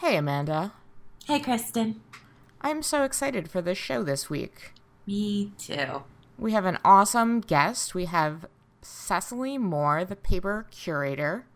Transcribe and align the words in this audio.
Hey, 0.00 0.18
Amanda. 0.18 0.74
Hey, 1.24 1.40
Kristen. 1.40 2.02
I'm 2.60 2.82
so 2.82 3.02
excited 3.02 3.50
for 3.50 3.62
this 3.62 3.78
show 3.78 4.02
this 4.02 4.28
week. 4.28 4.72
Me 5.06 5.52
too. 5.56 6.02
We 6.36 6.52
have 6.52 6.66
an 6.66 6.76
awesome 6.84 7.40
guest. 7.40 7.94
We 7.94 8.04
have 8.04 8.44
Cecily 8.82 9.56
Moore, 9.56 10.04
the 10.04 10.14
paper 10.14 10.66
curator, 10.70 11.46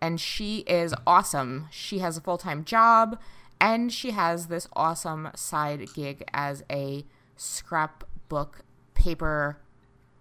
and 0.00 0.20
she 0.20 0.64
is 0.66 0.92
awesome. 1.06 1.68
She 1.70 2.00
has 2.00 2.16
a 2.16 2.20
full 2.20 2.36
time 2.36 2.64
job 2.64 3.20
and 3.60 3.92
she 3.92 4.10
has 4.10 4.48
this 4.48 4.66
awesome 4.74 5.30
side 5.36 5.86
gig 5.94 6.24
as 6.34 6.64
a 6.68 7.06
scrapbook 7.36 8.64
paper 8.94 9.58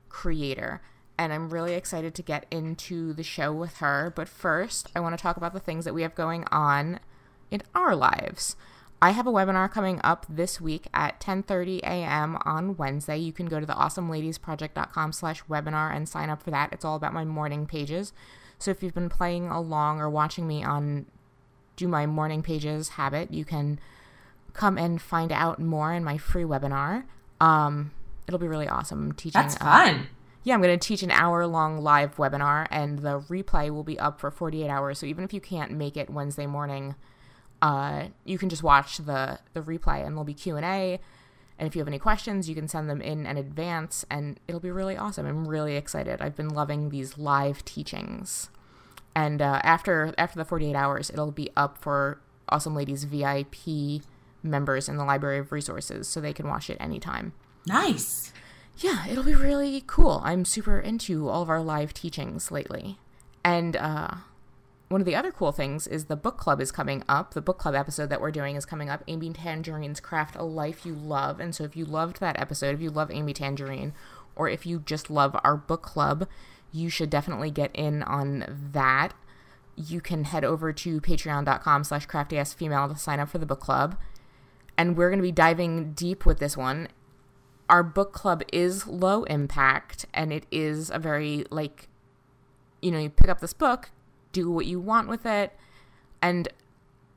creator. 0.09 0.83
And 1.17 1.33
I'm 1.33 1.49
really 1.49 1.73
excited 1.73 2.13
to 2.13 2.21
get 2.21 2.45
into 2.51 3.13
the 3.13 3.23
show 3.23 3.51
with 3.51 3.77
her. 3.77 4.13
But 4.15 4.29
first, 4.29 4.91
I 4.95 4.99
want 4.99 5.17
to 5.17 5.21
talk 5.21 5.37
about 5.37 5.53
the 5.53 5.59
things 5.59 5.85
that 5.85 5.95
we 5.95 6.03
have 6.03 6.13
going 6.13 6.45
on 6.51 6.99
in 7.51 7.61
our 7.75 7.95
lives. 7.95 8.55
I 9.03 9.11
have 9.11 9.25
a 9.25 9.31
webinar 9.31 9.69
coming 9.71 9.99
up 10.03 10.25
this 10.29 10.61
week 10.61 10.87
at 10.93 11.19
10:30 11.19 11.79
a.m. 11.79 12.37
on 12.45 12.77
Wednesday. 12.77 13.17
You 13.17 13.33
can 13.33 13.47
go 13.47 13.59
to 13.59 13.65
the 13.65 13.73
awesomeladiesproject.com 13.73 15.11
slash 15.11 15.43
webinar 15.45 15.95
and 15.95 16.07
sign 16.07 16.29
up 16.29 16.43
for 16.43 16.51
that. 16.51 16.71
It's 16.71 16.85
all 16.85 16.95
about 16.95 17.13
my 17.13 17.25
morning 17.25 17.65
pages. 17.65 18.13
So 18.59 18.69
if 18.69 18.83
you've 18.83 18.93
been 18.93 19.09
playing 19.09 19.47
along 19.47 19.99
or 19.99 20.09
watching 20.09 20.47
me 20.47 20.63
on 20.63 21.07
do 21.75 21.87
my 21.87 22.05
morning 22.05 22.43
pages 22.43 22.89
habit, 22.89 23.33
you 23.33 23.43
can 23.43 23.79
come 24.53 24.77
and 24.77 25.01
find 25.01 25.31
out 25.31 25.59
more 25.59 25.91
in 25.93 26.03
my 26.03 26.19
free 26.19 26.43
webinar. 26.43 27.05
Um, 27.39 27.91
it'll 28.27 28.39
be 28.39 28.47
really 28.47 28.67
awesome. 28.67 29.05
I'm 29.05 29.11
teaching. 29.13 29.41
That's 29.41 29.55
fun. 29.55 30.07
Yeah, 30.43 30.55
I'm 30.55 30.61
going 30.61 30.77
to 30.77 30.87
teach 30.87 31.03
an 31.03 31.11
hour 31.11 31.45
long 31.45 31.79
live 31.79 32.15
webinar, 32.17 32.67
and 32.71 32.99
the 32.99 33.19
replay 33.19 33.69
will 33.69 33.83
be 33.83 33.99
up 33.99 34.19
for 34.19 34.31
48 34.31 34.69
hours. 34.69 34.99
So 34.99 35.05
even 35.05 35.23
if 35.23 35.33
you 35.33 35.41
can't 35.41 35.71
make 35.71 35.95
it 35.97 36.09
Wednesday 36.09 36.47
morning, 36.47 36.95
uh, 37.61 38.05
you 38.25 38.37
can 38.37 38.49
just 38.49 38.63
watch 38.63 38.97
the 38.97 39.39
the 39.53 39.61
replay, 39.61 40.05
and 40.05 40.15
there'll 40.15 40.23
be 40.23 40.33
Q 40.33 40.55
and 40.57 40.65
A. 40.65 40.99
And 41.59 41.67
if 41.67 41.75
you 41.75 41.79
have 41.79 41.87
any 41.87 41.99
questions, 41.99 42.49
you 42.49 42.55
can 42.55 42.67
send 42.67 42.89
them 42.89 43.01
in 43.01 43.25
in 43.25 43.37
advance, 43.37 44.03
and 44.09 44.39
it'll 44.47 44.61
be 44.61 44.71
really 44.71 44.97
awesome. 44.97 45.27
I'm 45.27 45.47
really 45.47 45.75
excited. 45.75 46.21
I've 46.21 46.35
been 46.35 46.49
loving 46.49 46.89
these 46.89 47.17
live 47.17 47.63
teachings, 47.63 48.49
and 49.15 49.41
uh, 49.41 49.59
after 49.63 50.13
after 50.17 50.39
the 50.39 50.45
48 50.45 50.75
hours, 50.75 51.09
it'll 51.11 51.31
be 51.31 51.51
up 51.55 51.77
for 51.77 52.19
Awesome 52.49 52.75
Ladies 52.75 53.03
VIP 53.03 54.03
members 54.43 54.89
in 54.89 54.97
the 54.97 55.05
Library 55.05 55.37
of 55.37 55.51
Resources, 55.51 56.07
so 56.07 56.19
they 56.19 56.33
can 56.33 56.47
watch 56.47 56.69
it 56.69 56.77
anytime. 56.79 57.33
Nice. 57.67 58.33
Yeah, 58.77 59.05
it'll 59.07 59.23
be 59.23 59.35
really 59.35 59.83
cool. 59.85 60.21
I'm 60.23 60.45
super 60.45 60.79
into 60.79 61.29
all 61.29 61.43
of 61.43 61.49
our 61.49 61.61
live 61.61 61.93
teachings 61.93 62.49
lately, 62.49 62.97
and 63.43 63.75
uh, 63.75 64.15
one 64.91 65.01
of 65.01 65.05
the 65.05 65.15
other 65.15 65.31
cool 65.31 65.51
things 65.51 65.87
is 65.87 66.05
the 66.05 66.15
book 66.15 66.37
club 66.37 66.59
is 66.59 66.71
coming 66.71 67.03
up. 67.07 67.33
The 67.33 67.41
book 67.41 67.57
club 67.57 67.75
episode 67.75 68.09
that 68.09 68.19
we're 68.19 68.31
doing 68.31 68.55
is 68.55 68.65
coming 68.65 68.89
up. 68.89 69.03
Amy 69.07 69.29
Tangerine's 69.31 69.99
Craft 69.99 70.35
a 70.35 70.43
Life 70.43 70.85
You 70.85 70.93
Love. 70.93 71.39
And 71.39 71.55
so 71.55 71.63
if 71.63 71.75
you 71.75 71.85
loved 71.85 72.19
that 72.19 72.39
episode, 72.39 72.75
if 72.75 72.81
you 72.81 72.89
love 72.89 73.09
Amy 73.09 73.33
Tangerine, 73.33 73.93
or 74.35 74.49
if 74.49 74.65
you 74.65 74.79
just 74.79 75.09
love 75.09 75.39
our 75.43 75.55
book 75.55 75.81
club, 75.81 76.27
you 76.71 76.89
should 76.89 77.09
definitely 77.09 77.51
get 77.51 77.71
in 77.73 78.03
on 78.03 78.45
that. 78.73 79.13
You 79.75 80.01
can 80.01 80.25
head 80.25 80.43
over 80.43 80.73
to 80.73 80.99
patreon.com 80.99 81.83
slash 81.85 82.07
craftyfemale 82.07 82.91
to 82.91 82.99
sign 82.99 83.19
up 83.19 83.29
for 83.29 83.37
the 83.37 83.45
book 83.45 83.61
club. 83.61 83.97
And 84.77 84.97
we're 84.97 85.09
going 85.09 85.19
to 85.19 85.23
be 85.23 85.31
diving 85.31 85.93
deep 85.93 86.25
with 86.25 86.39
this 86.39 86.57
one. 86.57 86.89
Our 87.69 87.83
book 87.83 88.11
club 88.11 88.43
is 88.51 88.87
low 88.87 89.23
impact 89.23 90.05
and 90.13 90.33
it 90.33 90.45
is 90.51 90.89
a 90.89 90.99
very 90.99 91.45
like 91.49 91.87
you 92.81 92.91
know, 92.91 92.99
you 92.99 93.09
pick 93.09 93.29
up 93.29 93.39
this 93.39 93.53
book, 93.53 93.91
do 94.31 94.49
what 94.49 94.65
you 94.65 94.79
want 94.79 95.07
with 95.07 95.25
it. 95.25 95.57
And 96.21 96.47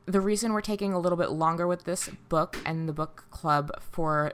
the 0.05 0.21
reason 0.21 0.53
we're 0.53 0.61
taking 0.61 0.93
a 0.93 0.99
little 0.99 1.17
bit 1.17 1.31
longer 1.31 1.67
with 1.67 1.83
this 1.83 2.09
book 2.29 2.57
and 2.65 2.87
the 2.87 2.93
book 2.93 3.25
club 3.31 3.71
for 3.91 4.33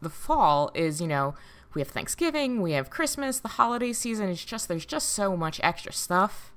the 0.00 0.10
fall 0.10 0.70
is, 0.74 1.00
you 1.00 1.06
know, 1.06 1.34
we 1.74 1.80
have 1.80 1.88
Thanksgiving, 1.88 2.62
we 2.62 2.72
have 2.72 2.90
Christmas, 2.90 3.38
the 3.38 3.48
holiday 3.48 3.92
season. 3.92 4.28
It's 4.28 4.44
just, 4.44 4.66
there's 4.68 4.86
just 4.86 5.10
so 5.10 5.36
much 5.36 5.60
extra 5.62 5.92
stuff. 5.92 6.52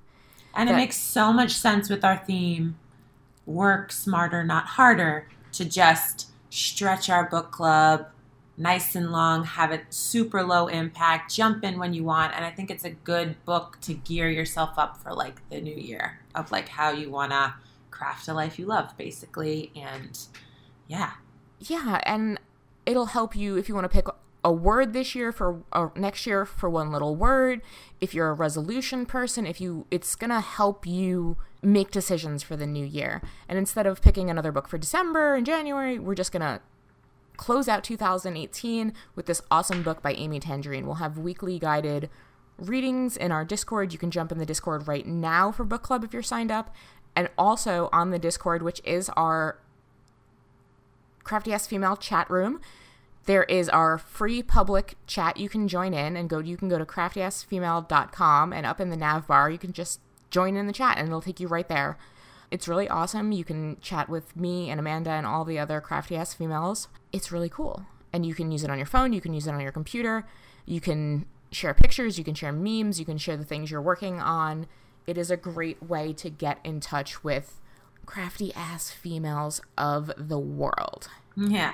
And 0.56 0.69
that, 0.69 0.73
it 0.73 0.78
makes 0.78 0.97
so 0.97 1.31
much 1.31 1.51
sense 1.51 1.89
with 1.89 2.03
our 2.03 2.17
theme 2.17 2.78
work 3.45 3.91
smarter, 3.91 4.44
not 4.44 4.66
harder, 4.66 5.28
to 5.53 5.66
just 5.66 6.29
stretch 6.50 7.09
our 7.09 7.29
book 7.29 7.51
club 7.51 8.07
nice 8.58 8.96
and 8.96 9.12
long, 9.12 9.44
have 9.44 9.72
it 9.72 9.86
super 9.90 10.44
low 10.44 10.68
impact, 10.68 11.34
jump 11.34 11.64
in 11.64 11.80
when 11.80 11.94
you 11.94 12.03
want. 12.03 12.36
And 12.36 12.46
I 12.46 12.52
think 12.52 12.69
it's 12.69 12.86
a 12.86 12.91
good 12.91 13.44
book 13.46 13.78
to 13.81 13.94
gear 13.94 14.30
yourself 14.30 14.78
up 14.78 14.97
for 14.97 15.14
like 15.14 15.47
the 15.50 15.59
new 15.59 15.75
year 15.75 16.19
of 16.36 16.52
like 16.52 16.69
how 16.69 16.92
you 16.92 17.09
want 17.09 17.31
to 17.31 17.56
craft 17.92 18.28
a 18.28 18.34
life 18.34 18.59
you 18.59 18.66
love, 18.66 18.96
basically. 18.97 19.72
And 19.75 20.19
yeah. 20.88 21.13
Yeah. 21.59 22.00
And 22.03 22.40
it'll 22.86 23.08
help 23.08 23.36
you 23.36 23.58
if 23.58 23.68
you 23.68 23.75
want 23.75 23.86
to 23.86 23.90
pick 23.90 24.08
a 24.44 24.52
word 24.52 24.94
this 24.94 25.16
year 25.16 25.31
for 25.31 25.63
or 25.72 25.92
next 25.96 26.25
year 26.28 26.46
for 26.46 26.69
one 26.69 26.92
little 26.92 27.16
word 27.16 27.62
if 28.02 28.13
you're 28.13 28.30
a 28.30 28.34
resolution 28.34 29.06
person 29.06 29.46
if 29.47 29.62
you 29.62 29.86
it's 29.90 30.16
going 30.16 30.30
to 30.30 30.42
help 30.42 30.86
you 30.86 31.38
make 31.62 31.92
decisions 31.92 32.44
for 32.44 32.58
the 32.58 32.68
new 32.68 32.86
year 32.86 33.22
and 33.47 33.58
instead 33.58 33.88
of 33.88 34.02
picking 34.02 34.30
another 34.30 34.52
book 34.52 34.68
for 34.68 34.78
december 34.78 35.34
and 35.36 35.46
january 35.46 35.97
we're 35.97 36.13
just 36.13 36.34
going 36.34 36.42
to 36.42 36.59
close 37.38 37.67
out 37.67 37.83
2018 37.83 38.94
with 39.16 39.25
this 39.25 39.41
awesome 39.49 39.83
book 39.83 40.01
by 40.01 40.13
Amy 40.13 40.39
Tangerine. 40.39 40.85
We'll 40.85 40.95
have 40.95 41.17
weekly 41.17 41.59
guided 41.59 42.09
readings 42.57 43.17
in 43.17 43.31
our 43.31 43.45
Discord. 43.45 43.94
You 43.94 43.99
can 43.99 44.11
jump 44.11 44.31
in 44.31 44.38
the 44.38 44.45
Discord 44.45 44.88
right 44.88 45.05
now 45.05 45.51
for 45.51 45.63
book 45.63 45.83
club 45.83 46.03
if 46.03 46.13
you're 46.13 46.21
signed 46.21 46.51
up. 46.51 46.73
And 47.16 47.29
also 47.38 47.89
on 47.91 48.09
the 48.09 48.19
Discord, 48.19 48.61
which 48.61 48.81
is 48.83 49.09
our 49.09 49.59
Crafty 51.23 51.53
Ass 51.53 51.67
Female 51.67 51.95
chat 51.95 52.29
room, 52.29 52.59
there 53.25 53.44
is 53.44 53.69
our 53.69 53.97
free 53.97 54.44
public 54.44 54.95
chat 55.07 55.38
you 55.38 55.47
can 55.47 55.67
join 55.67 55.94
in 55.94 56.17
and 56.17 56.29
go 56.29 56.39
you 56.39 56.57
can 56.57 56.67
go 56.67 56.77
to 56.77 56.85
craftyassfemale.com 56.85 58.51
and 58.51 58.65
up 58.65 58.81
in 58.81 58.89
the 58.89 58.97
nav 58.97 59.27
bar 59.27 59.50
you 59.50 59.57
can 59.57 59.71
just 59.71 60.01
join 60.29 60.57
in 60.57 60.67
the 60.67 60.73
chat 60.73 60.97
and 60.97 61.07
it'll 61.07 61.21
take 61.21 61.39
you 61.39 61.47
right 61.47 61.69
there. 61.69 61.97
It's 62.53 62.68
really 62.68 62.88
awesome. 62.88 63.31
You 63.31 63.44
can 63.44 63.78
chat 63.81 64.08
with 64.08 64.36
me 64.36 64.69
and 64.69 64.80
Amanda 64.80 65.09
and 65.09 65.25
all 65.25 65.44
the 65.44 65.58
other 65.58 65.81
crafty 65.81 66.16
ass 66.16 66.36
females. 66.36 66.88
It's 67.12 67.31
really 67.31 67.50
cool. 67.50 67.88
And 68.14 68.28
you 68.28 68.36
can 68.36 68.52
use 68.52 68.64
it 68.64 68.69
on 68.69 68.78
your 68.78 68.86
phone, 68.86 69.12
you 69.12 69.22
can 69.22 69.34
use 69.34 69.47
it 69.47 69.56
on 69.56 69.59
your 69.59 69.72
computer, 69.72 70.28
you 70.68 70.80
can 70.80 71.25
share 71.52 71.74
pictures, 71.74 72.19
you 72.19 72.24
can 72.24 72.36
share 72.36 72.52
memes, 72.52 73.00
you 73.00 73.06
can 73.06 73.18
share 73.18 73.38
the 73.38 73.44
things 73.44 73.72
you're 73.72 73.81
working 73.81 74.19
on. 74.19 74.68
It 75.08 75.18
is 75.18 75.31
a 75.31 75.36
great 75.36 75.81
way 75.81 76.13
to 76.13 76.30
get 76.30 76.59
in 76.63 76.80
touch 76.80 77.24
with 77.24 77.59
crafty 78.06 78.53
ass 78.53 78.92
females 78.92 79.59
of 79.75 80.12
the 80.16 80.38
world. 80.38 81.09
Yeah. 81.36 81.74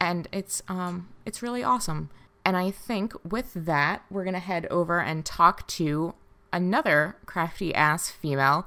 And 0.00 0.26
it's 0.32 0.62
um 0.66 1.10
it's 1.24 1.42
really 1.42 1.62
awesome. 1.62 2.10
And 2.44 2.56
I 2.56 2.72
think 2.72 3.12
with 3.24 3.52
that, 3.54 4.02
we're 4.10 4.24
going 4.24 4.34
to 4.34 4.40
head 4.40 4.66
over 4.66 5.00
and 5.00 5.24
talk 5.24 5.64
to 5.68 6.14
another 6.52 7.16
crafty 7.24 7.72
ass 7.72 8.10
female 8.10 8.66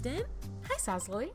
Kristen. 0.00 0.24
Hi, 0.64 0.76
Cecily. 0.78 1.32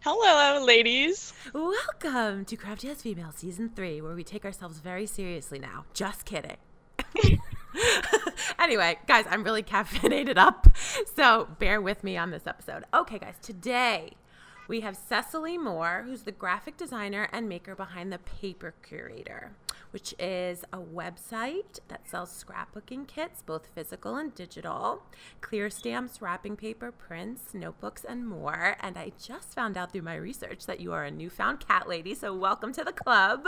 Hello, 0.00 0.64
ladies. 0.64 1.34
Welcome 1.52 2.46
to 2.46 2.56
Crafty 2.56 2.90
Ass 2.90 3.02
Female 3.02 3.32
Season 3.34 3.70
3, 3.74 4.00
where 4.00 4.14
we 4.14 4.24
take 4.24 4.46
ourselves 4.46 4.78
very 4.78 5.04
seriously 5.04 5.58
now. 5.58 5.84
Just 5.92 6.24
kidding. 6.24 6.56
anyway, 8.58 8.98
guys, 9.06 9.26
I'm 9.28 9.44
really 9.44 9.62
caffeinated 9.62 10.38
up, 10.38 10.68
so 11.16 11.48
bear 11.58 11.82
with 11.82 12.02
me 12.02 12.16
on 12.16 12.30
this 12.30 12.46
episode. 12.46 12.84
Okay, 12.94 13.18
guys, 13.18 13.34
today 13.42 14.12
we 14.68 14.80
have 14.80 14.96
Cecily 14.96 15.58
Moore, 15.58 16.04
who's 16.06 16.22
the 16.22 16.32
graphic 16.32 16.78
designer 16.78 17.28
and 17.30 17.46
maker 17.46 17.74
behind 17.74 18.10
the 18.10 18.18
Paper 18.18 18.72
Curator 18.82 19.52
which 19.90 20.14
is 20.18 20.64
a 20.72 20.78
website 20.78 21.78
that 21.88 22.08
sells 22.08 22.44
scrapbooking 22.44 23.06
kits, 23.06 23.42
both 23.42 23.68
physical 23.74 24.16
and 24.16 24.34
digital, 24.34 25.02
clear 25.40 25.70
stamps, 25.70 26.20
wrapping 26.20 26.56
paper, 26.56 26.92
prints, 26.92 27.54
notebooks, 27.54 28.04
and 28.04 28.26
more. 28.26 28.76
And 28.80 28.96
I 28.96 29.12
just 29.22 29.54
found 29.54 29.76
out 29.76 29.92
through 29.92 30.02
my 30.02 30.16
research 30.16 30.66
that 30.66 30.80
you 30.80 30.92
are 30.92 31.04
a 31.04 31.10
newfound 31.10 31.66
cat 31.66 31.88
lady, 31.88 32.14
so 32.14 32.34
welcome 32.34 32.72
to 32.72 32.84
the 32.84 32.92
club. 32.92 33.46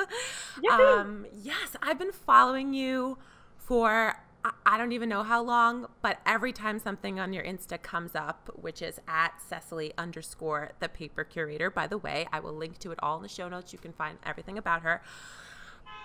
Um, 1.02 1.26
yes, 1.32 1.76
I've 1.82 1.98
been 1.98 2.12
following 2.12 2.72
you 2.75 3.19
for 3.56 4.16
I, 4.44 4.52
I 4.66 4.78
don't 4.78 4.93
even 4.93 5.08
know 5.08 5.22
how 5.22 5.43
long, 5.43 5.86
but 6.02 6.19
every 6.26 6.52
time 6.52 6.78
something 6.78 7.20
on 7.20 7.32
your 7.32 7.44
Insta 7.44 7.81
comes 7.81 8.14
up, 8.14 8.50
which 8.54 8.82
is 8.82 9.00
at 9.06 9.40
Cecily 9.46 9.93
underscore 9.98 10.72
the 10.81 10.88
paper 10.88 11.25
curator, 11.25 11.70
by 11.70 11.86
the 11.86 11.98
way, 11.98 12.26
I 12.32 12.40
will 12.40 12.54
link 12.54 12.78
to 12.78 12.90
it 12.93 12.98
all 13.02 13.16
in 13.16 13.22
the 13.22 13.28
show 13.28 13.48
notes. 13.48 13.72
You 13.72 13.78
can 13.78 13.93
find 13.93 14.19
everything 14.25 14.58
about 14.58 14.82
her. 14.82 15.02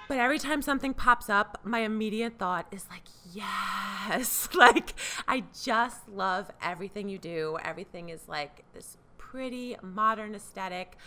But 0.08 0.18
every 0.18 0.40
time 0.40 0.62
something 0.62 0.94
pops 0.94 1.30
up, 1.30 1.60
my 1.64 1.80
immediate 1.80 2.38
thought 2.38 2.68
is 2.72 2.86
like, 2.90 3.04
yes. 3.34 4.50
Like, 4.56 4.94
I 5.28 5.44
just 5.64 6.08
love 6.08 6.50
everything 6.62 7.10
you 7.10 7.18
do. 7.18 7.58
Everything 7.64 8.10
is 8.10 8.28
like 8.28 8.64
this 8.74 8.98
pretty 9.18 9.76
modern 9.82 10.34
aesthetic, 10.36 10.98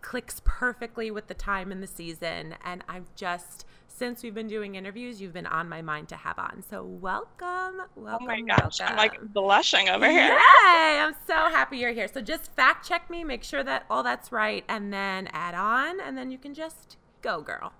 clicks 0.00 0.40
perfectly 0.44 1.10
with 1.10 1.26
the 1.26 1.34
time 1.34 1.70
and 1.72 1.82
the 1.82 1.86
season. 1.86 2.54
And 2.64 2.82
I've 2.88 3.14
just, 3.14 3.66
since 3.88 4.22
we've 4.22 4.34
been 4.34 4.48
doing 4.48 4.74
interviews, 4.76 5.20
you've 5.20 5.32
been 5.32 5.46
on 5.46 5.68
my 5.68 5.82
mind 5.82 6.08
to 6.08 6.16
have 6.16 6.38
on. 6.38 6.62
So 6.70 6.84
welcome, 6.84 7.82
welcome. 7.96 8.18
Oh 8.22 8.26
my 8.26 8.40
gosh, 8.40 8.80
welcome. 8.80 8.86
I'm 8.86 8.96
like 8.96 9.20
blushing 9.32 9.88
over 9.88 10.08
here. 10.08 10.28
Yay! 10.28 11.00
I'm 11.00 11.14
so 11.26 11.34
happy 11.34 11.78
you're 11.78 11.92
here. 11.92 12.08
So 12.08 12.20
just 12.20 12.54
fact 12.54 12.88
check 12.88 13.10
me, 13.10 13.24
make 13.24 13.44
sure 13.44 13.64
that 13.64 13.84
all 13.90 14.02
that's 14.02 14.32
right, 14.32 14.64
and 14.68 14.92
then 14.92 15.28
add 15.32 15.54
on, 15.54 16.00
and 16.00 16.16
then 16.16 16.30
you 16.30 16.38
can 16.38 16.54
just 16.54 16.96
go, 17.20 17.40
girl. 17.40 17.72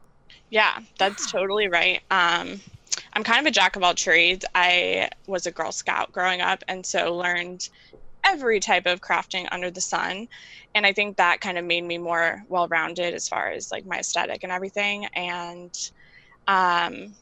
Yeah, 0.50 0.78
that's 0.98 1.30
totally 1.30 1.68
right. 1.68 2.00
Um, 2.10 2.60
I'm 3.12 3.24
kind 3.24 3.40
of 3.40 3.46
a 3.46 3.54
jack 3.54 3.76
of 3.76 3.82
all 3.82 3.94
trades. 3.94 4.44
I 4.54 5.08
was 5.26 5.46
a 5.46 5.52
Girl 5.52 5.72
Scout 5.72 6.12
growing 6.12 6.40
up, 6.40 6.62
and 6.68 6.84
so 6.84 7.16
learned 7.16 7.68
every 8.24 8.58
type 8.60 8.86
of 8.86 9.00
crafting 9.00 9.46
under 9.52 9.70
the 9.70 9.80
sun. 9.80 10.26
And 10.74 10.86
I 10.86 10.92
think 10.92 11.16
that 11.16 11.40
kind 11.40 11.58
of 11.58 11.64
made 11.64 11.84
me 11.84 11.98
more 11.98 12.42
well 12.48 12.68
rounded 12.68 13.14
as 13.14 13.28
far 13.28 13.50
as 13.50 13.70
like 13.70 13.84
my 13.86 13.98
aesthetic 13.98 14.42
and 14.42 14.52
everything. 14.52 15.06
And 15.14 15.72
um, 16.46 17.14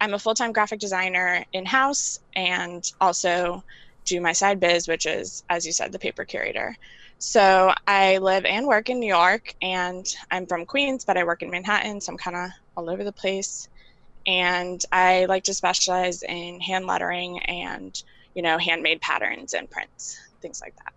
I'm 0.00 0.14
a 0.14 0.18
full 0.18 0.34
time 0.34 0.52
graphic 0.52 0.78
designer 0.78 1.44
in 1.52 1.66
house 1.66 2.18
and 2.36 2.84
also 3.00 3.62
do 4.06 4.20
my 4.20 4.32
side 4.32 4.60
biz, 4.60 4.86
which 4.86 5.06
is, 5.06 5.42
as 5.48 5.64
you 5.66 5.72
said, 5.72 5.92
the 5.92 5.98
paper 5.98 6.24
curator. 6.24 6.76
So 7.18 7.72
I 7.86 8.18
live 8.18 8.44
and 8.44 8.66
work 8.66 8.90
in 8.90 9.00
New 9.00 9.08
York, 9.08 9.54
and 9.62 10.06
I'm 10.30 10.46
from 10.46 10.66
Queens, 10.66 11.04
but 11.04 11.16
I 11.16 11.24
work 11.24 11.42
in 11.42 11.50
Manhattan, 11.50 12.00
so 12.00 12.12
I'm 12.12 12.18
kind 12.18 12.36
of 12.36 12.50
all 12.76 12.90
over 12.90 13.04
the 13.04 13.12
place. 13.12 13.68
And 14.26 14.80
I 14.92 15.26
like 15.26 15.44
to 15.44 15.54
specialize 15.54 16.22
in 16.22 16.60
hand 16.60 16.86
lettering 16.86 17.40
and, 17.40 18.00
you 18.34 18.42
know, 18.42 18.58
handmade 18.58 19.00
patterns 19.00 19.54
and 19.54 19.70
prints, 19.70 20.18
things 20.40 20.60
like 20.60 20.74
that. 20.76 20.92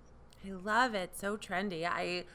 I 0.47 0.53
love 0.53 0.95
it. 0.95 1.17
So 1.17 1.37
trendy. 1.37 1.85
I 1.85 2.25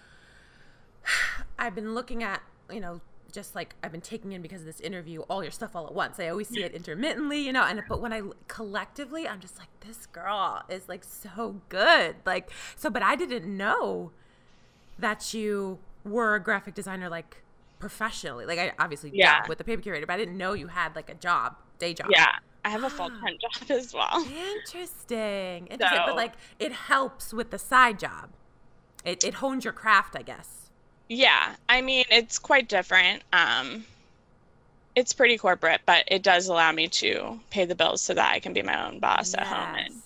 I've 1.59 1.75
been 1.75 1.95
looking 1.95 2.23
at, 2.23 2.43
you 2.71 2.81
know, 2.81 3.01
just 3.33 3.55
like 3.55 3.75
I've 3.83 3.91
been 3.93 4.01
taking 4.03 4.33
in 4.33 4.43
because 4.43 4.61
of 4.61 4.67
this 4.67 4.81
interview 4.81 5.21
all 5.23 5.43
your 5.43 5.51
stuff 5.51 5.75
all 5.75 5.87
at 5.87 5.95
once. 5.95 6.21
I 6.21 6.29
always 6.29 6.49
see 6.49 6.63
it 6.63 6.73
intermittently, 6.73 7.41
you 7.41 7.53
know, 7.53 7.65
and 7.65 7.83
but 7.89 8.01
when 8.01 8.13
I 8.13 8.23
collectively, 8.49 9.27
I'm 9.27 9.41
just 9.41 9.59
like 9.59 9.69
this 9.87 10.07
girl 10.07 10.63
is 10.69 10.89
like 10.89 11.03
so 11.05 11.61
good. 11.69 12.17
Like 12.27 12.51
so 12.77 12.91
but 12.91 13.03
I 13.03 13.17
didn't 13.17 13.47
know 13.57 14.13
that 14.99 15.33
you 15.35 15.79
were 16.05 16.35
a 16.35 16.41
graphic 16.41 16.75
designer 16.75 17.09
like 17.09 17.43
professionally. 17.79 18.45
Like 18.47 18.59
I 18.59 18.73
obviously 18.79 19.11
Yeah. 19.15 19.41
yeah 19.43 19.49
with 19.49 19.59
the 19.59 19.65
paper 19.65 19.83
curator, 19.83 20.07
but 20.07 20.13
I 20.15 20.19
didn't 20.19 20.37
know 20.37 20.53
you 20.53 20.69
had 20.69 20.95
like 20.95 21.09
a 21.11 21.15
job, 21.15 21.57
day 21.79 21.95
job. 21.95 22.09
Yeah, 22.11 22.27
I 22.65 22.71
have 22.71 22.85
a 22.85 22.91
full 22.91 23.09
time 23.09 23.39
job 23.41 23.71
as 23.71 23.93
well. 23.95 24.25
Interesting. 24.67 25.67
Interesting. 25.67 25.79
So- 25.99 26.05
but 26.07 26.17
like 26.17 26.35
it 26.59 26.73
helps 26.73 27.33
with 27.33 27.51
the 27.51 27.59
side 27.59 27.99
job. 27.99 28.31
It 29.05 29.25
it 29.25 29.35
hones 29.35 29.65
your 29.65 29.73
craft, 29.73 30.15
I 30.17 30.23
guess. 30.23 30.62
Yeah, 31.09 31.57
I 31.69 31.83
mean, 31.83 32.05
it's 32.11 32.39
quite 32.39 32.69
different. 32.69 33.23
Um, 33.33 33.85
it's 34.95 35.13
pretty 35.13 35.37
corporate, 35.39 35.83
but 35.87 36.05
it 36.09 36.23
does 36.23 36.49
allow 36.49 36.73
me 36.73 36.89
to 36.89 37.41
pay 37.51 37.65
the 37.65 37.75
bills 37.75 38.03
so 38.03 38.15
that 38.15 38.33
I 38.33 38.41
can 38.41 38.53
be 38.53 38.63
my 38.63 38.87
own 38.87 38.99
boss 38.99 39.35
at 39.35 39.47
home. 39.47 39.77
And 39.77 40.03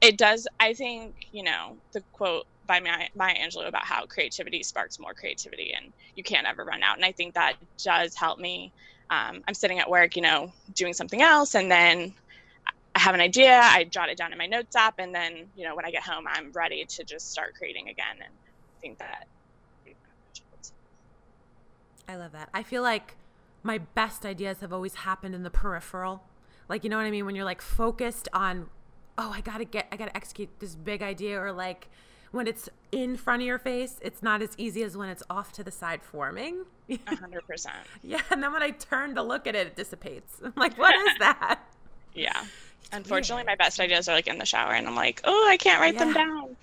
it 0.00 0.16
does, 0.16 0.46
I 0.60 0.74
think, 0.74 1.14
you 1.32 1.42
know, 1.42 1.76
the 1.92 2.02
quote 2.12 2.46
by 2.66 2.80
Maya, 2.80 3.08
Maya 3.16 3.34
Angelou 3.34 3.66
about 3.66 3.84
how 3.84 4.06
creativity 4.06 4.62
sparks 4.62 4.98
more 5.00 5.14
creativity 5.14 5.72
and 5.76 5.92
you 6.14 6.22
can't 6.22 6.46
ever 6.46 6.64
run 6.64 6.82
out. 6.82 6.96
And 6.96 7.04
I 7.04 7.12
think 7.12 7.34
that 7.34 7.56
does 7.82 8.14
help 8.14 8.38
me. 8.38 8.72
Um, 9.10 9.42
I'm 9.48 9.54
sitting 9.54 9.78
at 9.78 9.88
work, 9.90 10.16
you 10.16 10.22
know, 10.22 10.52
doing 10.74 10.92
something 10.92 11.22
else, 11.22 11.54
and 11.54 11.70
then 11.70 12.14
I 12.94 12.98
have 13.00 13.14
an 13.14 13.20
idea, 13.20 13.58
I 13.58 13.84
jot 13.84 14.10
it 14.10 14.18
down 14.18 14.32
in 14.32 14.38
my 14.38 14.46
notes 14.46 14.76
app, 14.76 14.94
and 14.98 15.14
then, 15.14 15.48
you 15.54 15.64
know, 15.64 15.74
when 15.74 15.86
I 15.86 15.90
get 15.90 16.02
home, 16.02 16.26
I'm 16.28 16.52
ready 16.52 16.84
to 16.86 17.04
just 17.04 17.32
start 17.32 17.54
creating 17.56 17.88
again. 17.88 18.16
And 18.16 18.34
I 18.34 18.80
think 18.80 18.98
that. 18.98 19.26
I 22.08 22.16
love 22.16 22.32
that. 22.32 22.48
I 22.54 22.62
feel 22.62 22.82
like 22.82 23.16
my 23.62 23.78
best 23.78 24.24
ideas 24.24 24.60
have 24.60 24.72
always 24.72 24.94
happened 24.94 25.34
in 25.34 25.42
the 25.42 25.50
peripheral. 25.50 26.22
Like, 26.68 26.84
you 26.84 26.90
know 26.90 26.96
what 26.96 27.06
I 27.06 27.10
mean? 27.10 27.26
When 27.26 27.34
you're 27.34 27.44
like 27.44 27.60
focused 27.60 28.28
on, 28.32 28.68
oh, 29.18 29.32
I 29.34 29.42
gotta 29.42 29.64
get, 29.64 29.86
I 29.92 29.96
gotta 29.96 30.16
execute 30.16 30.48
this 30.58 30.74
big 30.74 31.02
idea, 31.02 31.40
or 31.40 31.52
like 31.52 31.88
when 32.30 32.46
it's 32.46 32.68
in 32.92 33.16
front 33.16 33.42
of 33.42 33.46
your 33.46 33.58
face, 33.58 33.98
it's 34.02 34.22
not 34.22 34.42
as 34.42 34.50
easy 34.56 34.82
as 34.82 34.96
when 34.96 35.08
it's 35.08 35.22
off 35.28 35.52
to 35.52 35.64
the 35.64 35.70
side 35.70 36.02
forming. 36.02 36.64
A 36.90 37.16
hundred 37.16 37.46
percent. 37.46 37.76
yeah, 38.02 38.22
and 38.30 38.42
then 38.42 38.52
when 38.52 38.62
I 38.62 38.70
turn 38.70 39.14
to 39.14 39.22
look 39.22 39.46
at 39.46 39.54
it, 39.54 39.66
it 39.68 39.76
dissipates. 39.76 40.40
I'm 40.44 40.52
like, 40.56 40.78
what 40.78 40.94
is 40.94 41.14
that? 41.18 41.60
Yeah. 42.14 42.44
Unfortunately, 42.92 43.44
my 43.44 43.54
best 43.54 43.78
ideas 43.80 44.08
are 44.08 44.14
like 44.14 44.28
in 44.28 44.38
the 44.38 44.46
shower, 44.46 44.72
and 44.72 44.86
I'm 44.86 44.94
like, 44.94 45.20
oh, 45.24 45.46
I 45.50 45.58
can't 45.58 45.80
write 45.80 45.98
them 45.98 46.12
down. 46.14 46.56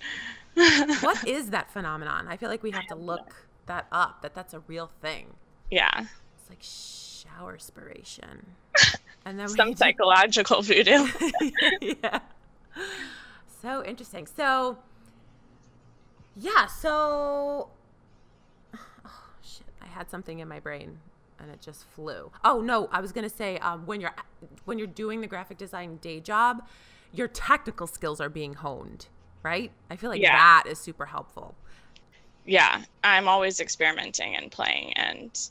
what 1.02 1.26
is 1.28 1.50
that 1.50 1.70
phenomenon? 1.70 2.26
I 2.26 2.36
feel 2.36 2.48
like 2.48 2.64
we 2.64 2.72
have 2.72 2.86
to 2.86 2.96
look 2.96 3.45
that 3.66 3.86
up. 3.92 4.22
That 4.22 4.34
that's 4.34 4.54
a 4.54 4.60
real 4.60 4.90
thing. 5.00 5.34
Yeah. 5.70 6.06
It's 6.38 6.50
like 6.50 6.60
shower 6.62 7.58
spiration, 7.58 8.44
and 9.24 9.38
then 9.38 9.48
Some 9.48 9.74
psychological 9.74 10.62
voodoo. 10.62 11.06
yeah. 11.80 12.20
So 13.62 13.84
interesting. 13.84 14.26
So, 14.26 14.78
yeah. 16.36 16.66
So, 16.66 17.68
oh 18.74 19.22
shit! 19.42 19.66
I 19.82 19.86
had 19.86 20.10
something 20.10 20.38
in 20.38 20.48
my 20.48 20.60
brain 20.60 20.98
and 21.40 21.50
it 21.50 21.60
just 21.60 21.84
flew. 21.90 22.30
Oh 22.44 22.60
no! 22.60 22.88
I 22.92 23.00
was 23.00 23.12
gonna 23.12 23.28
say 23.28 23.58
um, 23.58 23.86
when 23.86 24.00
you're 24.00 24.14
when 24.64 24.78
you're 24.78 24.86
doing 24.86 25.20
the 25.20 25.26
graphic 25.26 25.58
design 25.58 25.96
day 25.96 26.20
job, 26.20 26.66
your 27.12 27.28
technical 27.28 27.86
skills 27.86 28.20
are 28.20 28.28
being 28.28 28.54
honed, 28.54 29.06
right? 29.42 29.72
I 29.90 29.96
feel 29.96 30.10
like 30.10 30.20
Yeah. 30.22 30.32
that 30.36 30.64
is 30.68 30.78
super 30.78 31.06
helpful. 31.06 31.54
Yeah. 32.46 32.82
I'm 33.04 33.28
always 33.28 33.60
experimenting 33.60 34.36
and 34.36 34.50
playing 34.50 34.92
and 34.94 35.48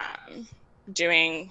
um, 0.00 0.48
doing. 0.92 1.50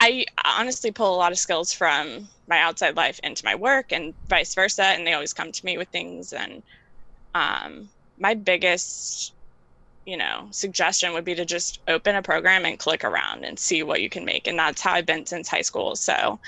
I 0.00 0.26
honestly 0.44 0.90
pull 0.90 1.14
a 1.14 1.16
lot 1.16 1.32
of 1.32 1.38
skills 1.38 1.72
from 1.72 2.28
my 2.46 2.60
outside 2.60 2.96
life 2.96 3.18
into 3.22 3.44
my 3.44 3.54
work 3.54 3.92
and 3.92 4.14
vice 4.28 4.54
versa, 4.54 4.84
and 4.84 5.06
they 5.06 5.14
always 5.14 5.32
come 5.32 5.52
to 5.52 5.64
me 5.64 5.78
with 5.78 5.88
things. 5.88 6.32
And 6.32 6.62
um, 7.34 7.88
my 8.18 8.34
biggest, 8.34 9.32
you 10.04 10.16
know, 10.16 10.48
suggestion 10.50 11.12
would 11.12 11.24
be 11.24 11.34
to 11.34 11.44
just 11.44 11.80
open 11.88 12.16
a 12.16 12.22
program 12.22 12.64
and 12.64 12.78
click 12.78 13.04
around 13.04 13.44
and 13.44 13.58
see 13.58 13.82
what 13.82 14.02
you 14.02 14.10
can 14.10 14.24
make. 14.24 14.46
And 14.46 14.58
that's 14.58 14.82
how 14.82 14.92
I've 14.92 15.06
been 15.06 15.26
since 15.26 15.48
high 15.48 15.62
school. 15.62 15.96
So 15.96 16.38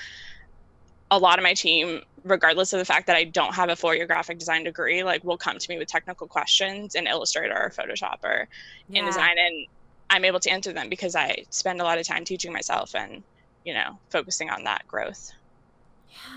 a 1.11 1.17
lot 1.19 1.39
of 1.39 1.43
my 1.43 1.53
team, 1.53 2.01
regardless 2.23 2.73
of 2.73 2.79
the 2.79 2.85
fact 2.85 3.07
that 3.07 3.15
I 3.15 3.23
don't 3.25 3.55
have 3.55 3.69
a 3.69 3.75
four 3.75 3.95
year 3.95 4.07
graphic 4.07 4.39
design 4.39 4.63
degree, 4.63 5.03
like 5.03 5.23
will 5.23 5.37
come 5.37 5.57
to 5.57 5.65
me 5.69 5.77
with 5.77 5.87
technical 5.87 6.27
questions 6.27 6.95
in 6.95 7.07
Illustrator 7.07 7.55
or 7.55 7.71
Photoshop 7.71 8.17
or 8.23 8.47
Yeah. 8.87 9.29
InDesign. 9.29 9.37
And 9.37 9.67
I'm 10.09 10.25
able 10.25 10.39
to 10.41 10.49
answer 10.49 10.73
them 10.73 10.89
because 10.89 11.15
I 11.15 11.45
spend 11.51 11.81
a 11.81 11.83
lot 11.83 11.97
of 11.99 12.07
time 12.07 12.25
teaching 12.25 12.51
myself 12.53 12.93
and, 12.95 13.23
you 13.63 13.73
know, 13.73 13.99
focusing 14.11 14.49
on 14.49 14.63
that 14.65 14.85
growth. 14.87 15.29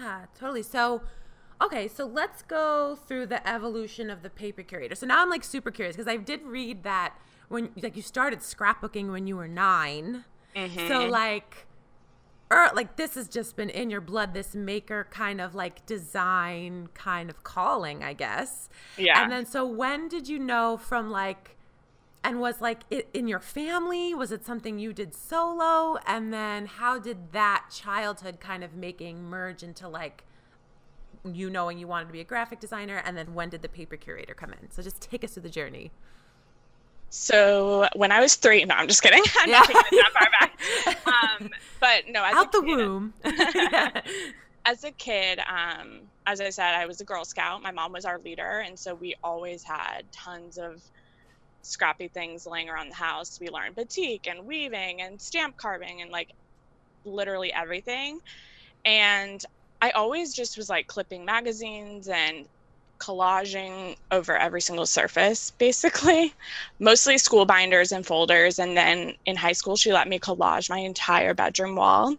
Yeah, 0.00 0.27
totally. 0.39 0.62
So, 0.62 1.03
okay, 1.62 1.89
so 1.89 2.07
let's 2.07 2.43
go 2.43 2.97
through 2.97 3.27
the 3.27 3.47
evolution 3.49 4.11
of 4.11 4.23
the 4.23 4.31
paper 4.31 4.62
curator. 4.62 4.95
So 4.95 5.07
now 5.07 5.23
I'm 5.23 5.31
like 5.31 5.45
super 5.45 5.71
curious 5.71 5.97
because 5.97 6.11
I 6.12 6.17
did 6.17 6.43
read 6.43 6.83
that 6.85 7.15
when 7.49 7.71
like 7.83 7.97
you 7.97 8.03
started 8.03 8.41
scrapbooking 8.41 9.11
when 9.11 9.27
you 9.27 9.37
were 9.37 9.49
9. 9.49 10.25
So 10.75 11.05
Mhm. 11.05 11.07
like 11.07 11.67
or 12.50 12.69
like 12.75 12.97
this 12.97 13.14
has 13.14 13.28
just 13.28 13.57
been 13.57 13.71
in 13.71 13.90
your 13.90 14.00
blood 14.00 14.35
this 14.35 14.54
maker 14.54 15.07
kind 15.11 15.40
of 15.40 15.54
like 15.54 15.87
design 15.87 16.88
kind 16.95 17.30
of 17.30 17.45
calling, 17.45 18.02
I 18.02 18.12
guess. 18.12 18.69
yeah. 18.97 19.23
And 19.23 19.30
then 19.30 19.47
so 19.47 19.64
when 19.64 20.09
did 20.09 20.28
you 20.28 20.38
know 20.38 20.76
from 20.76 21.11
like 21.11 21.57
and 22.23 22.40
was 22.40 22.61
like 22.61 22.80
it 22.90 23.09
in 23.14 23.28
your 23.28 23.40
family? 23.40 24.14
Was 24.14 24.33
it 24.33 24.45
something 24.45 24.78
you 24.78 24.92
did 24.92 25.14
solo? 25.14 25.99
And 26.07 26.33
then 26.33 26.66
how 26.66 26.99
did 26.99 27.33
that 27.33 27.66
childhood 27.73 28.40
kind 28.40 28.64
of 28.64 28.75
making 28.75 29.23
merge 29.25 29.62
into 29.62 29.88
like 29.88 30.25
you 31.25 31.50
knowing 31.50 31.78
you 31.78 31.87
wanted 31.87 32.07
to 32.07 32.12
be 32.12 32.21
a 32.21 32.25
graphic 32.25 32.61
designer? 32.61 33.00
And 33.04 33.16
then 33.16 33.35
when 33.35 33.49
did 33.49 33.62
the 33.62 33.69
paper 33.69 33.97
curator 33.97 34.35
come 34.35 34.52
in? 34.52 34.71
So 34.71 34.83
just 34.83 35.00
take 35.00 35.25
us 35.25 35.35
through 35.35 35.45
the 35.45 35.50
journey. 35.50 35.92
So 37.11 37.88
when 37.97 38.12
I 38.12 38.21
was 38.21 38.37
three, 38.37 38.64
no, 38.64 38.75
I'm 38.75 38.88
just 38.88 39.02
kidding. 39.02 39.23
I'm 39.40 39.50
Yeah. 39.50 39.59
not 39.59 39.67
taking 39.67 39.83
it 39.87 39.95
that 39.97 40.12
far 40.12 40.29
back. 40.40 40.52
Um, 41.07 41.50
but 41.81 42.05
no, 42.09 42.25
as 42.25 42.33
Out 42.37 42.43
a 42.43 42.50
the 42.52 42.62
kid, 42.64 42.79
womb. 42.79 43.14
Yeah. 43.55 43.90
as 44.67 44.85
a 44.85 44.93
kid, 44.93 45.40
um, 45.40 46.11
as 46.26 46.40
I 46.40 46.50
said, 46.50 46.75
I 46.75 46.87
was 46.87 47.00
a 47.00 47.05
Girl 47.05 47.25
Scout. 47.25 47.62
My 47.62 47.73
mom 47.73 47.93
was 47.93 48.05
our 48.05 48.19
leader, 48.21 48.61
and 48.64 48.79
so 48.79 48.95
we 48.95 49.14
always 49.23 49.64
had 49.64 50.11
tons 50.12 50.59
of 50.59 50.83
scrappy 51.62 52.09
things 52.09 52.47
laying 52.47 52.69
around 52.71 52.90
the 52.90 52.95
house. 52.97 53.38
We 53.40 53.49
learned 53.49 53.76
batik 53.76 54.26
and 54.29 54.47
weaving 54.47 55.02
and 55.02 55.21
stamp 55.21 55.57
carving 55.57 56.02
and 56.02 56.11
like 56.11 56.31
literally 57.05 57.52
everything. 57.52 58.21
and 58.85 59.43
I 59.83 59.90
always 59.93 60.35
just 60.35 60.57
was 60.59 60.69
like 60.71 60.87
clipping 60.88 61.25
magazines 61.25 62.09
and 62.09 62.47
collaging 63.00 63.97
over 64.12 64.37
every 64.37 64.61
single 64.61 64.87
surface, 64.87 65.50
basically. 65.59 66.33
Mostly 66.78 67.19
school 67.19 67.45
binders 67.45 67.90
and 67.90 68.07
folders. 68.07 68.59
And 68.59 68.76
then 68.76 69.14
in 69.26 69.37
high 69.37 69.52
school, 69.52 69.76
she 69.76 69.92
let 69.92 70.07
me 70.07 70.19
collage 70.19 70.71
my 70.71 70.78
entire 70.78 71.35
bedroom 71.35 71.75
wall. 71.75 72.16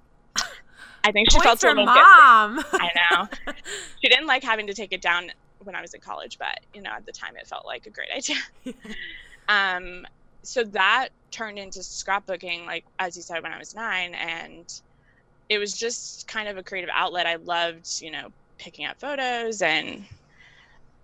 I 1.04 1.12
think 1.12 1.32
she 1.32 1.40
felt 1.40 1.64
a 1.64 1.68
little 1.68 1.86
mom. 1.86 2.56
guilty. 2.56 2.70
I 2.74 2.90
know. 3.12 3.54
she 4.02 4.10
didn't 4.10 4.28
like 4.28 4.44
having 4.44 4.68
to 4.68 4.74
take 4.74 4.94
it 4.94 5.02
down 5.02 5.32
when 5.64 5.76
I 5.76 5.82
was 5.82 5.94
in 5.94 6.02
college, 6.02 6.38
but 6.38 6.60
you 6.74 6.82
know, 6.82 6.92
at 6.92 7.06
the 7.06 7.12
time, 7.12 7.36
it 7.38 7.48
felt 7.48 7.66
like 7.66 7.86
a 7.86 7.90
great 7.90 8.10
idea. 8.16 8.38
um, 9.50 10.06
so 10.44 10.64
that 10.64 11.10
turned 11.32 11.58
into 11.58 11.80
scrapbooking, 11.80 12.66
like 12.66 12.86
as 13.00 13.16
you 13.16 13.24
said, 13.24 13.42
when 13.44 13.52
I 13.52 13.58
was 13.58 13.76
nine, 13.76 14.14
and 14.16 14.72
it 15.50 15.58
was 15.58 15.74
just 15.74 16.28
kind 16.28 16.48
of 16.48 16.58
a 16.58 16.64
creative 16.64 16.90
outlet. 16.94 17.26
I 17.26 17.36
loved, 17.36 18.02
you 18.02 18.12
know, 18.12 18.30
picking 18.58 18.86
up 18.86 19.00
photos 19.00 19.62
and 19.62 20.06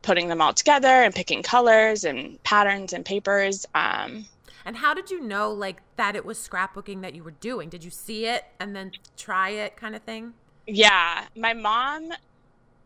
putting 0.01 0.27
them 0.27 0.41
all 0.41 0.53
together 0.53 0.87
and 0.87 1.13
picking 1.13 1.43
colors 1.43 2.03
and 2.03 2.41
patterns 2.43 2.93
and 2.93 3.03
papers. 3.05 3.65
Um, 3.75 4.25
and 4.65 4.75
how 4.75 4.93
did 4.93 5.09
you 5.11 5.21
know 5.21 5.51
like 5.51 5.81
that 5.95 6.15
it 6.15 6.25
was 6.25 6.37
scrapbooking 6.37 7.01
that 7.01 7.15
you 7.15 7.23
were 7.23 7.31
doing? 7.31 7.69
Did 7.69 7.83
you 7.83 7.89
see 7.91 8.25
it 8.25 8.45
and 8.59 8.75
then 8.75 8.91
try 9.15 9.49
it 9.49 9.75
kind 9.77 9.95
of 9.95 10.01
thing? 10.03 10.33
yeah, 10.67 11.25
my 11.35 11.53
mom. 11.53 12.11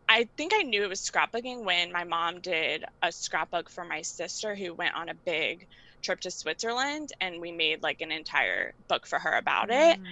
I 0.08 0.28
think 0.36 0.52
I 0.54 0.62
knew 0.62 0.82
it 0.82 0.88
was 0.88 1.00
scrapbooking 1.00 1.64
when 1.64 1.90
my 1.90 2.04
mom 2.04 2.40
did 2.40 2.84
a 3.02 3.10
scrapbook 3.10 3.70
for 3.70 3.84
my 3.84 4.02
sister 4.02 4.54
who 4.54 4.74
went 4.74 4.94
on 4.94 5.08
a 5.08 5.14
big 5.14 5.66
trip 6.02 6.20
to 6.20 6.30
Switzerland 6.30 7.12
and 7.20 7.40
we 7.40 7.50
made 7.50 7.82
like 7.82 8.02
an 8.02 8.12
entire 8.12 8.74
book 8.88 9.06
for 9.06 9.18
her 9.18 9.32
about 9.38 9.70
it. 9.70 9.98
Mm. 9.98 10.04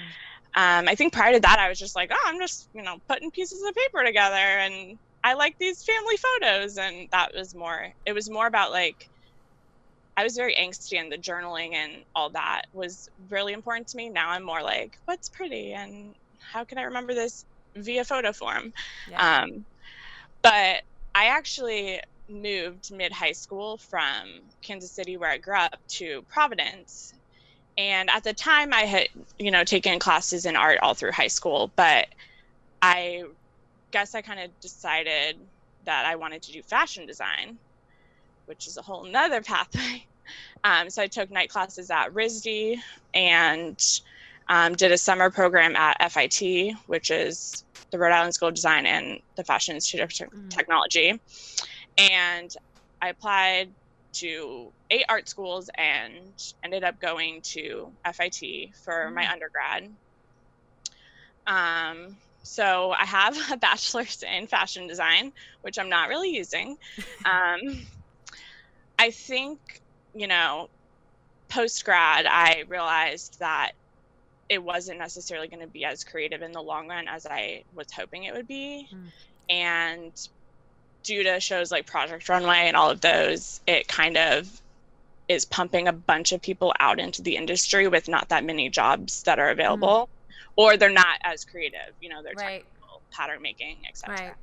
Um, 0.54 0.88
I 0.88 0.94
think 0.94 1.12
prior 1.12 1.34
to 1.34 1.40
that, 1.40 1.58
I 1.58 1.68
was 1.68 1.78
just 1.78 1.96
like, 1.96 2.10
oh, 2.14 2.24
I'm 2.26 2.38
just, 2.38 2.68
you 2.72 2.82
know, 2.82 2.98
putting 3.08 3.30
pieces 3.30 3.62
of 3.62 3.74
paper 3.74 4.02
together 4.02 4.36
and 4.36 4.96
I 5.22 5.34
like 5.34 5.58
these 5.58 5.84
family 5.84 6.16
photos. 6.16 6.78
And 6.78 7.08
that 7.10 7.34
was 7.34 7.54
more, 7.54 7.92
it 8.06 8.12
was 8.12 8.30
more 8.30 8.46
about 8.46 8.70
like, 8.70 9.08
I 10.16 10.24
was 10.24 10.36
very 10.36 10.54
angsty 10.54 11.00
and 11.00 11.10
the 11.10 11.16
journaling 11.16 11.74
and 11.74 11.92
all 12.14 12.30
that 12.30 12.62
was 12.72 13.08
really 13.30 13.52
important 13.52 13.88
to 13.88 13.96
me. 13.96 14.08
Now 14.08 14.30
I'm 14.30 14.42
more 14.42 14.62
like, 14.62 14.98
what's 15.04 15.28
pretty 15.28 15.72
and 15.72 16.14
how 16.38 16.64
can 16.64 16.78
I 16.78 16.82
remember 16.82 17.14
this 17.14 17.44
via 17.76 18.04
photo 18.04 18.32
form? 18.32 18.72
Yeah. 19.10 19.42
Um, 19.42 19.64
but 20.42 20.82
I 21.14 21.26
actually 21.26 22.00
moved 22.28 22.92
mid 22.92 23.12
high 23.12 23.32
school 23.32 23.76
from 23.76 24.40
Kansas 24.62 24.92
City, 24.92 25.16
where 25.16 25.30
I 25.30 25.38
grew 25.38 25.56
up, 25.56 25.78
to 25.88 26.22
Providence. 26.28 27.14
And 27.76 28.10
at 28.10 28.24
the 28.24 28.32
time, 28.32 28.72
I 28.72 28.82
had, 28.82 29.08
you 29.38 29.50
know, 29.50 29.64
taken 29.64 29.98
classes 29.98 30.46
in 30.46 30.56
art 30.56 30.78
all 30.82 30.94
through 30.94 31.12
high 31.12 31.28
school, 31.28 31.70
but 31.76 32.08
I 32.82 33.24
guess 33.90 34.14
I 34.14 34.22
kind 34.22 34.40
of 34.40 34.50
decided 34.60 35.36
that 35.84 36.06
I 36.06 36.16
wanted 36.16 36.42
to 36.42 36.52
do 36.52 36.62
fashion 36.62 37.06
design, 37.06 37.58
which 38.46 38.66
is 38.66 38.76
a 38.76 38.82
whole 38.82 39.04
nother 39.04 39.40
pathway. 39.42 40.06
Um, 40.62 40.90
so 40.90 41.02
I 41.02 41.06
took 41.06 41.30
night 41.30 41.48
classes 41.50 41.90
at 41.90 42.12
RISD 42.12 42.76
and 43.14 43.80
um, 44.48 44.74
did 44.74 44.92
a 44.92 44.98
summer 44.98 45.30
program 45.30 45.74
at 45.76 46.12
FIT, 46.12 46.74
which 46.86 47.10
is 47.10 47.64
the 47.90 47.98
Rhode 47.98 48.12
Island 48.12 48.34
School 48.34 48.48
of 48.48 48.54
Design 48.54 48.86
and 48.86 49.18
the 49.36 49.44
Fashion 49.44 49.74
Institute 49.74 50.00
of 50.00 50.12
Te- 50.12 50.24
Mhm. 50.24 50.50
Technology. 50.50 51.20
And 51.98 52.54
I 53.00 53.08
applied 53.08 53.72
to 54.12 54.72
eight 54.90 55.04
art 55.08 55.28
schools 55.28 55.70
and 55.76 56.32
ended 56.64 56.84
up 56.84 56.98
going 57.00 57.40
to 57.42 57.92
FIT 58.12 58.74
for 58.84 59.10
my 59.10 59.28
undergrad. 59.30 59.88
Um, 61.46 62.16
so 62.42 62.92
I 62.92 63.04
have 63.04 63.36
a 63.52 63.56
bachelor's 63.56 64.22
in 64.22 64.46
fashion 64.46 64.86
design, 64.86 65.32
which 65.62 65.78
I'm 65.78 65.88
not 65.88 66.08
really 66.08 66.30
using. 66.30 66.76
Um, 67.24 67.82
I 68.98 69.10
think, 69.10 69.80
you 70.14 70.26
know, 70.26 70.68
post 71.48 71.84
grad, 71.84 72.26
I 72.26 72.64
realized 72.68 73.38
that 73.40 73.72
it 74.48 74.62
wasn't 74.62 74.98
necessarily 74.98 75.48
going 75.48 75.60
to 75.60 75.66
be 75.66 75.84
as 75.84 76.02
creative 76.02 76.42
in 76.42 76.52
the 76.52 76.60
long 76.60 76.88
run 76.88 77.08
as 77.08 77.26
I 77.26 77.64
was 77.74 77.92
hoping 77.92 78.24
it 78.24 78.34
would 78.34 78.48
be. 78.48 78.88
Mm. 78.92 79.06
And 79.48 80.28
due 81.02 81.22
to 81.22 81.40
shows 81.40 81.70
like 81.70 81.86
Project 81.86 82.28
Runway 82.28 82.66
and 82.66 82.76
all 82.76 82.90
of 82.90 83.00
those, 83.00 83.60
it 83.66 83.86
kind 83.86 84.16
of 84.16 84.60
is 85.28 85.44
pumping 85.44 85.86
a 85.86 85.92
bunch 85.92 86.32
of 86.32 86.42
people 86.42 86.74
out 86.80 86.98
into 86.98 87.22
the 87.22 87.36
industry 87.36 87.86
with 87.86 88.08
not 88.08 88.28
that 88.30 88.44
many 88.44 88.68
jobs 88.68 89.22
that 89.22 89.38
are 89.38 89.50
available, 89.50 90.08
or 90.56 90.76
they're 90.76 90.90
not 90.90 91.18
as 91.22 91.44
creative. 91.44 91.94
You 92.00 92.08
know, 92.08 92.22
they're 92.22 92.34
Right. 92.34 92.64
technical, 92.64 93.02
pattern 93.10 93.42
making, 93.42 93.78
etc. 93.88 94.16
Right. 94.16 94.34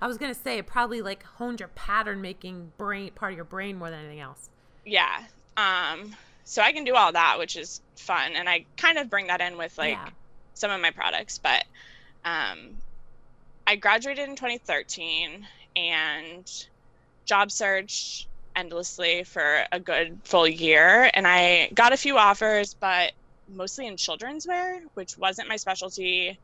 I 0.00 0.06
was 0.06 0.18
gonna 0.18 0.34
say 0.34 0.58
it 0.58 0.66
probably 0.66 1.00
like 1.00 1.22
honed 1.22 1.60
your 1.60 1.68
pattern 1.70 2.20
making 2.20 2.72
brain 2.76 3.10
part 3.12 3.32
of 3.32 3.36
your 3.36 3.44
brain 3.44 3.76
more 3.76 3.90
than 3.90 4.00
anything 4.00 4.20
else. 4.20 4.48
Yeah. 4.84 5.24
Um. 5.56 6.14
So 6.44 6.62
I 6.62 6.72
can 6.72 6.84
do 6.84 6.94
all 6.94 7.12
that, 7.12 7.38
which 7.38 7.56
is 7.56 7.80
fun, 7.96 8.32
and 8.36 8.48
I 8.48 8.64
kind 8.76 8.98
of 8.98 9.10
bring 9.10 9.26
that 9.28 9.40
in 9.40 9.56
with 9.56 9.76
like 9.78 9.94
yeah. 9.94 10.08
some 10.54 10.70
of 10.70 10.80
my 10.80 10.90
products. 10.90 11.38
But 11.38 11.64
um, 12.24 12.76
I 13.66 13.76
graduated 13.76 14.28
in 14.28 14.36
2013 14.36 15.46
and 15.74 16.66
job 17.24 17.50
searched 17.50 18.28
endlessly 18.54 19.24
for 19.24 19.64
a 19.72 19.80
good 19.80 20.18
full 20.24 20.46
year, 20.46 21.10
and 21.14 21.26
I 21.26 21.70
got 21.74 21.92
a 21.92 21.96
few 21.96 22.16
offers, 22.16 22.74
but 22.74 23.12
mostly 23.48 23.86
in 23.86 23.96
children's 23.96 24.46
wear, 24.46 24.82
which 24.94 25.16
wasn't 25.18 25.48
my 25.48 25.56
specialty. 25.56 26.38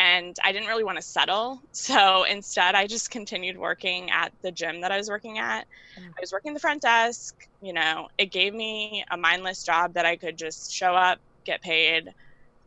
And 0.00 0.36
I 0.44 0.52
didn't 0.52 0.68
really 0.68 0.84
want 0.84 0.96
to 0.96 1.02
settle. 1.02 1.60
So 1.72 2.24
instead, 2.24 2.74
I 2.74 2.86
just 2.86 3.10
continued 3.10 3.56
working 3.56 4.10
at 4.10 4.32
the 4.42 4.50
gym 4.50 4.80
that 4.82 4.92
I 4.92 4.96
was 4.96 5.08
working 5.08 5.38
at. 5.38 5.66
Mm. 5.98 6.08
I 6.08 6.20
was 6.20 6.32
working 6.32 6.54
the 6.54 6.60
front 6.60 6.82
desk. 6.82 7.34
You 7.62 7.72
know, 7.72 8.08
it 8.18 8.30
gave 8.30 8.54
me 8.54 9.04
a 9.10 9.16
mindless 9.16 9.64
job 9.64 9.94
that 9.94 10.06
I 10.06 10.16
could 10.16 10.36
just 10.36 10.72
show 10.72 10.94
up, 10.94 11.18
get 11.44 11.62
paid, 11.62 12.12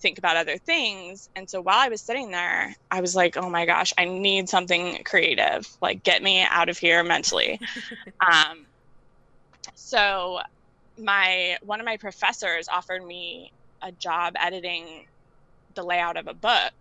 think 0.01 0.17
about 0.17 0.35
other 0.35 0.57
things. 0.57 1.29
And 1.35 1.49
so 1.49 1.61
while 1.61 1.79
I 1.79 1.89
was 1.89 2.01
sitting 2.01 2.31
there, 2.31 2.75
I 2.89 3.01
was 3.01 3.15
like, 3.15 3.37
oh 3.37 3.49
my 3.49 3.65
gosh, 3.65 3.93
I 3.97 4.05
need 4.05 4.49
something 4.49 5.03
creative. 5.03 5.67
Like, 5.81 6.03
get 6.03 6.23
me 6.23 6.43
out 6.43 6.69
of 6.69 6.77
here 6.77 7.03
mentally. 7.03 7.59
um, 8.21 8.65
so 9.75 10.39
my 10.97 11.57
one 11.61 11.79
of 11.79 11.85
my 11.85 11.97
professors 11.97 12.67
offered 12.67 13.05
me 13.05 13.51
a 13.81 13.91
job 13.91 14.33
editing 14.39 15.05
the 15.75 15.83
layout 15.83 16.17
of 16.17 16.27
a 16.27 16.33
book. 16.33 16.73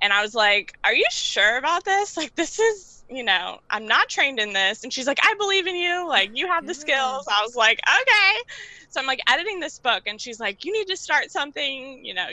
And 0.00 0.12
i 0.12 0.20
was 0.22 0.34
like 0.34 0.72
are 0.84 0.94
you 0.94 1.06
sure 1.10 1.56
about 1.58 1.84
this? 1.84 2.16
Like 2.22 2.34
this 2.34 2.58
is 2.58 3.04
you 3.08 3.24
know 3.24 3.58
i'm 3.70 3.86
not 3.86 4.08
trained 4.08 4.38
in 4.38 4.52
this. 4.52 4.82
And 4.84 4.92
she's 4.92 5.06
like 5.06 5.18
i 5.22 5.34
believe 5.38 5.66
in 5.66 5.76
you. 5.76 6.08
Like 6.08 6.30
you 6.34 6.46
have 6.48 6.66
the 6.66 6.74
skills. 6.74 7.26
I 7.28 7.42
was 7.42 7.54
like 7.56 7.78
okay. 7.86 8.40
So 8.90 9.00
i'm 9.00 9.06
like 9.06 9.20
editing 9.28 9.60
this 9.60 9.78
book 9.78 10.02
and 10.06 10.20
she's 10.20 10.40
like 10.40 10.64
you 10.64 10.72
need 10.72 10.86
to 10.88 10.96
start 10.96 11.30
something 11.30 12.04
you 12.04 12.14
know. 12.14 12.28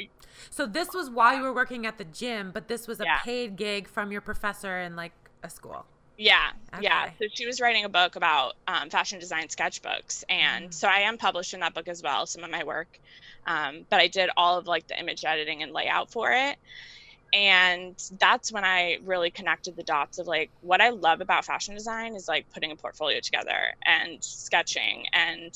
So 0.50 0.66
this 0.66 0.94
was 0.94 1.10
while 1.10 1.36
you 1.36 1.44
were 1.44 1.54
working 1.54 1.86
at 1.86 1.98
the 1.98 2.06
gym, 2.06 2.52
but 2.54 2.68
this 2.68 2.88
was 2.88 3.00
a 3.00 3.06
Yeah. 3.06 3.18
paid 3.24 3.56
gig 3.56 3.88
from 3.88 4.12
your 4.12 4.22
professor 4.22 4.80
in 4.80 4.96
like 4.96 5.14
a 5.44 5.50
school. 5.50 5.86
Yeah, 6.22 6.52
yeah. 6.76 7.08
So 7.22 7.28
she 7.34 7.46
was 7.46 7.62
writing 7.62 7.86
a 7.86 7.90
book 7.90 8.18
about 8.18 8.56
um, 8.68 8.90
fashion 8.90 9.20
design 9.20 9.48
sketchbooks, 9.48 10.24
and 10.28 10.74
Mm. 10.74 10.74
so 10.74 10.88
I 10.90 11.00
am 11.02 11.18
published 11.18 11.54
in 11.54 11.62
that 11.62 11.74
book 11.74 11.88
as 11.88 12.02
well, 12.04 12.26
some 12.28 12.44
of 12.44 12.52
my 12.52 12.66
work. 12.66 12.90
Um, 13.48 13.86
but 13.90 14.02
I 14.02 14.08
did 14.10 14.30
all 14.36 14.58
of 14.58 14.68
like 14.68 14.86
the 14.88 15.00
image 15.00 15.24
editing 15.24 15.64
and 15.64 15.72
layout 15.72 16.12
for 16.12 16.32
it, 16.34 16.58
and 17.34 17.98
that's 18.20 18.52
when 18.52 18.66
I 18.66 19.00
really 19.04 19.32
connected 19.32 19.76
the 19.78 19.84
dots 19.84 20.20
of 20.20 20.28
like 20.28 20.52
what 20.62 20.82
I 20.82 20.90
love 20.90 21.22
about 21.22 21.46
fashion 21.46 21.76
design 21.76 22.16
is 22.16 22.28
like 22.28 22.48
putting 22.54 22.72
a 22.72 22.78
portfolio 22.78 23.20
together 23.24 23.74
and 23.86 24.24
sketching 24.24 25.06
and 25.14 25.54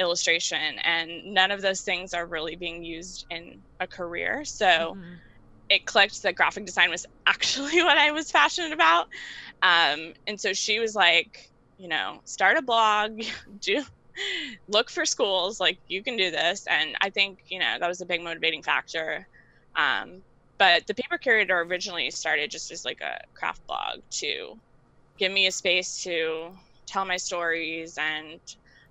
illustration, 0.00 0.78
and 0.80 1.34
none 1.34 1.50
of 1.52 1.62
those 1.62 1.82
things 1.82 2.14
are 2.14 2.26
really 2.26 2.56
being 2.56 2.82
used 2.84 3.26
in 3.30 3.64
a 3.80 3.88
career. 3.88 4.44
So 4.44 4.96
Mhm. 4.96 5.22
It 5.70 5.86
clicked 5.86 6.22
that 6.22 6.34
graphic 6.34 6.66
design 6.66 6.90
was 6.90 7.06
actually 7.26 7.82
what 7.82 7.96
I 7.96 8.10
was 8.10 8.30
passionate 8.30 8.72
about. 8.72 9.08
Um, 9.62 10.12
and 10.26 10.38
so 10.38 10.52
she 10.52 10.80
was 10.80 10.94
like, 10.94 11.48
you 11.78 11.88
know, 11.88 12.20
start 12.24 12.58
a 12.58 12.62
blog, 12.62 13.22
do 13.60 13.82
look 14.68 14.90
for 14.90 15.06
schools, 15.06 15.60
like 15.60 15.78
you 15.86 16.02
can 16.02 16.16
do 16.16 16.30
this. 16.30 16.66
And 16.66 16.96
I 17.00 17.08
think, 17.08 17.44
you 17.48 17.58
know, 17.58 17.76
that 17.78 17.88
was 17.88 18.00
a 18.00 18.06
big 18.06 18.22
motivating 18.22 18.62
factor. 18.62 19.26
Um, 19.76 20.22
but 20.58 20.86
the 20.86 20.94
paper 20.94 21.16
curator 21.16 21.60
originally 21.60 22.10
started 22.10 22.50
just 22.50 22.70
as 22.70 22.84
like 22.84 23.00
a 23.00 23.20
craft 23.32 23.66
blog 23.66 24.00
to 24.10 24.58
give 25.16 25.32
me 25.32 25.46
a 25.46 25.52
space 25.52 26.02
to 26.02 26.50
tell 26.84 27.04
my 27.04 27.16
stories 27.16 27.96
and 27.96 28.40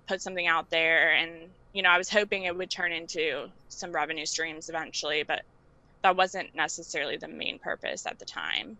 put 0.08 0.20
something 0.20 0.48
out 0.48 0.70
there. 0.70 1.14
And, 1.14 1.32
you 1.72 1.82
know, 1.82 1.90
I 1.90 1.98
was 1.98 2.08
hoping 2.08 2.44
it 2.44 2.56
would 2.56 2.70
turn 2.70 2.92
into 2.92 3.48
some 3.68 3.92
revenue 3.92 4.26
streams 4.26 4.68
eventually, 4.68 5.22
but 5.22 5.42
that 6.02 6.16
wasn't 6.16 6.54
necessarily 6.54 7.16
the 7.16 7.28
main 7.28 7.58
purpose 7.58 8.06
at 8.06 8.18
the 8.18 8.24
time. 8.24 8.76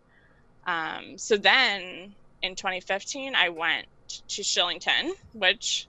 Um, 0.67 1.19
so 1.19 1.37
then 1.37 2.15
in 2.43 2.55
2015, 2.55 3.35
I 3.35 3.49
went 3.50 3.87
to 4.29 4.43
Shillington, 4.43 5.12
which 5.35 5.87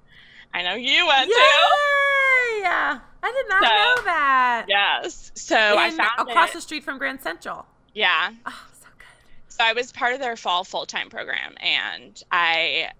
I 0.53 0.63
know 0.63 0.75
you 0.75 1.05
went 1.07 1.29
to. 1.29 1.35
Yay! 1.35 2.61
Yeah. 2.61 2.99
I 3.23 3.31
did 3.31 3.49
not 3.49 3.63
So- 3.63 3.69
know 3.69 4.03
that. 4.05 4.65
Yes. 4.67 5.31
So 5.35 5.55
I 5.57 5.87
In- 5.87 5.97
found 5.97 6.29
across 6.29 6.49
it. 6.49 6.53
the 6.55 6.61
street 6.61 6.83
from 6.83 6.97
Grand 6.97 7.21
Central. 7.21 7.65
Yeah. 7.93 8.31
Oh, 8.45 8.67
so 8.81 8.87
good. 8.97 9.07
So 9.53 9.63
I 9.63 9.73
was 9.73 9.91
part 9.91 10.13
of 10.13 10.19
their 10.19 10.35
fall 10.35 10.63
full 10.63 10.85
time 10.85 11.09
program, 11.09 11.55
and 11.59 12.21
I 12.31 12.91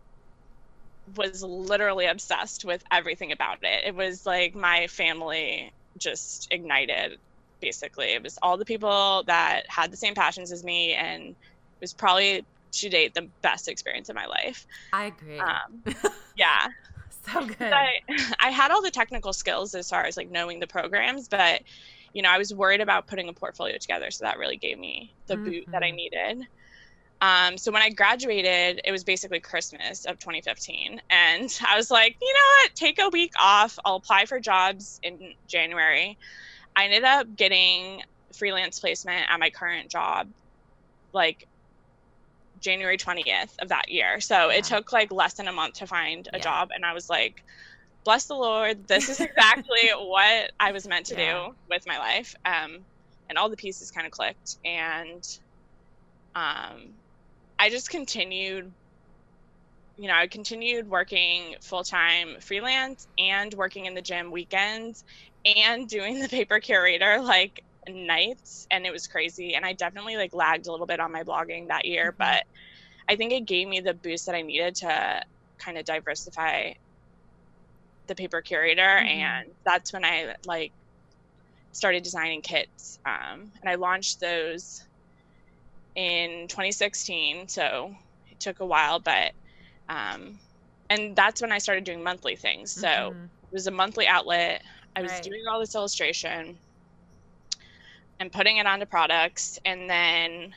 was 1.15 1.43
literally 1.43 2.05
obsessed 2.05 2.63
with 2.63 2.83
everything 2.91 3.31
about 3.31 3.59
it. 3.63 3.85
It 3.85 3.95
was 3.95 4.25
like 4.25 4.55
my 4.55 4.87
family 4.87 5.73
just 5.97 6.47
ignited, 6.51 7.19
basically. 7.61 8.07
It 8.13 8.23
was 8.23 8.37
all 8.41 8.57
the 8.57 8.65
people 8.65 9.23
that 9.27 9.63
had 9.69 9.91
the 9.91 9.97
same 9.97 10.15
passions 10.15 10.51
as 10.51 10.63
me, 10.63 10.93
and 10.93 11.29
it 11.29 11.35
was 11.81 11.93
probably 11.93 12.45
to 12.73 12.89
date 12.89 13.13
the 13.13 13.29
best 13.41 13.67
experience 13.67 14.09
of 14.09 14.15
my 14.15 14.25
life. 14.25 14.65
I 14.93 15.05
agree. 15.05 15.39
Um, 15.39 15.83
yeah. 16.35 16.67
so 17.25 17.45
good. 17.45 17.73
I, 17.73 17.99
I 18.39 18.49
had 18.49 18.71
all 18.71 18.81
the 18.81 18.91
technical 18.91 19.33
skills 19.33 19.73
as 19.75 19.89
far 19.89 20.03
as 20.05 20.17
like 20.17 20.29
knowing 20.29 20.59
the 20.59 20.67
programs, 20.67 21.27
but 21.27 21.61
you 22.13 22.21
know, 22.21 22.29
I 22.29 22.37
was 22.37 22.53
worried 22.53 22.81
about 22.81 23.07
putting 23.07 23.29
a 23.29 23.33
portfolio 23.33 23.77
together. 23.79 24.11
So 24.11 24.25
that 24.25 24.37
really 24.37 24.57
gave 24.57 24.77
me 24.77 25.13
the 25.27 25.37
boot 25.37 25.63
that 25.71 25.83
I 25.83 25.91
Mhm. 25.91 25.95
needed. 25.95 26.47
Um, 27.21 27.57
so 27.57 27.71
when 27.71 27.83
I 27.83 27.89
graduated, 27.91 28.81
it 28.83 28.91
was 28.91 29.03
basically 29.03 29.39
Christmas 29.39 30.05
of 30.05 30.17
2015. 30.19 31.01
And 31.09 31.49
I 31.67 31.77
was 31.77 31.91
like, 31.91 32.17
you 32.19 32.33
know 32.33 32.63
what? 32.63 32.75
Take 32.75 32.99
a 32.99 33.09
week 33.09 33.31
off. 33.39 33.77
I'll 33.85 33.95
apply 33.97 34.25
for 34.25 34.39
jobs 34.39 34.99
in 35.03 35.33
January. 35.47 36.17
I 36.75 36.85
ended 36.85 37.03
up 37.03 37.27
getting 37.35 38.01
freelance 38.37 38.79
placement 38.79 39.29
at 39.29 39.39
my 39.39 39.49
current 39.49 39.91
job 39.91 40.27
like 41.13 41.45
January 42.59 42.97
20th 42.97 43.53
of 43.61 43.69
that 43.69 43.89
year. 43.89 44.19
So 44.19 44.49
Yeah. 44.49 44.57
it 44.57 44.65
took 44.65 44.91
like 44.91 45.11
less 45.11 45.35
than 45.35 45.47
a 45.47 45.53
month 45.53 45.75
to 45.75 45.87
find 45.87 46.27
a 46.33 46.37
Yeah. 46.37 46.43
job. 46.43 46.69
And 46.73 46.85
I 46.85 46.93
was 46.93 47.09
like, 47.09 47.35
bless 48.05 48.27
the 48.27 48.35
Lord. 48.35 48.87
This 48.87 49.09
is 49.09 49.19
exactly 49.21 49.89
what 49.97 50.51
I 50.59 50.71
was 50.71 50.87
meant 50.87 51.07
to 51.07 51.15
Yeah. 51.15 51.47
do 51.49 51.55
with 51.69 51.83
my 51.87 51.97
life. 51.97 52.33
Um, 52.45 52.85
and 53.29 53.37
all 53.37 53.49
the 53.49 53.57
pieces 53.57 53.91
kind 53.91 54.05
of 54.05 54.11
clicked. 54.11 54.57
And 54.65 55.23
um, 56.35 56.95
I 57.59 57.69
just 57.69 57.89
continued, 57.89 58.73
you 59.97 60.07
know, 60.07 60.15
I 60.15 60.27
continued 60.27 60.87
working 60.87 61.55
full 61.63 61.83
time 61.83 62.35
freelance 62.41 63.07
and 63.17 63.53
working 63.53 63.85
in 63.85 63.93
the 63.93 64.01
gym 64.01 64.31
weekends 64.31 65.03
and 65.45 65.87
doing 65.87 66.19
the 66.19 66.29
paper 66.29 66.59
curator 66.59 67.21
like 67.21 67.61
nights. 67.87 68.65
And 68.71 68.85
it 68.85 68.91
was 68.91 69.07
crazy. 69.07 69.55
And 69.55 69.65
I 69.65 69.73
definitely 69.73 70.17
like 70.17 70.33
lagged 70.33 70.67
a 70.67 70.71
little 70.71 70.87
bit 70.87 70.99
on 70.99 71.11
my 71.11 71.23
blogging 71.23 71.67
that 71.69 71.85
year, 71.85 72.15
Mhm. 72.17 72.17
but 72.17 72.43
I 73.09 73.15
think 73.17 73.33
it 73.33 73.47
gave 73.47 73.67
me 73.67 73.81
the 73.81 73.93
boost 73.95 74.25
that 74.27 74.35
I 74.35 74.41
needed 74.43 74.75
to 74.77 75.23
kind 75.59 75.77
of 75.77 75.85
diversify 75.85 76.73
the 78.07 78.15
paper 78.15 78.41
curator. 78.41 78.81
Mhm. 78.97 79.41
And 79.41 79.53
that's 79.65 79.93
when 79.93 80.03
I 80.05 80.35
like 80.45 80.73
started 81.71 82.03
designing 82.03 82.41
kits. 82.41 82.99
Um, 83.05 83.51
and 83.61 83.69
I 83.69 83.75
launched 83.75 84.19
those 84.19 84.79
in 85.95 86.47
2016. 86.47 87.47
So 87.47 87.93
it 88.29 88.39
took 88.39 88.59
a 88.59 88.65
while, 88.65 88.99
but, 88.99 89.33
um, 89.89 90.39
and 90.89 91.15
that's 91.15 91.41
when 91.41 91.51
I 91.51 91.59
started 91.59 91.85
doing 91.85 92.03
monthly 92.03 92.35
things. 92.35 92.73
So 92.73 93.09
Mhm. 93.09 93.31
it 93.51 93.55
was 93.55 93.67
a 93.67 93.71
monthly 93.71 94.07
outlet. 94.07 94.63
I 94.95 95.01
was 95.01 95.11
Right. 95.11 95.21
doing 95.21 95.43
all 95.49 95.59
this 95.59 95.75
illustration 95.75 96.59
and 98.19 98.31
putting 98.31 98.57
it 98.57 98.67
onto 98.67 98.85
products. 98.85 99.57
And 99.65 99.89
then 99.89 100.53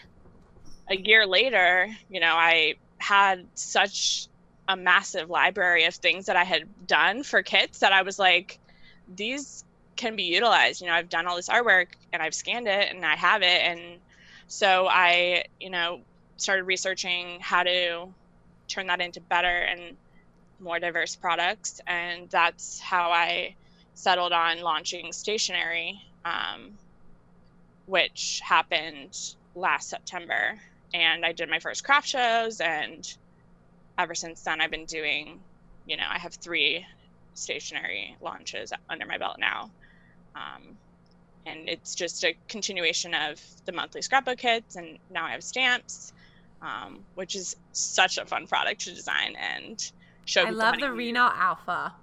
a 0.91 0.97
year 0.97 1.27
later, 1.27 1.89
you 2.09 2.21
know, 2.21 2.35
I 2.35 2.75
had 3.01 3.49
such 3.55 4.29
a 4.69 4.77
massive 4.77 5.31
library 5.31 5.85
of 5.85 5.95
things 5.95 6.27
that 6.27 6.37
I 6.37 6.45
had 6.45 6.65
done 6.87 7.23
for 7.23 7.43
kits 7.43 7.81
that 7.81 7.93
I 7.93 8.03
was 8.03 8.19
like, 8.19 8.59
these 9.07 9.65
can 9.97 10.17
be 10.17 10.25
utilized. 10.25 10.81
You 10.81 10.89
know, 10.89 10.95
I've 10.95 11.09
done 11.09 11.27
all 11.27 11.37
this 11.37 11.49
artwork 11.49 11.89
and 12.13 12.23
I've 12.23 12.35
scanned 12.35 12.69
it 12.69 12.91
and 12.95 13.05
I 13.05 13.17
have 13.17 13.43
it. 13.43 13.63
And 13.63 14.01
so 14.47 14.87
I, 14.89 15.45
you 15.61 15.71
know, 15.71 16.05
started 16.37 16.65
researching 16.65 17.39
how 17.41 17.63
to 17.63 18.15
turn 18.69 18.87
that 18.89 19.01
into 19.01 19.21
better 19.21 19.49
and 19.61 19.99
more 20.61 20.79
diverse 20.81 21.17
products. 21.17 21.81
And 21.87 22.31
that's 22.31 22.81
how 22.81 23.11
I 23.13 23.57
settled 23.95 24.33
on 24.33 24.61
launching 24.61 25.13
stationery, 25.13 26.01
um, 26.25 26.77
which 27.87 28.41
happened 28.45 29.35
last 29.55 29.89
September. 29.89 30.59
And 30.93 31.25
I 31.25 31.33
did 31.33 31.49
my 31.49 31.59
first 31.59 31.85
craft 31.85 32.09
shows. 32.09 32.61
And 32.61 33.17
ever 33.99 34.15
since 34.15 34.43
then, 34.43 34.61
I've 34.61 34.71
been 34.71 34.85
doing, 34.85 35.41
you 35.87 35.97
know, 35.97 36.05
I 36.09 36.19
have 36.19 36.35
three 36.35 36.87
stationery 37.35 38.17
launches 38.21 38.73
under 38.89 39.07
my 39.07 39.19
belt 39.19 39.39
now. 39.39 39.71
Um, 40.35 40.77
and 41.47 41.69
it's 41.69 41.95
just 41.95 42.25
a 42.25 42.35
continuation 42.49 43.15
of 43.15 43.41
the 43.65 43.73
monthly 43.73 44.03
scrapbook 44.03 44.39
kits. 44.39 44.77
And 44.77 44.99
now 45.11 45.25
I 45.25 45.33
have 45.33 45.45
stamps, 45.45 46.13
um, 46.63 47.01
which 47.15 47.37
is 47.37 47.57
such 47.73 48.19
a 48.19 48.25
fun 48.25 48.47
product 48.47 48.83
to 48.83 48.95
design 48.95 49.37
and 49.37 49.93
show 50.25 50.47
I 50.47 50.51
love 50.51 50.79
the. 50.81 50.91
Reno 50.91 51.31
Alpha. 51.35 51.95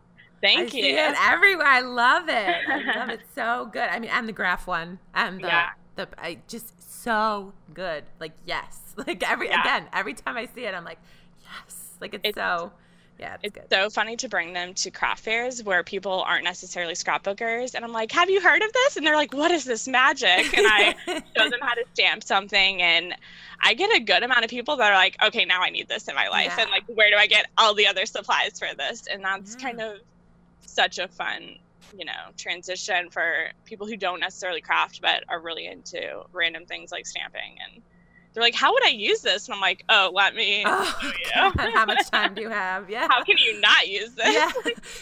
Thank 0.41 0.59
I 0.59 0.63
you. 0.63 0.69
see 0.83 0.91
it 0.93 1.15
everywhere. 1.19 1.67
I 1.67 1.81
love 1.81 2.27
it. 2.29 2.55
I 2.67 2.95
love 2.97 3.09
it 3.09 3.21
so 3.35 3.69
good. 3.71 3.87
I 3.89 3.99
mean, 3.99 4.09
and 4.11 4.27
the 4.27 4.33
graph 4.33 4.67
one, 4.67 4.99
and 5.13 5.37
the 5.41 5.47
Yeah. 5.47 5.69
the 5.95 6.07
I 6.17 6.39
just 6.47 7.03
so 7.03 7.53
good. 7.73 8.03
Like 8.19 8.33
yes, 8.45 8.79
like 9.07 9.29
every 9.29 9.49
Yeah. 9.49 9.61
again 9.61 9.87
every 9.93 10.13
time 10.13 10.37
I 10.37 10.47
see 10.53 10.65
it, 10.65 10.73
I'm 10.73 10.83
like 10.85 10.99
yes. 11.43 11.91
Like 11.99 12.13
it's, 12.15 12.25
It's- 12.29 12.35
so 12.35 12.71
yeah, 13.19 13.37
it's, 13.43 13.55
It's 13.55 13.67
so 13.71 13.87
funny 13.91 14.15
to 14.17 14.27
bring 14.27 14.53
them 14.53 14.73
to 14.73 14.89
craft 14.89 15.23
fairs 15.23 15.61
where 15.63 15.83
people 15.83 16.23
aren't 16.23 16.43
necessarily 16.43 16.93
scrapbookers. 16.95 17.75
And 17.75 17.85
I'm 17.85 17.91
like, 17.91 18.11
have 18.13 18.31
you 18.31 18.41
heard 18.41 18.63
of 18.63 18.73
this? 18.73 18.97
And 18.97 19.05
they're 19.05 19.15
like, 19.15 19.31
what 19.31 19.51
is 19.51 19.63
this 19.63 19.87
magic? 19.87 20.57
And 20.57 20.65
I 20.67 20.95
show 21.37 21.47
them 21.47 21.59
how 21.61 21.75
to 21.75 21.83
stamp 21.93 22.23
something. 22.23 22.81
And 22.81 23.13
I 23.59 23.75
get 23.75 23.95
a 23.95 23.99
good 23.99 24.23
amount 24.23 24.43
of 24.43 24.49
people 24.49 24.75
that 24.77 24.91
are 24.91 24.95
like, 24.95 25.17
okay, 25.23 25.45
now 25.45 25.61
I 25.61 25.69
need 25.69 25.87
this 25.87 26.07
in 26.07 26.15
my 26.15 26.29
life. 26.29 26.53
Yeah. 26.57 26.63
And 26.63 26.71
like, 26.71 26.83
where 26.87 27.11
do 27.11 27.15
I 27.15 27.27
get 27.27 27.45
all 27.59 27.75
the 27.75 27.85
other 27.85 28.07
supplies 28.07 28.57
for 28.57 28.69
this? 28.75 29.05
And 29.05 29.23
that's 29.23 29.53
kind 29.55 29.79
of 29.79 29.97
such 30.65 30.99
a 30.99 31.07
fun, 31.07 31.55
you 31.97 32.05
know, 32.05 32.31
transition 32.37 33.09
for 33.09 33.49
people 33.65 33.87
who 33.87 33.97
don't 33.97 34.19
necessarily 34.19 34.61
craft 34.61 35.01
but 35.01 35.23
are 35.29 35.39
really 35.39 35.67
into 35.67 36.23
random 36.33 36.65
things 36.65 36.91
like 36.91 37.05
stamping. 37.05 37.57
And 37.65 37.81
they're 38.33 38.43
like, 38.43 38.55
how 38.55 38.71
would 38.73 38.85
I 38.85 38.89
use 38.89 39.21
this? 39.21 39.47
And 39.47 39.55
I'm 39.55 39.61
like, 39.61 39.83
oh, 39.89 40.11
let 40.13 40.35
me. 40.35 40.63
Oh, 40.65 40.99
show 41.01 41.07
you. 41.47 41.53
God, 41.53 41.73
how 41.73 41.85
much 41.85 42.09
time 42.09 42.33
do 42.33 42.41
you 42.41 42.49
have? 42.49 42.89
Yeah. 42.89 43.07
How 43.09 43.23
can 43.23 43.37
you 43.37 43.59
not 43.59 43.87
use 43.87 44.11
this? 44.13 44.33
yeah. 44.33 44.51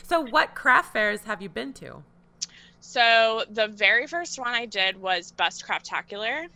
So 0.03 0.21
what 0.21 0.55
craft 0.55 0.93
fairs 0.93 1.21
have 1.25 1.41
you 1.41 1.49
been 1.49 1.73
to? 1.73 2.03
So 2.79 3.43
the 3.51 3.67
very 3.67 4.07
first 4.07 4.39
one 4.39 4.53
I 4.53 4.65
did 4.65 4.99
was 4.99 5.31
Bust 5.31 5.65
Craftacular, 5.67 6.47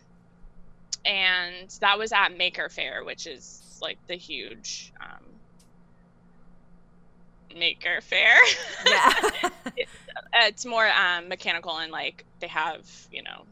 and 1.06 1.70
that 1.82 2.00
was 2.00 2.12
at 2.12 2.36
Maker 2.38 2.70
Faire, 2.70 3.04
which 3.04 3.28
is 3.28 3.62
like 3.82 4.00
the 4.08 4.16
huge 4.16 4.94
um, 5.02 5.24
Maker 7.58 8.02
Faire. 8.02 8.38
Yeah. 8.88 9.50
it's 10.36 10.66
more 10.66 10.88
um, 10.88 11.30
mechanical 11.30 11.78
and 11.78 11.92
like 11.92 12.26
they 12.40 12.48
have 12.48 12.82
you 13.12 13.24
know 13.24 13.44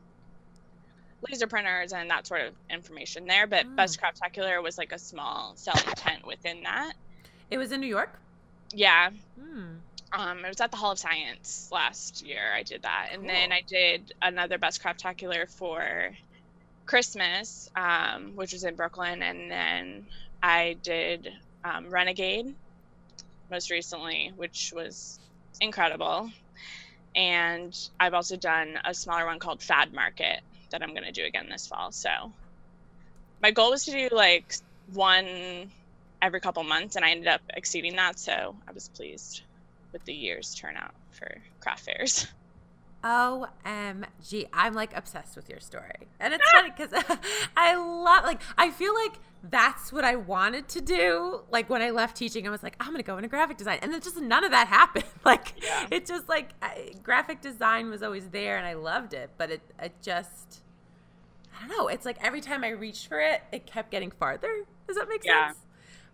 laser 1.30 1.48
printers 1.48 1.94
and 1.94 2.10
that 2.10 2.26
sort 2.28 2.42
of 2.42 2.54
information 2.70 3.26
there. 3.28 3.48
But 3.48 3.66
Mm. 3.68 3.76
Bust 3.76 4.00
Craftacular 4.02 4.62
was 4.62 4.78
like 4.78 4.92
a 4.92 5.00
small 5.00 5.54
selling 5.56 5.84
tent 5.96 6.26
within 6.26 6.64
that. 6.64 6.94
it 7.50 7.58
was 7.58 7.72
in 7.72 7.80
New 7.82 7.88
York. 7.88 8.10
Yeah, 8.74 9.10
Hmm. 9.40 9.76
Um, 10.14 10.44
it 10.44 10.48
was 10.50 10.60
at 10.62 10.72
the 10.72 10.78
Hall 10.78 10.92
of 10.92 11.00
Science 11.00 11.70
last 11.72 12.26
year. 12.26 12.52
I 12.54 12.64
did 12.64 12.82
that, 12.84 13.10
and 13.14 13.28
then 13.30 13.52
I 13.54 13.62
did 13.66 14.14
another 14.22 14.58
Bust 14.58 14.82
Craftacular 14.84 15.50
for 15.50 16.12
Christmas, 16.86 17.70
um, 17.76 18.36
which 18.36 18.52
was 18.54 18.64
in 18.66 18.76
Brooklyn, 18.76 19.22
and 19.24 19.50
then 19.50 20.06
I 20.44 20.76
did 20.84 21.32
um, 21.64 21.90
Renegade 21.90 22.54
most 23.52 23.70
recently, 23.70 24.32
which 24.36 24.74
was 24.76 25.20
incredible. 25.60 26.32
And 27.16 27.78
I've 28.00 28.14
also 28.14 28.38
done 28.38 28.80
a 28.84 28.94
smaller 28.94 29.26
one 29.26 29.40
called 29.40 29.62
Fad 29.62 29.94
Market 29.94 30.42
that 30.72 30.82
I'm 30.82 30.92
going 30.92 31.04
to 31.04 31.12
do 31.12 31.26
again 31.26 31.48
this 31.50 31.68
fall. 31.68 31.92
So 31.92 32.32
my 33.42 33.52
goal 33.52 33.72
was 33.72 33.86
to 33.86 33.92
do 33.92 34.16
like 34.16 34.56
one 34.94 35.70
every 36.22 36.40
couple 36.40 36.64
months, 36.64 36.96
and 36.96 37.04
I 37.04 37.12
ended 37.12 37.28
up 37.28 37.42
exceeding 37.50 37.96
that. 37.98 38.18
So 38.18 38.56
I 38.68 38.72
was 38.72 38.88
pleased 38.90 39.42
with 39.92 40.06
the 40.06 40.14
year's 40.14 40.56
turnout 40.56 40.94
for 41.12 41.38
craft 41.60 41.86
fairs. 41.86 42.28
OMG. 43.04 44.48
I'm 44.54 44.74
like 44.74 44.96
obsessed 44.96 45.36
with 45.36 45.50
your 45.50 45.60
story. 45.60 46.08
And 46.20 46.34
it's 46.34 46.44
ah! 46.54 46.62
funny 46.62 46.74
because 46.78 47.18
I 47.58 47.76
love, 47.76 48.24
like, 48.24 48.42
I 48.58 48.70
feel 48.70 48.94
like 48.94 49.14
that's 49.44 49.92
what 49.92 50.06
I 50.06 50.16
wanted 50.18 50.68
to 50.70 50.82
do. 50.82 51.42
Like, 51.50 51.70
when 51.70 51.82
I 51.82 51.90
left 51.90 52.16
teaching, 52.16 52.48
I 52.48 52.52
was 52.52 52.62
like, 52.62 52.76
I'm 52.80 52.88
going 52.88 52.98
to 52.98 53.04
go 53.04 53.18
into 53.18 53.28
graphic 53.28 53.58
design. 53.58 53.80
And 53.82 53.92
then 53.92 54.00
just 54.02 54.18
none 54.18 54.44
of 54.44 54.52
that 54.52 54.68
happened. 54.80 55.06
Like, 55.26 55.54
Yeah. 55.64 55.88
it 55.92 56.06
just 56.06 56.28
like 56.30 56.50
I, 56.62 56.94
graphic 57.04 57.42
design 57.42 57.90
was 57.90 58.02
always 58.04 58.28
there 58.30 58.58
and 58.58 58.66
I 58.66 58.74
loved 58.74 59.14
it. 59.14 59.30
But 59.38 59.52
it, 59.52 59.62
it 59.82 59.94
just, 60.02 60.62
I 61.56 61.68
don't 61.68 61.78
know. 61.78 61.88
It's 61.88 62.06
like 62.06 62.18
every 62.22 62.42
time 62.42 62.64
I 62.64 62.70
reached 62.70 63.08
for 63.08 63.20
it, 63.20 63.42
it 63.52 63.66
kept 63.68 63.92
getting 63.92 64.10
farther. 64.12 64.64
Does 64.88 64.98
that 64.98 65.08
make 65.10 65.24
Yeah. 65.24 65.48
sense? 65.50 65.60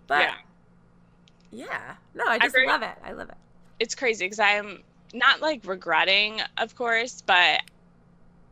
But 0.07 0.21
yeah, 0.21 1.65
yeah. 1.65 1.95
No, 2.13 2.25
I 2.27 2.37
just 2.39 2.53
agree. 2.55 2.67
love 2.67 2.81
it. 2.81 2.95
I 3.03 3.11
love 3.13 3.29
it. 3.29 3.35
it's 3.79 3.95
crazy 3.95 4.25
because 4.25 4.39
I'm 4.39 4.83
not 5.13 5.41
like 5.41 5.61
regretting, 5.65 6.41
of 6.57 6.75
course, 6.75 7.23
but 7.25 7.61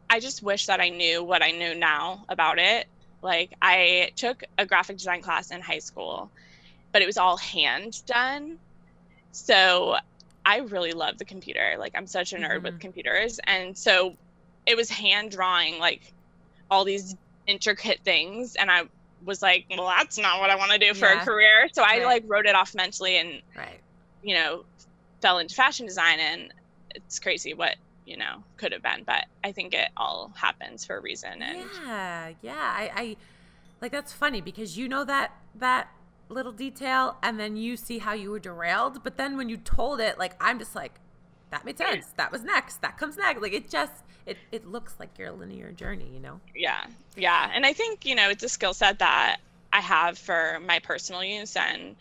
I 0.10 0.20
just 0.20 0.42
wish 0.44 0.68
that 0.68 0.80
I 0.80 0.90
knew 0.90 1.24
what 1.24 1.42
I 1.44 1.52
knew 1.52 1.76
now 1.76 2.26
about 2.30 2.60
it. 2.60 2.88
Like 3.26 3.52
I 3.62 4.12
took 4.18 4.44
a 4.58 4.66
graphic 4.68 4.98
design 4.98 5.22
class 5.22 5.52
in 5.52 5.62
high 5.62 5.80
school, 5.80 6.32
but 6.94 7.02
it 7.02 7.08
was 7.08 7.18
all 7.18 7.38
hand 7.38 7.94
done. 8.08 8.58
So 9.32 9.98
I 10.46 10.60
really 10.60 10.94
love 10.94 11.18
the 11.18 11.26
computer. 11.26 11.76
Like 11.80 11.94
I'm 11.96 12.08
such 12.08 12.34
a 12.34 12.38
nerd 12.38 12.64
Mm-hmm. 12.64 12.64
with 12.64 12.80
computers. 12.80 13.40
And 13.48 13.78
so 13.78 14.16
it 14.66 14.78
was 14.78 14.90
hand 14.90 15.32
drawing 15.32 15.80
like 15.80 16.02
all 16.70 16.86
these 16.86 17.16
intricate 17.48 18.02
things 18.06 18.56
and 18.60 18.72
I 18.72 18.84
was 19.24 19.42
like, 19.42 19.66
well, 19.70 19.88
that's 19.88 20.18
not 20.18 20.40
what 20.40 20.50
I 20.52 20.56
want 20.58 20.72
to 20.72 20.80
do 20.80 20.94
for 20.94 21.08
Yeah. 21.08 21.22
a 21.22 21.26
career. 21.26 21.70
So 21.74 21.84
I 21.84 21.98
Right. 21.98 22.06
like 22.06 22.24
wrote 22.28 22.46
it 22.48 22.56
off 22.56 22.76
mentally 22.76 23.18
and 23.18 23.42
Right. 23.56 23.82
you 24.22 24.36
know, 24.36 24.64
fell 25.22 25.40
into 25.40 25.56
fashion 25.56 25.86
design 25.88 26.20
and 26.20 26.54
it's 26.96 27.20
crazy 27.20 27.54
what, 27.54 27.76
you 28.06 28.18
know, 28.18 28.44
could 28.58 28.72
have 28.72 28.84
been, 28.84 29.04
but 29.06 29.26
I 29.44 29.52
think 29.52 29.74
it 29.74 29.90
all 29.98 30.32
happens 30.36 30.86
for 30.86 30.98
a 30.98 31.02
reason 31.02 31.42
and 31.42 31.70
Yeah, 31.84 32.32
yeah. 32.42 32.54
I, 32.56 32.92
I 32.96 33.18
like 33.82 33.92
that's 33.92 34.14
funny 34.14 34.42
because 34.42 34.78
you 34.78 34.88
know 34.88 35.04
that 35.06 35.32
that 35.56 35.90
little 36.30 36.52
detail 36.52 37.18
and 37.22 37.40
then 37.40 37.56
you 37.56 37.78
see 37.78 38.00
how 38.00 38.14
you 38.14 38.32
were 38.32 38.40
derailed, 38.40 39.04
but 39.04 39.18
then 39.18 39.38
when 39.38 39.50
you 39.50 39.58
told 39.58 40.00
it, 40.00 40.18
like 40.18 40.36
I'm 40.40 40.60
just 40.60 40.76
like, 40.76 41.00
that 41.52 41.66
made 41.66 41.78
sense. 41.78 42.08
That 42.18 42.32
was 42.32 42.44
next. 42.44 42.82
That 42.82 42.98
comes 42.98 43.18
next. 43.18 43.42
Like 43.42 43.54
it 43.54 43.70
just 43.70 44.04
it, 44.26 44.38
it 44.52 44.66
looks 44.66 44.96
like 45.00 45.18
your 45.20 45.32
linear 45.32 45.72
journey, 45.72 46.10
you 46.14 46.20
know? 46.20 46.40
yeah. 46.56 46.86
Yeah. 47.16 47.50
And 47.54 47.66
I 47.66 47.74
think, 47.74 48.06
you 48.06 48.16
know, 48.16 48.30
it's 48.30 48.44
a 48.44 48.50
skill 48.50 48.74
set 48.74 49.00
that 49.00 49.38
I 49.72 49.82
have 49.82 50.18
for 50.18 50.60
my 50.66 50.80
personal 50.80 51.24
use 51.24 51.56
and 51.56 51.96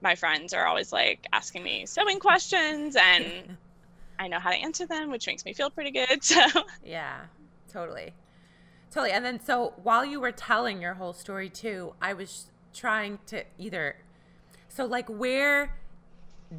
my 0.00 0.14
friends 0.14 0.52
are 0.52 0.66
always 0.66 0.92
like 0.92 1.26
asking 1.32 1.64
me 1.64 1.86
sewing 1.86 2.20
questions 2.20 2.96
and 2.96 3.56
I 4.18 4.28
know 4.28 4.38
how 4.38 4.50
to 4.50 4.56
answer 4.56 4.86
them, 4.86 5.10
which 5.10 5.26
makes 5.26 5.44
me 5.44 5.52
feel 5.52 5.70
pretty 5.70 5.90
good. 5.90 6.22
So 6.22 6.40
Yeah, 6.84 7.22
totally. 7.72 8.12
Totally. 8.90 9.12
And 9.12 9.24
then, 9.24 9.40
so 9.40 9.74
while 9.82 10.04
you 10.04 10.20
were 10.20 10.32
telling 10.32 10.80
your 10.80 10.94
whole 10.94 11.12
story 11.12 11.48
too, 11.48 11.94
I 12.00 12.12
was 12.12 12.50
trying 12.72 13.18
to 13.26 13.44
either, 13.58 13.96
so 14.68 14.84
like, 14.84 15.08
where 15.08 15.76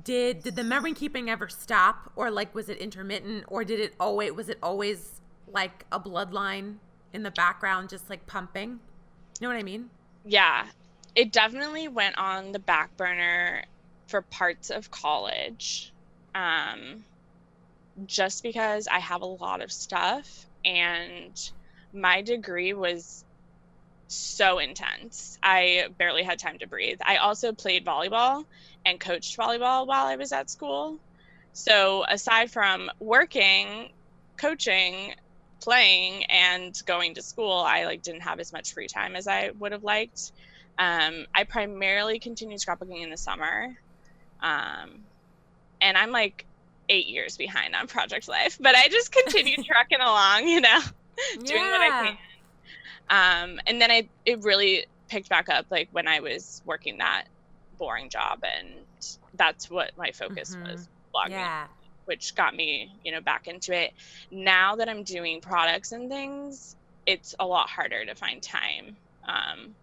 did 0.04 0.44
did 0.44 0.56
the 0.56 0.63
memory 0.63 0.94
keeping 0.94 1.30
ever 1.30 1.48
stop, 1.48 2.12
or 2.15 2.30
like, 2.30 2.54
was 2.54 2.68
it 2.70 2.78
intermittent, 2.78 3.46
or 3.48 3.63
did 3.63 3.80
it 3.80 3.94
always 4.00 4.32
was 4.34 4.50
it 4.50 4.58
always 4.62 5.22
like 5.52 5.86
a 5.91 6.00
bloodline 6.00 6.76
in 7.13 7.24
the 7.24 7.32
background, 7.32 7.89
just 7.89 8.10
like 8.10 8.26
pumping? 8.28 8.80
You 9.39 9.48
know 9.48 9.48
what 9.48 9.58
I 9.58 9.63
mean? 9.63 9.89
yeah, 10.26 10.65
it 11.15 11.32
definitely 11.32 11.88
went 11.88 12.18
on 12.18 12.52
the 12.52 12.60
back 12.60 12.96
burner 12.98 13.63
for 14.08 14.22
parts 14.22 14.70
of 14.70 14.91
college. 14.91 15.94
Um, 16.34 17.06
just 18.05 18.43
because 18.43 18.88
I 18.88 18.99
have 18.99 19.21
a 19.21 19.25
lot 19.25 19.62
of 19.62 19.71
stuff 19.71 20.45
and 20.63 21.39
my 21.93 22.21
degree 22.21 22.73
was 22.73 23.23
so 24.08 24.60
intense. 24.60 25.38
I 25.41 25.88
barely 25.97 26.23
had 26.23 26.39
time 26.39 26.58
to 26.60 26.67
breathe. 26.67 26.99
I 27.05 27.17
also 27.17 27.53
played 27.53 27.86
volleyball 27.86 28.43
and 28.86 28.99
coached 28.99 29.38
volleyball 29.38 29.88
while 29.88 30.05
I 30.05 30.15
was 30.15 30.31
at 30.31 30.49
school. 30.49 30.99
So 31.53 32.05
aside 32.10 32.51
from 32.51 32.89
working, 32.99 33.89
coaching, 34.38 35.13
playing 35.62 36.25
and 36.25 36.75
going 36.86 37.15
to 37.15 37.21
school, 37.21 37.53
I 37.53 37.86
like 37.86 38.01
didn't 38.01 38.21
have 38.21 38.39
as 38.39 38.51
much 38.51 38.73
free 38.73 38.88
time 38.88 39.15
as 39.15 39.27
I 39.27 39.51
would 39.58 39.71
have 39.71 39.84
liked. 39.84 40.31
Um, 40.77 41.25
I 41.34 41.45
primarily 41.45 42.19
continued 42.19 42.60
scrapbooking 42.60 43.01
in 43.01 43.10
the 43.10 43.17
summer. 43.17 43.69
Um, 44.41 45.05
and 45.81 45.97
I'm 45.97 46.12
like 46.12 46.45
eight 46.89 47.08
years 47.08 47.38
behind 47.38 47.76
on 47.76 47.88
project 47.88 48.28
life, 48.28 48.58
but 48.60 48.76
I 48.76 48.88
just 48.89 49.12
continued 49.12 49.65
trucking 49.71 50.00
along, 50.02 50.48
you 50.48 50.62
know, 50.62 50.80
doing 51.45 51.62
what 51.63 51.82
I 51.82 51.89
can. 52.06 52.17
Um, 53.10 53.60
and 53.67 53.82
then 53.82 53.91
I, 53.91 54.10
it 54.26 54.43
really 54.43 54.86
picked 55.10 55.30
back 55.30 55.50
up 55.50 55.65
like 55.69 55.89
when 55.91 56.08
I 56.08 56.19
was 56.19 56.62
working 56.65 56.98
that 56.98 57.26
boring 57.78 58.10
job 58.10 58.39
and 58.43 58.69
that's 59.36 59.69
what 59.69 59.91
my 59.98 60.12
focus 60.12 60.56
Mhm. 60.56 60.71
was 60.71 60.88
blogging 61.13 61.32
Yeah. 61.32 61.67
which 62.06 62.36
got 62.36 62.56
me, 62.56 62.89
you 63.04 63.12
know, 63.12 63.21
back 63.21 63.48
into 63.48 63.74
it. 63.74 63.91
Now 64.32 64.76
that 64.76 64.88
I'm 64.89 65.04
doing 65.04 65.41
products 65.41 65.91
and 65.91 66.10
things, 66.10 66.76
it's 67.06 67.36
a 67.39 67.45
lot 67.45 67.69
harder 67.69 68.06
to 68.06 68.15
find 68.15 68.41
time. 68.41 68.95
Um, 69.28 69.76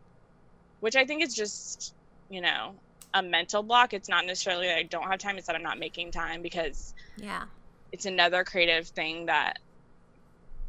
which 0.80 0.96
I 0.96 1.04
think 1.04 1.22
is 1.22 1.34
just, 1.34 1.94
you 2.28 2.40
know, 2.40 2.74
a 3.14 3.22
mental 3.22 3.62
block. 3.62 3.92
It's 3.92 4.08
not 4.08 4.26
necessarily 4.26 4.66
that 4.68 4.76
I 4.78 4.82
don't 4.84 5.04
have 5.10 5.18
time, 5.18 5.38
it's 5.38 5.46
that 5.46 5.56
I'm 5.56 5.62
not 5.62 5.78
making 5.78 6.12
time 6.12 6.42
because 6.42 6.94
Yeah. 7.16 7.44
it's 7.92 8.06
another 8.06 8.44
creative 8.44 8.88
thing 8.88 9.26
that 9.26 9.58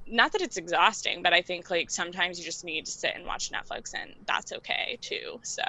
not 0.06 0.34
that 0.34 0.42
it's 0.42 0.58
exhausting, 0.58 1.24
but 1.24 1.34
I 1.34 1.42
think 1.42 1.70
like 1.70 1.90
sometimes 1.90 2.38
you 2.38 2.46
just 2.46 2.66
need 2.66 2.86
to 2.86 2.92
sit 2.92 3.16
and 3.16 3.26
watch 3.26 3.52
Netflix 3.52 3.94
and 3.94 4.14
that's 4.28 4.52
okay 4.52 4.98
too. 5.02 5.40
So 5.44 5.64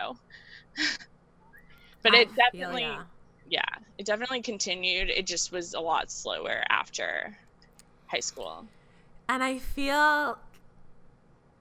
but 2.02 2.14
I 2.14 2.22
it 2.22 2.28
definitely 2.34 2.82
ya. 2.82 3.02
yeah, 3.48 3.62
it 3.98 4.06
definitely 4.06 4.42
continued. 4.42 5.10
It 5.10 5.26
just 5.26 5.52
was 5.52 5.74
a 5.74 5.80
lot 5.80 6.10
slower 6.10 6.64
after 6.68 7.36
high 8.06 8.20
school. 8.20 8.66
And 9.28 9.42
I 9.42 9.58
feel, 9.58 10.38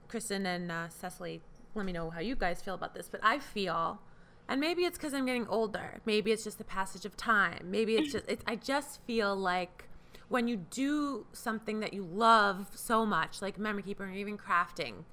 Kristen 0.08 0.46
and 0.46 0.70
uh, 0.70 0.88
Cecily, 0.88 1.40
let 1.74 1.86
me 1.86 1.92
know 1.92 2.10
how 2.10 2.20
you 2.20 2.36
guys 2.36 2.60
feel 2.60 2.74
about 2.74 2.94
this, 2.94 3.08
but 3.08 3.20
I 3.22 3.38
feel, 3.38 4.00
and 4.48 4.60
maybe 4.60 4.82
it's 4.84 4.98
because 4.98 5.14
I'm 5.14 5.26
getting 5.26 5.46
older. 5.48 6.00
Maybe 6.04 6.32
it's 6.32 6.44
just 6.44 6.58
the 6.58 6.64
passage 6.64 7.04
of 7.04 7.16
time. 7.16 7.70
Maybe 7.70 7.96
it's 7.96 8.12
just, 8.12 8.28
it, 8.28 8.42
I 8.46 8.56
just 8.56 9.00
feel 9.06 9.34
like 9.34 9.88
when 10.28 10.48
you 10.48 10.56
do 10.70 11.26
something 11.32 11.80
that 11.80 11.94
you 11.94 12.02
love 12.04 12.68
so 12.74 13.06
much, 13.06 13.40
like 13.40 13.58
memory 13.58 13.82
keeping 13.82 14.06
or 14.06 14.12
even 14.12 14.36
crafting, 14.36 15.04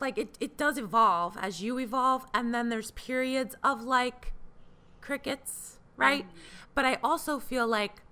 like 0.00 0.18
it, 0.18 0.36
it 0.40 0.56
does 0.56 0.78
evolve 0.78 1.36
as 1.40 1.62
you 1.62 1.78
evolve. 1.78 2.26
And 2.34 2.54
then 2.54 2.68
there's 2.68 2.90
periods 2.92 3.54
of 3.62 3.82
like 3.82 4.32
crickets, 5.00 5.78
right? 5.96 6.24
Mm-hmm. 6.24 6.36
But 6.74 6.84
I 6.84 6.98
also 7.02 7.38
feel 7.38 7.66
like 7.66 8.02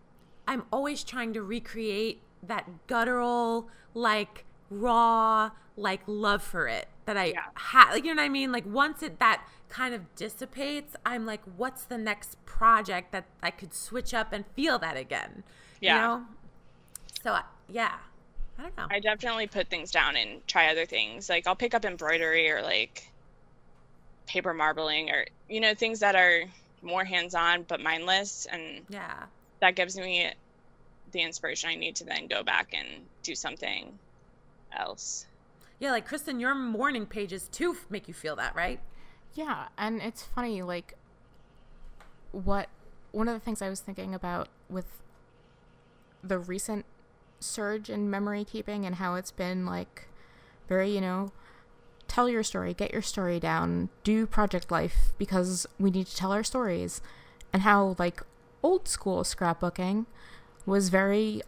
I'm 0.46 0.64
always 0.72 1.04
trying 1.04 1.32
to 1.34 1.42
recreate 1.42 2.20
that 2.42 2.86
guttural, 2.86 3.68
like 3.94 4.44
raw, 4.70 5.50
like 5.76 6.00
love 6.06 6.42
for 6.42 6.66
it 6.68 6.88
that 7.06 7.16
I 7.16 7.26
Yeah. 7.26 7.42
had. 7.54 7.92
Like 7.92 8.04
you 8.04 8.14
know 8.14 8.20
what 8.22 8.26
I 8.26 8.30
mean? 8.30 8.52
Like 8.52 8.66
once 8.66 9.02
it 9.02 9.18
that 9.18 9.44
kind 9.70 9.94
of 9.94 10.14
dissipates, 10.16 10.96
I'm 11.06 11.24
like, 11.24 11.40
what's 11.56 11.84
the 11.84 11.98
next 11.98 12.44
project 12.44 13.12
that 13.12 13.24
I 13.42 13.50
could 13.50 13.72
switch 13.72 14.12
up 14.12 14.32
and 14.32 14.44
feel 14.54 14.78
that 14.80 14.96
again? 14.96 15.44
Yeah. 15.80 15.94
You 15.94 16.00
know? 16.00 16.26
So 17.22 17.32
I- 17.32 17.44
yeah, 17.68 17.96
I 18.58 18.62
don't 18.62 18.76
know. 18.76 18.86
I 18.90 19.00
definitely 19.00 19.46
put 19.46 19.68
things 19.68 19.90
down 19.90 20.16
and 20.16 20.46
try 20.46 20.70
other 20.70 20.84
things. 20.84 21.28
Like 21.28 21.46
I'll 21.46 21.56
pick 21.56 21.74
up 21.74 21.84
embroidery 21.84 22.50
or 22.50 22.62
like 22.62 23.10
paper 24.26 24.54
marbling 24.54 25.10
or 25.10 25.26
you 25.48 25.60
know 25.60 25.74
things 25.74 26.00
that 26.00 26.14
are 26.14 26.44
more 26.82 27.04
hands-on 27.04 27.64
but 27.66 27.80
mindless 27.80 28.46
and 28.46 28.82
yeah. 28.88 29.24
that 29.60 29.74
gives 29.74 29.96
me 29.96 30.30
the 31.10 31.20
inspiration 31.20 31.68
I 31.68 31.74
need 31.74 31.96
to 31.96 32.04
then 32.04 32.28
go 32.28 32.42
back 32.44 32.72
and 32.72 32.86
do 33.22 33.34
something 33.34 33.98
else. 34.72 35.26
Yeah, 35.80 35.90
like 35.90 36.06
Kristen, 36.06 36.38
your 36.38 36.54
morning 36.54 37.06
pages 37.06 37.48
too 37.48 37.76
make 37.88 38.06
you 38.06 38.14
feel 38.14 38.36
that, 38.36 38.54
right? 38.54 38.78
Yeah, 39.34 39.68
and 39.78 40.00
it's 40.02 40.22
funny, 40.22 40.62
like, 40.62 40.94
what 42.32 42.68
one 43.12 43.28
of 43.28 43.34
the 43.34 43.40
things 43.40 43.60
I 43.60 43.68
was 43.68 43.80
thinking 43.80 44.14
about 44.14 44.48
with 44.68 44.86
the 46.22 46.38
recent 46.38 46.84
surge 47.40 47.90
in 47.90 48.10
memory 48.10 48.44
keeping 48.44 48.84
and 48.86 48.96
how 48.96 49.14
it's 49.14 49.32
been, 49.32 49.66
like, 49.66 50.08
very, 50.68 50.90
you 50.90 51.00
know, 51.00 51.32
tell 52.08 52.28
your 52.28 52.42
story, 52.42 52.74
get 52.74 52.92
your 52.92 53.02
story 53.02 53.40
down, 53.40 53.88
do 54.04 54.26
project 54.26 54.70
life 54.70 55.12
because 55.18 55.66
we 55.78 55.90
need 55.90 56.06
to 56.06 56.16
tell 56.16 56.32
our 56.32 56.44
stories, 56.44 57.00
and 57.52 57.62
how, 57.62 57.96
like, 57.98 58.22
old 58.62 58.86
school 58.88 59.22
scrapbooking 59.22 60.06
was 60.66 60.88
very 60.88 61.40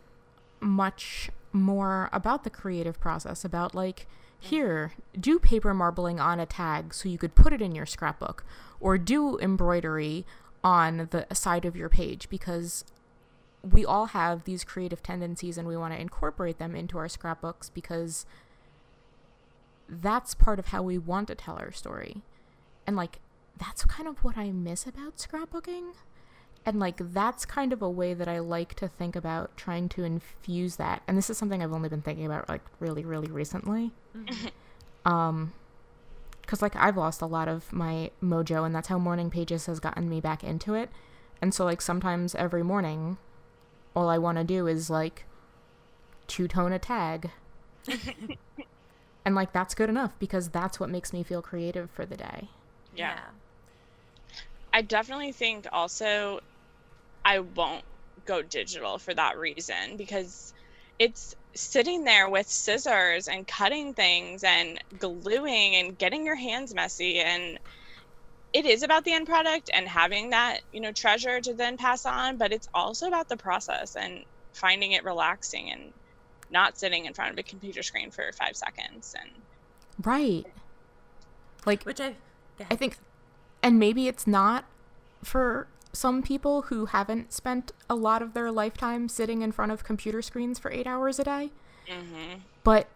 much 0.60 1.30
more 1.52 2.08
about 2.12 2.44
the 2.44 2.50
creative 2.50 2.98
process, 3.00 3.44
about 3.44 3.74
like, 3.74 4.06
here, 4.42 4.92
do 5.18 5.38
paper 5.38 5.72
marbling 5.72 6.18
on 6.18 6.40
a 6.40 6.46
tag 6.46 6.92
so 6.92 7.08
you 7.08 7.16
could 7.16 7.36
put 7.36 7.52
it 7.52 7.62
in 7.62 7.76
your 7.76 7.86
scrapbook, 7.86 8.44
or 8.80 8.98
do 8.98 9.38
embroidery 9.38 10.26
on 10.64 11.08
the 11.12 11.26
side 11.32 11.64
of 11.64 11.76
your 11.76 11.88
page 11.88 12.28
because 12.28 12.84
we 13.62 13.84
all 13.84 14.06
have 14.06 14.42
these 14.42 14.64
creative 14.64 15.00
tendencies 15.00 15.56
and 15.56 15.68
we 15.68 15.76
want 15.76 15.94
to 15.94 16.00
incorporate 16.00 16.58
them 16.58 16.74
into 16.74 16.98
our 16.98 17.08
scrapbooks 17.08 17.70
because 17.70 18.26
that's 19.88 20.34
part 20.34 20.58
of 20.58 20.66
how 20.66 20.82
we 20.82 20.98
want 20.98 21.28
to 21.28 21.36
tell 21.36 21.56
our 21.58 21.70
story. 21.70 22.22
And 22.84 22.96
like, 22.96 23.20
that's 23.56 23.84
kind 23.84 24.08
of 24.08 24.24
what 24.24 24.36
I 24.36 24.50
miss 24.50 24.88
about 24.88 25.18
scrapbooking. 25.18 25.92
And 26.64 26.78
like 26.78 27.12
that's 27.12 27.44
kind 27.44 27.72
of 27.72 27.82
a 27.82 27.90
way 27.90 28.14
that 28.14 28.28
I 28.28 28.38
like 28.38 28.74
to 28.74 28.88
think 28.88 29.16
about 29.16 29.56
trying 29.56 29.88
to 29.90 30.04
infuse 30.04 30.76
that. 30.76 31.02
And 31.08 31.18
this 31.18 31.28
is 31.28 31.36
something 31.36 31.62
I've 31.62 31.72
only 31.72 31.88
been 31.88 32.02
thinking 32.02 32.26
about 32.26 32.48
like 32.48 32.62
really 32.78 33.04
really 33.04 33.28
recently. 33.28 33.92
um 35.04 35.52
cuz 36.46 36.62
like 36.62 36.76
I've 36.76 36.96
lost 36.96 37.20
a 37.20 37.26
lot 37.26 37.48
of 37.48 37.72
my 37.72 38.10
mojo 38.22 38.64
and 38.64 38.74
that's 38.74 38.88
how 38.88 38.98
morning 38.98 39.30
pages 39.30 39.66
has 39.66 39.80
gotten 39.80 40.08
me 40.08 40.20
back 40.20 40.44
into 40.44 40.74
it. 40.74 40.90
And 41.40 41.52
so 41.52 41.64
like 41.64 41.82
sometimes 41.82 42.34
every 42.36 42.62
morning 42.62 43.18
all 43.94 44.08
I 44.08 44.18
want 44.18 44.38
to 44.38 44.44
do 44.44 44.66
is 44.66 44.88
like 44.88 45.24
two 46.28 46.46
tone 46.46 46.72
a 46.72 46.78
tag. 46.78 47.30
and 49.24 49.34
like 49.34 49.52
that's 49.52 49.74
good 49.74 49.88
enough 49.88 50.16
because 50.20 50.50
that's 50.50 50.78
what 50.78 50.88
makes 50.88 51.12
me 51.12 51.24
feel 51.24 51.42
creative 51.42 51.90
for 51.90 52.06
the 52.06 52.16
day. 52.16 52.48
Yeah. 52.94 53.18
I 54.72 54.82
definitely 54.82 55.32
think 55.32 55.66
also 55.72 56.40
I 57.24 57.40
won't 57.40 57.84
go 58.24 58.42
digital 58.42 58.98
for 58.98 59.14
that 59.14 59.38
reason 59.38 59.96
because 59.96 60.52
it's 60.98 61.34
sitting 61.54 62.04
there 62.04 62.28
with 62.28 62.48
scissors 62.48 63.28
and 63.28 63.46
cutting 63.46 63.94
things 63.94 64.44
and 64.44 64.78
gluing 64.98 65.76
and 65.76 65.98
getting 65.98 66.24
your 66.24 66.36
hands 66.36 66.74
messy. 66.74 67.20
And 67.20 67.58
it 68.52 68.66
is 68.66 68.82
about 68.82 69.04
the 69.04 69.12
end 69.12 69.26
product 69.26 69.70
and 69.72 69.88
having 69.88 70.30
that 70.30 70.60
you 70.72 70.80
know 70.80 70.92
treasure 70.92 71.40
to 71.40 71.54
then 71.54 71.76
pass 71.76 72.04
on 72.04 72.36
but 72.36 72.52
it's 72.52 72.68
also 72.74 73.08
about 73.08 73.28
the 73.28 73.36
process 73.36 73.96
and 73.96 74.24
finding 74.52 74.92
it 74.92 75.04
relaxing 75.04 75.70
and 75.70 75.92
not 76.50 76.78
sitting 76.78 77.06
in 77.06 77.14
front 77.14 77.32
of 77.32 77.38
a 77.38 77.42
computer 77.42 77.82
screen 77.82 78.10
for 78.10 78.30
five 78.32 78.56
seconds 78.56 79.14
and 79.18 79.30
right. 80.04 80.44
Like 81.64 81.84
which 81.84 82.00
i 82.00 82.14
i 82.70 82.76
think 82.76 82.96
and 83.62 83.78
maybe 83.78 84.08
it's 84.08 84.26
not 84.26 84.64
for 85.22 85.66
some 85.92 86.22
people 86.22 86.62
who 86.62 86.86
haven't 86.86 87.32
spent 87.32 87.72
a 87.88 87.94
lot 87.94 88.22
of 88.22 88.32
their 88.34 88.50
lifetime 88.50 89.08
sitting 89.08 89.42
in 89.42 89.52
front 89.52 89.72
of 89.72 89.84
computer 89.84 90.22
screens 90.22 90.58
for 90.58 90.70
eight 90.70 90.86
hours 90.86 91.18
a 91.18 91.24
day. 91.24 91.50
Mm-hmm. 91.86 92.40
But 92.64 92.88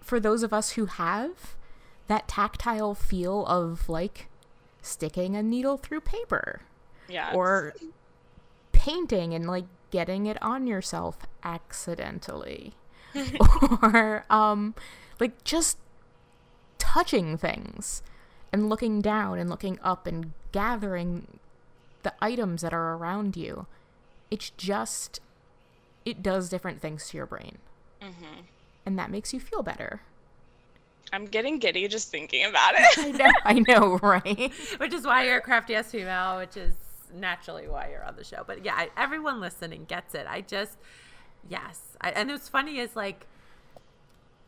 for 0.00 0.18
those 0.18 0.42
of 0.42 0.52
us 0.52 0.70
who 0.72 0.86
have, 0.86 1.56
that 2.06 2.26
tactile 2.28 2.94
feel 2.94 3.44
of 3.46 3.88
like 3.88 4.28
sticking 4.82 5.36
a 5.36 5.42
needle 5.42 5.76
through 5.76 6.00
paper. 6.00 6.62
Yeah. 7.08 7.32
Or 7.34 7.74
painting 8.72 9.34
and 9.34 9.46
like 9.46 9.66
getting 9.90 10.26
it 10.26 10.40
on 10.42 10.66
yourself 10.66 11.18
accidentally. 11.44 12.74
or 13.82 14.24
um 14.30 14.74
like 15.18 15.42
just 15.44 15.76
touching 16.78 17.36
things 17.36 18.02
and 18.52 18.68
looking 18.68 19.00
down 19.00 19.38
and 19.38 19.50
looking 19.50 19.78
up 19.82 20.06
and 20.06 20.32
gathering 20.52 21.38
the 22.02 22.12
items 22.20 22.62
that 22.62 22.72
are 22.72 22.94
around 22.94 23.36
you. 23.36 23.66
It's 24.30 24.50
just, 24.50 25.20
it 26.04 26.22
does 26.22 26.48
different 26.48 26.80
things 26.80 27.08
to 27.08 27.16
your 27.16 27.26
brain. 27.26 27.58
Mm-hmm. 28.00 28.42
And 28.86 28.98
that 28.98 29.10
makes 29.10 29.32
you 29.32 29.40
feel 29.40 29.62
better. 29.62 30.02
I'm 31.12 31.26
getting 31.26 31.58
giddy 31.58 31.88
just 31.88 32.10
thinking 32.10 32.44
about 32.44 32.74
it. 32.76 32.98
I 32.98 33.10
know, 33.10 33.32
I 33.44 33.52
know, 33.68 33.98
right? 34.02 34.52
which 34.78 34.94
is 34.94 35.04
why 35.04 35.24
you're 35.24 35.38
a 35.38 35.40
crafty 35.40 35.74
ass 35.74 35.90
female, 35.90 36.38
which 36.38 36.56
is 36.56 36.74
naturally 37.14 37.68
why 37.68 37.88
you're 37.90 38.04
on 38.04 38.16
the 38.16 38.24
show. 38.24 38.44
But 38.46 38.64
yeah, 38.64 38.74
I, 38.74 38.90
everyone 38.96 39.40
listening 39.40 39.84
gets 39.86 40.14
it. 40.14 40.26
I 40.28 40.42
just, 40.42 40.78
yes. 41.48 41.80
I, 42.00 42.10
and 42.10 42.30
what's 42.30 42.48
funny 42.48 42.78
is 42.78 42.94
like, 42.94 43.26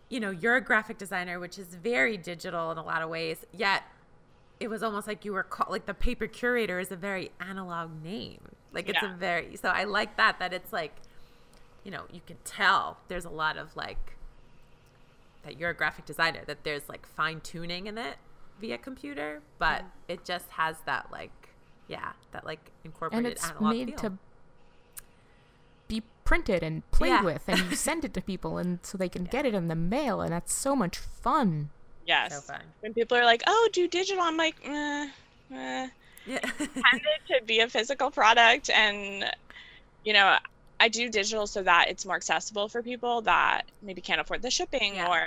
you 0.08 0.20
know, 0.20 0.30
you're 0.30 0.56
a 0.56 0.60
graphic 0.60 0.98
designer, 0.98 1.40
which 1.40 1.58
is 1.58 1.68
very 1.74 2.16
digital 2.16 2.70
in 2.70 2.78
a 2.78 2.84
lot 2.84 3.02
of 3.02 3.08
ways, 3.08 3.38
yet 3.52 3.82
it 4.62 4.70
was 4.70 4.82
almost 4.84 5.08
like 5.08 5.24
you 5.24 5.32
were 5.32 5.42
called 5.42 5.70
like 5.70 5.86
the 5.86 5.94
paper 5.94 6.28
curator 6.28 6.78
is 6.78 6.92
a 6.92 6.96
very 6.96 7.32
analog 7.40 7.90
name. 8.02 8.40
Like 8.72 8.88
it's 8.88 9.02
yeah. 9.02 9.12
a 9.12 9.16
very 9.16 9.56
so 9.56 9.68
I 9.68 9.84
like 9.84 10.16
that 10.18 10.38
that 10.38 10.52
it's 10.52 10.72
like 10.72 10.94
you 11.82 11.90
know, 11.90 12.04
you 12.12 12.20
can 12.24 12.36
tell 12.44 12.98
there's 13.08 13.24
a 13.24 13.30
lot 13.30 13.56
of 13.56 13.74
like 13.74 14.16
that 15.42 15.58
you're 15.58 15.70
a 15.70 15.74
graphic 15.74 16.04
designer 16.04 16.42
that 16.46 16.62
there's 16.62 16.88
like 16.88 17.04
fine 17.04 17.40
tuning 17.40 17.88
in 17.88 17.98
it 17.98 18.14
via 18.60 18.78
computer, 18.78 19.42
but 19.58 19.82
it 20.06 20.24
just 20.24 20.48
has 20.50 20.76
that 20.86 21.10
like 21.10 21.48
yeah, 21.88 22.12
that 22.30 22.46
like 22.46 22.70
incorporated 22.84 23.26
and 23.26 23.32
it's 23.32 23.44
analog 23.44 23.74
made 23.74 23.88
feel. 23.88 23.98
to 23.98 24.12
be 25.88 26.02
printed 26.22 26.62
and 26.62 26.88
played 26.92 27.08
yeah. 27.08 27.24
with 27.24 27.42
and 27.48 27.58
you 27.68 27.74
send 27.88 28.04
it 28.04 28.14
to 28.14 28.20
people 28.20 28.58
and 28.58 28.78
so 28.82 28.96
they 28.96 29.08
can 29.08 29.24
yeah. 29.24 29.32
get 29.32 29.44
it 29.44 29.54
in 29.54 29.66
the 29.66 29.74
mail 29.74 30.20
and 30.20 30.32
that's 30.32 30.54
so 30.54 30.76
much 30.76 30.98
fun. 30.98 31.70
Yes. 32.06 32.34
So 32.34 32.40
fun. 32.40 32.62
When 32.80 32.94
people 32.94 33.16
are 33.16 33.24
like, 33.24 33.42
"Oh, 33.46 33.68
do 33.72 33.88
digital," 33.88 34.22
I'm 34.22 34.36
like, 34.36 34.56
eh, 34.64 35.08
eh. 35.52 35.88
Yeah. 36.26 36.38
intended 36.58 37.20
to 37.28 37.40
be 37.44 37.60
a 37.60 37.68
physical 37.68 38.10
product, 38.10 38.70
and 38.70 39.24
you 40.04 40.12
know, 40.12 40.36
I 40.78 40.88
do 40.88 41.08
digital 41.08 41.46
so 41.46 41.62
that 41.62 41.86
it's 41.88 42.04
more 42.04 42.16
accessible 42.16 42.68
for 42.68 42.82
people 42.82 43.22
that 43.22 43.62
maybe 43.82 44.00
can't 44.00 44.20
afford 44.20 44.42
the 44.42 44.50
shipping 44.50 44.96
yeah. 44.96 45.08
or 45.08 45.26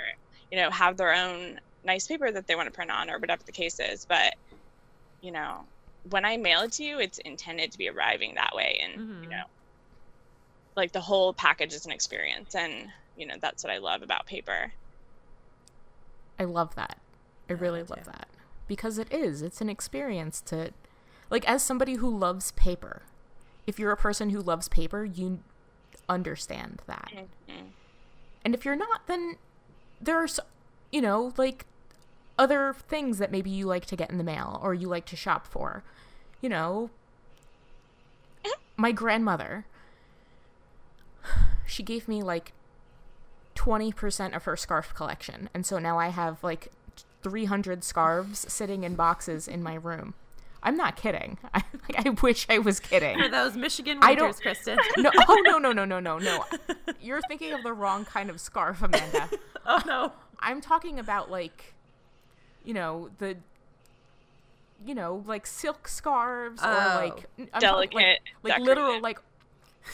you 0.50 0.58
know 0.58 0.70
have 0.70 0.96
their 0.96 1.14
own 1.14 1.60
nice 1.84 2.06
paper 2.06 2.30
that 2.30 2.46
they 2.46 2.54
want 2.54 2.66
to 2.66 2.72
print 2.72 2.90
on 2.90 3.10
or 3.10 3.18
whatever 3.18 3.42
the 3.44 3.52
case 3.52 3.80
is. 3.80 4.04
But 4.04 4.34
you 5.20 5.32
know, 5.32 5.64
when 6.10 6.24
I 6.24 6.36
mail 6.36 6.60
it 6.60 6.72
to 6.72 6.84
you, 6.84 6.98
it's 6.98 7.18
intended 7.18 7.72
to 7.72 7.78
be 7.78 7.88
arriving 7.88 8.34
that 8.34 8.54
way, 8.54 8.80
and 8.82 9.00
mm-hmm. 9.00 9.24
you 9.24 9.30
know, 9.30 9.44
like 10.76 10.92
the 10.92 11.00
whole 11.00 11.32
package 11.32 11.72
is 11.72 11.86
an 11.86 11.92
experience, 11.92 12.54
and 12.54 12.90
you 13.16 13.26
know 13.26 13.34
that's 13.40 13.64
what 13.64 13.72
I 13.72 13.78
love 13.78 14.02
about 14.02 14.26
paper. 14.26 14.72
I 16.38 16.44
love 16.44 16.74
that. 16.74 16.98
I 17.48 17.52
really 17.52 17.82
love 17.82 18.04
that. 18.04 18.28
Because 18.68 18.98
it 18.98 19.12
is. 19.12 19.42
It's 19.42 19.60
an 19.60 19.68
experience 19.68 20.40
to 20.42 20.72
like 21.30 21.48
as 21.48 21.62
somebody 21.62 21.94
who 21.94 22.08
loves 22.08 22.52
paper. 22.52 23.02
If 23.66 23.78
you're 23.78 23.92
a 23.92 23.96
person 23.96 24.30
who 24.30 24.40
loves 24.40 24.68
paper, 24.68 25.04
you 25.04 25.40
understand 26.08 26.82
that. 26.86 27.10
Mm-hmm. 27.14 27.66
And 28.44 28.54
if 28.54 28.64
you're 28.64 28.76
not, 28.76 29.06
then 29.06 29.36
there's 30.00 30.38
you 30.92 31.00
know, 31.00 31.32
like 31.36 31.66
other 32.38 32.74
things 32.88 33.18
that 33.18 33.32
maybe 33.32 33.50
you 33.50 33.66
like 33.66 33.86
to 33.86 33.96
get 33.96 34.10
in 34.10 34.18
the 34.18 34.24
mail 34.24 34.60
or 34.62 34.74
you 34.74 34.88
like 34.88 35.06
to 35.06 35.16
shop 35.16 35.46
for. 35.46 35.82
You 36.40 36.48
know, 36.48 36.90
my 38.76 38.92
grandmother 38.92 39.66
she 41.66 41.82
gave 41.82 42.08
me 42.08 42.22
like 42.22 42.52
20% 43.56 44.36
of 44.36 44.44
her 44.44 44.56
scarf 44.56 44.94
collection. 44.94 45.48
And 45.52 45.66
so 45.66 45.78
now 45.78 45.98
I 45.98 46.08
have 46.08 46.42
like 46.44 46.70
300 47.22 47.82
scarves 47.82 48.52
sitting 48.52 48.84
in 48.84 48.94
boxes 48.94 49.48
in 49.48 49.62
my 49.62 49.74
room. 49.74 50.14
I'm 50.62 50.76
not 50.76 50.96
kidding. 50.96 51.38
I, 51.54 51.62
like, 51.88 52.06
I 52.06 52.10
wish 52.10 52.46
I 52.48 52.58
was 52.58 52.80
kidding. 52.80 53.20
Are 53.20 53.28
those 53.28 53.56
Michigan 53.56 54.00
winters, 54.00 54.40
Kristen? 54.40 54.78
No, 54.98 55.10
oh 55.28 55.42
no, 55.44 55.58
no, 55.58 55.72
no, 55.72 55.84
no, 55.84 56.00
no, 56.00 56.18
no. 56.18 56.44
You're 57.00 57.20
thinking 57.28 57.52
of 57.52 57.62
the 57.62 57.72
wrong 57.72 58.04
kind 58.04 58.30
of 58.30 58.40
scarf, 58.40 58.82
Amanda. 58.82 59.28
oh 59.66 59.82
no. 59.86 60.12
I'm 60.40 60.60
talking 60.60 60.98
about 60.98 61.30
like, 61.30 61.74
you 62.64 62.74
know, 62.74 63.10
the, 63.18 63.36
you 64.84 64.94
know, 64.94 65.24
like 65.26 65.46
silk 65.46 65.88
scarves 65.88 66.62
or 66.62 66.66
oh. 66.66 67.00
like 67.04 67.50
I'm 67.54 67.60
delicate, 67.60 68.20
like, 68.42 68.58
like 68.58 68.60
literal 68.60 69.00
like 69.00 69.18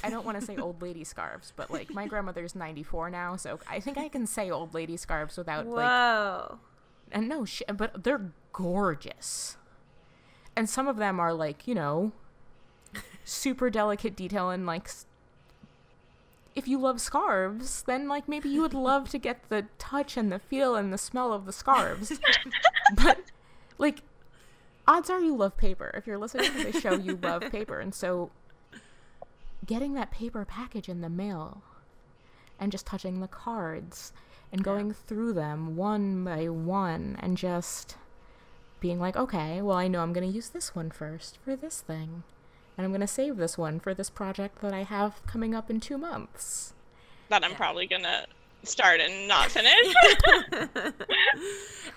I 0.03 0.11
don't 0.11 0.25
want 0.25 0.41
to 0.41 0.45
say 0.45 0.57
old 0.57 0.83
lady 0.83 1.05
scarves, 1.05 1.53
but 1.57 1.71
like 1.71 1.91
my 1.91 2.07
grandmother's 2.07 2.55
94 2.55 3.11
now, 3.11 3.37
so 3.37 3.59
I 3.69 3.81
think 3.81 3.99
I 3.99 4.09
can 4.09 4.27
say 4.27 4.51
old 4.51 4.75
lady 4.75 4.97
scarves 4.97 5.37
without 5.37 5.67
Whoa. 5.67 6.49
like 6.51 6.59
And 7.13 7.29
no, 7.29 7.45
sh- 7.45 7.63
but 7.75 8.05
they're 8.05 8.31
gorgeous. 8.53 9.57
And 10.57 10.69
some 10.69 10.89
of 10.89 10.97
them 10.97 11.19
are 11.19 11.33
like, 11.33 11.67
you 11.67 11.75
know, 11.75 12.13
super 13.25 13.71
delicate 13.71 14.17
detail 14.17 14.51
and 14.51 14.67
like 14.67 14.89
if 16.55 16.69
you 16.69 16.79
love 16.79 17.01
scarves, 17.01 17.83
then 17.83 18.09
like 18.09 18.29
maybe 18.29 18.49
you 18.49 18.61
would 18.61 18.75
love 18.75 19.09
to 19.11 19.19
get 19.19 19.49
the 19.49 19.67
touch 19.79 20.17
and 20.17 20.31
the 20.31 20.39
feel 20.39 20.75
and 20.75 20.93
the 20.93 20.99
smell 20.99 21.33
of 21.33 21.47
the 21.47 21.53
scarves. 21.53 22.21
but 22.95 23.19
like 23.79 24.03
odds 24.87 25.09
are 25.09 25.21
you 25.21 25.35
love 25.35 25.57
paper. 25.57 25.91
If 25.95 26.07
you're 26.07 26.19
listening 26.19 26.53
to 26.53 26.73
the 26.73 26.79
show, 26.79 26.95
you 26.95 27.19
love 27.23 27.43
paper. 27.51 27.81
And 27.81 27.95
so 27.95 28.31
getting 29.65 29.95
that 29.95 30.11
paper 30.11 30.45
package 30.45 30.89
in 30.89 31.01
the 31.01 31.09
mail 31.09 31.63
and 32.59 32.73
just 32.73 32.87
touching 32.87 33.21
the 33.21 33.29
cards 33.29 34.13
and 34.53 34.63
going 34.63 34.93
through 34.93 35.33
them 35.33 35.77
one 35.77 36.25
by 36.25 36.49
one 36.49 37.17
and 37.21 37.37
just 37.37 37.97
being 38.81 39.01
like, 39.01 39.17
okay, 39.17 39.63
well, 39.63 39.77
I 39.77 39.89
know 39.89 40.01
I'm 40.01 40.13
going 40.13 40.29
to 40.29 40.35
use 40.35 40.51
this 40.51 40.75
one 40.75 40.91
first 40.91 41.39
for 41.45 41.57
this 41.57 41.81
thing. 41.81 42.25
And 42.77 42.85
I'm 42.85 42.91
going 42.91 43.01
to 43.01 43.07
save 43.07 43.37
this 43.37 43.57
one 43.57 43.81
for 43.81 43.95
this 43.95 44.11
project 44.11 44.61
that 44.61 44.75
I 44.75 44.83
have 44.83 45.25
coming 45.27 45.55
up 45.55 45.71
in 45.71 45.81
two 45.81 45.99
months. 45.99 46.75
That 47.29 47.45
I'm 47.45 47.53
yeah. 47.53 47.57
probably 47.57 47.87
going 47.87 48.03
to 48.03 48.27
start 48.63 49.01
and 49.01 49.29
not 49.29 49.51
finish. 49.51 49.95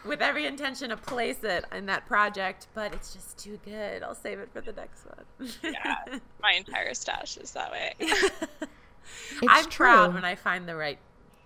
With 0.06 0.22
every 0.22 0.46
intention 0.46 0.90
to 0.90 0.98
place 0.98 1.44
it 1.44 1.66
in 1.72 1.86
that 1.88 2.06
project, 2.06 2.68
but 2.74 2.94
it's 2.94 3.14
just 3.14 3.38
too 3.38 3.60
good. 3.66 4.04
I'll 4.04 4.16
save 4.16 4.40
it 4.40 4.50
for 4.52 4.62
the 4.62 4.74
next 4.74 5.06
one. 5.06 5.50
yeah, 5.64 5.96
my 6.42 6.54
entire 6.54 6.94
stash 6.94 7.38
is 7.38 7.52
that 7.52 7.72
way. 7.72 7.94
I'm 9.48 9.66
true. 9.66 9.86
proud 9.86 10.14
when 10.14 10.26
I 10.26 10.36
find 10.36 10.68
the 10.68 10.76
right, 10.76 11.00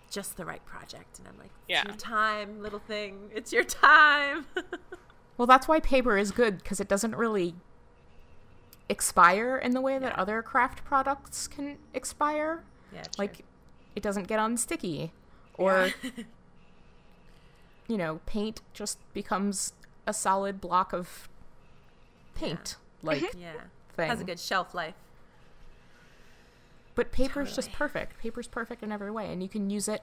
just 0.10 0.38
the 0.38 0.46
right 0.46 0.66
project, 0.66 1.20
and 1.20 1.28
I'm 1.28 1.38
like, 1.38 1.52
yeah. 1.68 1.84
your 1.86 1.96
time, 1.96 2.62
little 2.62 2.80
thing. 2.80 3.30
It's 3.34 3.54
your 3.54 3.64
time. 3.64 4.46
well, 5.38 5.48
that's 5.48 5.68
why 5.68 5.80
paper 5.80 6.18
is 6.18 6.32
good 6.32 6.58
because 6.58 6.80
it 6.80 6.88
doesn't 6.88 7.16
really 7.16 7.56
expire 8.90 9.58
in 9.58 9.74
the 9.74 9.82
way 9.82 10.00
that 10.00 10.14
yeah. 10.14 10.22
other 10.22 10.42
craft 10.42 10.84
products 10.84 11.48
can 11.48 11.78
expire. 11.94 12.64
Yeah, 12.94 13.04
true. 13.04 13.12
like 13.20 13.46
it 14.00 14.04
doesn't 14.04 14.28
get 14.28 14.40
on 14.40 14.56
sticky 14.56 15.12
or 15.58 15.92
yeah. 16.02 16.24
you 17.90 17.98
know 17.98 18.22
paint 18.26 18.62
just 18.74 18.98
becomes 19.14 19.74
a 20.08 20.14
solid 20.14 20.62
block 20.62 20.94
of 20.94 21.28
paint 22.34 22.78
like 23.04 23.34
yeah 23.38 23.52
has 23.98 24.22
a 24.22 24.24
good 24.24 24.40
shelf 24.40 24.74
life 24.74 24.96
But 26.96 27.12
paper's 27.12 27.56
just 27.56 27.72
perfect. 27.74 28.18
Paper's 28.22 28.48
perfect 28.48 28.84
in 28.84 28.92
every 28.92 29.12
way, 29.12 29.32
and 29.32 29.42
you 29.44 29.48
can 29.50 29.70
use 29.70 29.88
it 29.88 30.02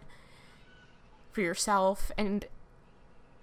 for 1.32 1.42
yourself, 1.42 2.10
and 2.16 2.46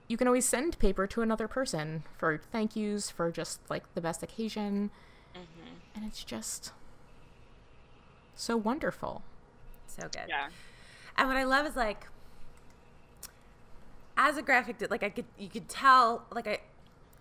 you 0.07 0.17
can 0.17 0.25
always 0.27 0.47
send 0.47 0.79
paper 0.79 1.05
to 1.07 1.21
another 1.21 1.47
person 1.47 2.03
for 2.17 2.39
thank 2.51 2.75
yous, 2.75 3.09
for 3.11 3.31
just 3.31 3.59
like 3.69 3.83
the 3.95 4.01
best 4.01 4.21
occasion, 4.23 4.89
Mm-hmm. 5.35 5.95
and 5.95 6.05
it's 6.05 6.23
just 6.23 6.71
so 8.35 8.55
wonderful. 8.57 9.21
So 9.99 10.07
good. 10.11 10.27
Yeah. 10.27 10.47
And 11.17 11.27
what 11.27 11.37
I 11.37 11.43
love 11.43 11.65
is 11.65 11.75
like, 11.75 12.07
as 14.17 14.37
a 14.37 14.41
graphic, 14.41 14.89
like 14.89 15.03
I 15.03 15.09
could, 15.09 15.25
you 15.37 15.49
could 15.49 15.69
tell, 15.69 16.25
like 16.31 16.47
I, 16.47 16.59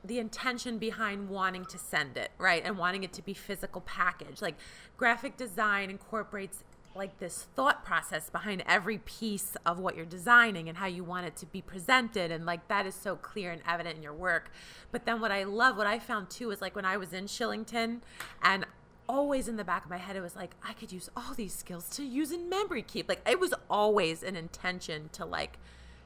the 0.04 0.18
intention 0.18 0.78
behind 0.78 1.28
wanting 1.28 1.64
to 1.66 1.78
send 1.78 2.16
it, 2.16 2.30
right, 2.38 2.62
and 2.64 2.76
wanting 2.76 3.04
it 3.04 3.12
to 3.14 3.22
be 3.22 3.34
physical 3.34 3.82
package. 3.82 4.42
Like, 4.42 4.56
graphic 4.96 5.36
design 5.36 5.90
incorporates 5.90 6.64
like 6.94 7.18
this 7.18 7.46
thought 7.54 7.84
process 7.84 8.28
behind 8.28 8.62
every 8.66 8.98
piece 8.98 9.56
of 9.64 9.78
what 9.78 9.96
you're 9.96 10.04
designing 10.04 10.68
and 10.68 10.78
how 10.78 10.86
you 10.86 11.02
want 11.02 11.26
it 11.26 11.36
to 11.36 11.46
be 11.46 11.62
presented 11.62 12.30
and 12.30 12.44
like 12.44 12.68
that 12.68 12.86
is 12.86 12.94
so 12.94 13.16
clear 13.16 13.50
and 13.50 13.62
evident 13.66 13.96
in 13.96 14.02
your 14.02 14.12
work 14.12 14.50
but 14.90 15.06
then 15.06 15.20
what 15.20 15.32
i 15.32 15.42
love 15.42 15.76
what 15.76 15.86
i 15.86 15.98
found 15.98 16.28
too 16.28 16.50
is 16.50 16.60
like 16.60 16.76
when 16.76 16.84
i 16.84 16.96
was 16.96 17.12
in 17.12 17.24
shillington 17.24 18.00
and 18.42 18.66
always 19.08 19.48
in 19.48 19.56
the 19.56 19.64
back 19.64 19.84
of 19.84 19.90
my 19.90 19.96
head 19.96 20.16
it 20.16 20.20
was 20.20 20.36
like 20.36 20.54
i 20.64 20.72
could 20.72 20.92
use 20.92 21.10
all 21.16 21.34
these 21.34 21.54
skills 21.54 21.88
to 21.88 22.02
use 22.04 22.32
in 22.32 22.48
memory 22.48 22.82
keep. 22.82 23.08
Like 23.08 23.26
it 23.28 23.40
was 23.40 23.54
always 23.68 24.22
an 24.22 24.36
intention 24.36 25.10
to 25.12 25.24
like 25.24 25.58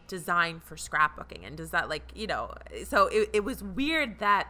design 0.09 0.61
for 0.61 0.76
scrapbooking. 0.76 1.46
And 1.46 1.56
does 1.56 1.70
that 1.70 1.88
like 1.88 2.11
you 2.14 2.26
know 2.26 2.54
so 2.85 3.06
it, 3.09 3.30
it 3.32 3.44
was 3.44 3.62
weird 3.62 4.18
that 4.18 4.48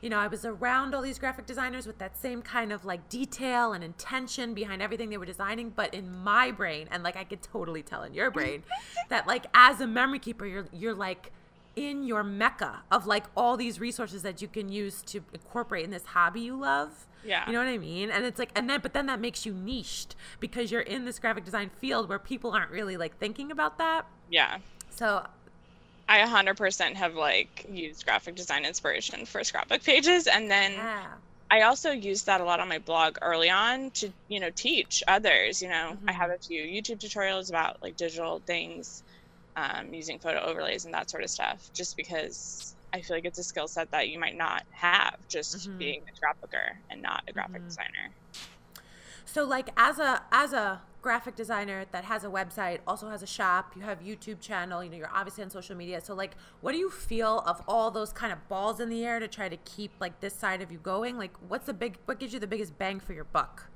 you 0.00 0.10
know 0.10 0.18
i 0.18 0.26
was 0.26 0.44
around 0.44 0.94
all 0.94 1.02
these 1.02 1.18
graphic 1.18 1.46
designers 1.46 1.86
with 1.86 1.98
that 1.98 2.18
same 2.18 2.42
kind 2.42 2.72
of 2.72 2.84
like 2.84 3.08
detail 3.08 3.72
and 3.72 3.82
intention 3.82 4.52
behind 4.54 4.82
everything 4.82 5.10
they 5.10 5.16
were 5.16 5.26
designing. 5.26 5.70
But 5.70 5.94
in 5.94 6.22
my 6.22 6.50
brain 6.50 6.88
and 6.90 7.02
like 7.02 7.16
i 7.16 7.24
could 7.24 7.42
totally 7.42 7.82
tell 7.82 8.02
in 8.02 8.14
your 8.14 8.30
brain 8.30 8.62
that 9.08 9.26
like 9.26 9.46
as 9.54 9.80
a 9.80 9.86
memory 9.86 10.18
keeper 10.18 10.46
you're 10.46 10.66
you're 10.72 10.94
like 10.94 11.32
in 11.76 12.04
your 12.04 12.22
mecca 12.22 12.82
of 12.90 13.06
like 13.06 13.24
all 13.36 13.56
these 13.56 13.80
resources 13.80 14.22
that 14.22 14.40
you 14.40 14.48
can 14.48 14.68
use 14.68 15.02
to 15.02 15.24
incorporate 15.32 15.84
in 15.84 15.90
this 15.90 16.06
hobby 16.06 16.40
you 16.40 16.56
love 16.56 17.06
Yeah. 17.24 17.46
you 17.46 17.52
know 17.52 17.58
what 17.58 17.68
i 17.68 17.78
mean 17.78 18.10
and 18.10 18.24
it's 18.24 18.38
like 18.38 18.50
and 18.54 18.68
then 18.70 18.80
but 18.80 18.92
then 18.92 19.06
that 19.06 19.20
makes 19.20 19.44
you 19.44 19.52
niched 19.52 20.14
because 20.40 20.70
you're 20.70 20.80
in 20.82 21.04
this 21.04 21.18
graphic 21.18 21.44
design 21.44 21.70
field 21.70 22.08
where 22.08 22.18
people 22.18 22.50
aren't 22.52 22.70
really 22.70 22.96
like 22.96 23.18
thinking 23.18 23.50
about 23.50 23.78
that 23.78 24.06
Yeah. 24.30 24.58
so 24.90 25.26
I 26.06 26.18
100% 26.20 26.94
have 26.96 27.14
like 27.14 27.64
used 27.68 28.04
graphic 28.04 28.34
design 28.34 28.64
inspiration 28.66 29.24
for 29.24 29.42
scrapbook 29.42 29.82
pages 29.82 30.26
and 30.26 30.50
then 30.50 30.72
yeah 30.72 31.06
I 31.50 31.60
also 31.60 31.92
used 31.92 32.26
that 32.26 32.40
a 32.40 32.44
lot 32.44 32.58
on 32.58 32.68
my 32.68 32.78
blog 32.78 33.18
early 33.22 33.48
on 33.50 33.90
to, 33.92 34.10
you 34.28 34.40
know, 34.40 34.50
teach 34.50 35.04
others. 35.06 35.62
You 35.62 35.68
know, 35.68 35.96
I 36.08 36.10
Mhm. 36.10 36.14
have 36.16 36.30
a 36.30 36.38
few 36.38 36.62
YouTube 36.64 36.98
tutorials 36.98 37.48
about 37.50 37.80
like 37.80 37.96
digital 37.96 38.40
things, 38.44 39.03
um, 39.56 39.92
using 39.94 40.18
photo 40.18 40.40
overlays 40.40 40.84
and 40.84 40.94
that 40.94 41.10
sort 41.10 41.22
of 41.22 41.30
stuff, 41.30 41.70
just 41.72 41.96
because 41.96 42.74
I 42.92 43.00
feel 43.02 43.16
like 43.16 43.24
it's 43.24 43.38
a 43.38 43.44
skill 43.44 43.68
set 43.68 43.90
that 43.90 44.08
you 44.08 44.18
might 44.18 44.36
not 44.36 44.62
have 44.70 45.16
just 45.28 45.68
Mhm. 45.68 45.78
being 45.78 46.02
a 46.02 46.12
scrapbooker 46.12 46.76
and 46.90 47.02
not 47.02 47.22
a 47.28 47.32
graphic 47.32 47.62
Mhm. 47.62 47.66
designer. 47.66 48.14
So 49.26 49.44
like 49.44 49.68
as 49.76 49.98
a 49.98 50.22
as 50.30 50.52
a 50.52 50.82
graphic 51.02 51.34
designer 51.34 51.84
that 51.92 52.04
has 52.04 52.24
a 52.24 52.28
website, 52.28 52.80
also 52.86 53.10
has 53.10 53.22
a 53.22 53.26
shop, 53.26 53.74
you 53.76 53.82
have 53.82 54.00
YouTube 54.00 54.40
channel, 54.40 54.82
you 54.82 54.88
know, 54.90 54.96
you're 54.96 55.10
obviously 55.12 55.44
on 55.44 55.50
social 55.50 55.76
media. 55.76 56.00
So 56.00 56.14
like 56.14 56.36
what 56.60 56.72
do 56.72 56.78
you 56.78 56.90
feel 56.90 57.40
of 57.40 57.62
all 57.66 57.90
those 57.90 58.12
kind 58.12 58.32
of 58.32 58.48
balls 58.48 58.80
in 58.80 58.88
the 58.88 59.04
air 59.04 59.18
to 59.20 59.28
try 59.28 59.48
to 59.48 59.56
keep 59.58 59.92
like 60.00 60.20
this 60.20 60.34
side 60.34 60.62
of 60.62 60.70
you 60.70 60.78
going? 60.78 61.18
Like 61.18 61.36
what's 61.48 61.66
the 61.66 61.74
big 61.74 61.98
what 62.04 62.18
gives 62.20 62.32
you 62.32 62.38
the 62.40 62.46
biggest 62.46 62.78
bang 62.78 63.00
for 63.00 63.12
your 63.12 63.24
buck? 63.24 63.66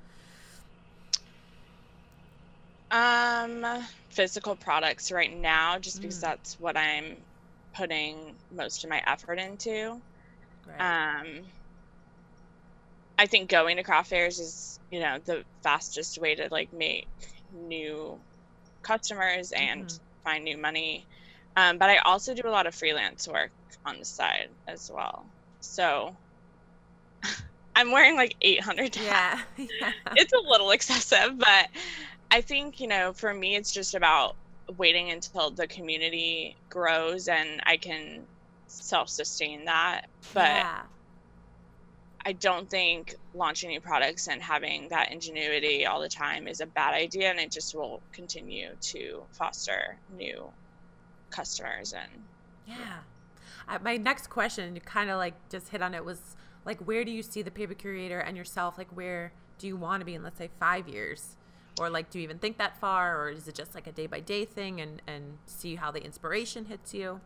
Um, 2.91 3.67
physical 4.11 4.57
products 4.57 5.11
right 5.11 5.33
now, 5.35 5.79
just 5.79 6.01
because 6.01 6.19
Mm. 6.19 6.23
that's 6.23 6.59
what 6.59 6.77
I'm 6.77 7.27
putting 7.77 8.39
most 8.51 8.85
of 8.85 8.91
my 8.91 9.03
effort 9.07 9.39
into. 9.39 10.03
Right. 10.67 10.79
Um, 10.81 11.47
I 13.19 13.27
think 13.27 13.51
going 13.51 13.77
to 13.77 13.83
craft 13.83 14.11
fairs 14.11 14.39
is, 14.39 14.81
you 14.91 15.01
know, 15.01 15.19
the 15.19 15.45
fastest 15.63 16.19
way 16.19 16.35
to 16.37 16.49
like 16.51 16.73
make 16.73 17.09
new 17.51 18.25
customers 18.83 19.53
and 19.53 19.89
Mhm. 19.91 20.01
find 20.25 20.45
new 20.45 20.59
money. 20.59 21.07
Um, 21.57 21.79
but 21.79 21.91
I 21.91 21.99
also 21.99 22.35
do 22.35 22.43
a 22.47 22.51
lot 22.51 22.67
of 22.67 22.75
freelance 22.75 23.27
work 23.29 23.53
on 23.85 23.99
the 23.99 24.05
side 24.05 24.51
as 24.69 24.91
well. 24.93 25.33
So 25.61 26.17
I'm 27.75 27.93
wearing 27.93 28.17
like 28.17 28.37
800 28.41 28.95
hats 28.95 29.27
yeah. 29.27 29.39
yeah. 29.57 29.93
it's 30.17 30.33
a 30.33 30.49
little 30.51 30.71
excessive, 30.71 31.39
but 31.39 31.69
I 32.31 32.41
think, 32.41 32.81
you 32.81 32.89
know, 32.89 33.13
for 33.13 33.33
me, 33.33 33.57
it's 33.57 33.73
just 33.73 33.95
about 33.95 34.37
waiting 34.77 35.11
until 35.11 35.51
the 35.51 35.67
community 35.67 36.57
grows 36.69 37.29
and 37.29 37.61
I 37.65 37.79
can 37.79 38.27
self 38.67 39.09
sustain 39.09 39.65
that. 39.65 40.07
But 40.35 40.43
yeah. 40.43 40.83
I 42.27 42.33
don't 42.33 42.69
think 42.69 43.15
launching 43.35 43.71
new 43.71 43.81
products 43.81 44.29
and 44.29 44.43
having 44.43 44.89
that 44.91 45.11
ingenuity 45.11 45.87
all 45.87 46.01
the 46.01 46.09
time 46.09 46.47
is 46.47 46.61
a 46.61 46.67
bad 46.67 46.93
idea. 46.93 47.31
And 47.31 47.39
it 47.39 47.51
just 47.51 47.75
will 47.75 48.03
continue 48.13 48.71
to 48.81 49.23
foster 49.33 49.97
new 50.17 50.45
customers. 51.31 51.95
And 51.95 52.11
Yeah. 52.67 52.99
I, 53.67 53.79
my 53.79 53.97
next 53.97 54.29
question, 54.29 54.75
you 54.75 54.81
kind 54.83 55.09
of 55.09 55.17
like 55.17 55.35
just 55.49 55.69
hit 55.69 55.81
on 55.81 55.95
it, 55.95 56.05
was 56.05 56.37
like, 56.67 56.81
where 56.87 57.05
do 57.05 57.11
you 57.11 57.23
see 57.23 57.41
the 57.41 57.51
paper 57.51 57.75
curator 57.75 58.19
and 58.19 58.37
yourself? 58.37 58.77
Like, 58.77 58.95
where 58.95 59.33
do 59.59 59.67
you 59.67 59.77
want 59.77 60.03
to 60.03 60.05
be 60.05 60.15
in, 60.15 60.23
let's 60.23 60.39
say, 60.39 60.51
five 60.61 60.87
years? 60.89 61.37
Or 61.79 61.91
like, 61.91 62.11
do 62.11 62.19
you 62.19 62.25
even 62.25 62.39
think 62.39 62.59
that 62.59 62.79
far? 62.81 63.21
Or 63.23 63.31
is 63.31 63.47
it 63.49 63.55
just 63.55 63.75
like 63.75 63.87
a 63.87 63.93
day 63.93 64.07
by 64.07 64.21
day 64.21 64.45
thing 64.45 64.81
and, 64.81 65.01
and 65.07 65.39
see 65.47 65.77
how 65.77 65.91
the 65.91 66.03
inspiration 66.05 66.65
hits 66.67 66.93
you? 66.95 67.21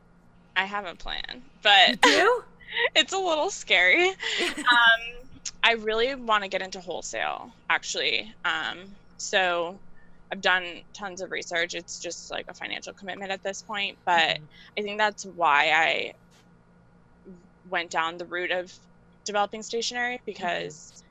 I 0.56 0.66
have 0.66 0.84
a 0.84 0.94
plan, 0.94 1.42
but 1.62 2.00
Do? 2.02 2.42
it's 2.94 3.12
a 3.12 3.18
little 3.18 3.50
scary. 3.50 4.08
um, 4.40 5.28
I 5.62 5.72
really 5.72 6.14
want 6.14 6.42
to 6.44 6.48
get 6.48 6.62
into 6.62 6.80
wholesale, 6.80 7.52
actually. 7.70 8.32
Um, 8.44 8.84
so 9.16 9.80
I've 10.30 10.42
done 10.42 10.82
tons 10.94 11.22
of 11.22 11.30
research. 11.30 11.74
It's 11.74 12.00
just 12.00 12.30
like 12.30 12.46
a 12.48 12.54
financial 12.54 12.92
commitment 12.92 13.30
at 13.30 13.42
this 13.42 13.62
point, 13.62 13.98
but 14.04 14.38
Mhm. 14.38 14.48
I 14.78 14.82
think 14.82 14.98
that's 14.98 15.24
why 15.24 15.70
I 15.70 16.12
went 17.68 17.90
down 17.90 18.18
the 18.18 18.26
route 18.26 18.50
of 18.50 18.72
developing 19.24 19.62
stationery 19.62 20.20
because 20.26 21.01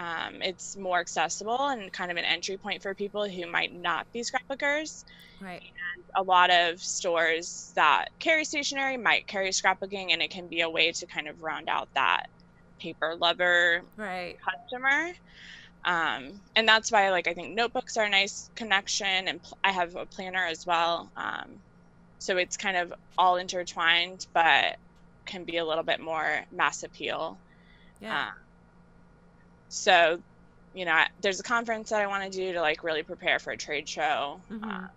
um, 0.00 0.42
it's 0.42 0.76
more 0.78 1.00
accessible 1.00 1.68
and 1.68 1.92
kind 1.92 2.10
of 2.10 2.18
an 2.18 2.24
entry 2.26 2.58
point 2.58 2.82
for 2.82 2.94
people 2.96 3.28
who 3.28 3.50
might 3.50 3.72
not 3.72 4.08
be 4.12 4.22
scrapbookers 4.24 5.04
Right. 5.40 5.74
And 5.96 6.04
a 6.16 6.22
lot 6.22 6.50
of 6.50 6.80
stores 6.80 7.72
that 7.76 8.08
carry 8.18 8.44
stationery 8.44 8.96
might 8.96 9.26
carry 9.26 9.50
scrapbooking 9.50 10.12
and 10.12 10.22
it 10.22 10.30
can 10.30 10.48
be 10.48 10.60
a 10.60 10.70
way 10.70 10.92
to 10.92 11.06
kind 11.06 11.28
of 11.28 11.40
round 11.40 11.68
out 11.68 11.88
that 11.94 12.26
paper 12.80 13.16
lover 13.20 13.82
Right. 13.96 14.40
customer 14.48 15.12
um, 15.84 16.42
and 16.56 16.68
that's 16.68 16.92
why 16.92 17.10
like 17.10 17.28
i 17.28 17.34
think 17.34 17.54
notebooks 17.54 17.96
are 17.96 18.06
a 18.06 18.10
nice 18.10 18.50
connection 18.56 19.28
and 19.28 19.42
pl- 19.42 19.58
i 19.64 19.72
have 19.72 19.96
a 19.96 20.06
planner 20.06 20.44
as 20.46 20.64
well 20.66 21.12
um, 21.16 21.62
so 22.18 22.36
it's 22.38 22.56
kind 22.58 22.76
of 22.76 22.92
all 23.18 23.36
intertwined 23.36 24.26
but 24.34 24.78
can 25.26 25.44
be 25.44 25.58
a 25.58 25.66
little 25.66 25.84
bit 25.84 26.00
more 26.00 26.44
mass 26.52 26.82
appeal 26.84 27.40
Yeah. 28.00 28.20
uh, 28.20 28.30
so 29.70 30.22
you 30.74 30.84
know 30.84 30.92
I- 30.92 31.08
there's 31.20 31.40
a 31.40 31.44
conference 31.44 31.90
that 31.90 32.02
i 32.02 32.08
want 32.08 32.24
to 32.24 32.38
do 32.38 32.52
to 32.54 32.60
like 32.62 32.84
really 32.84 33.04
prepare 33.04 33.38
for 33.40 33.52
a 33.52 33.58
trade 33.58 33.88
show 33.88 34.44
Mhm. 34.50 34.60
uh, 34.62 34.88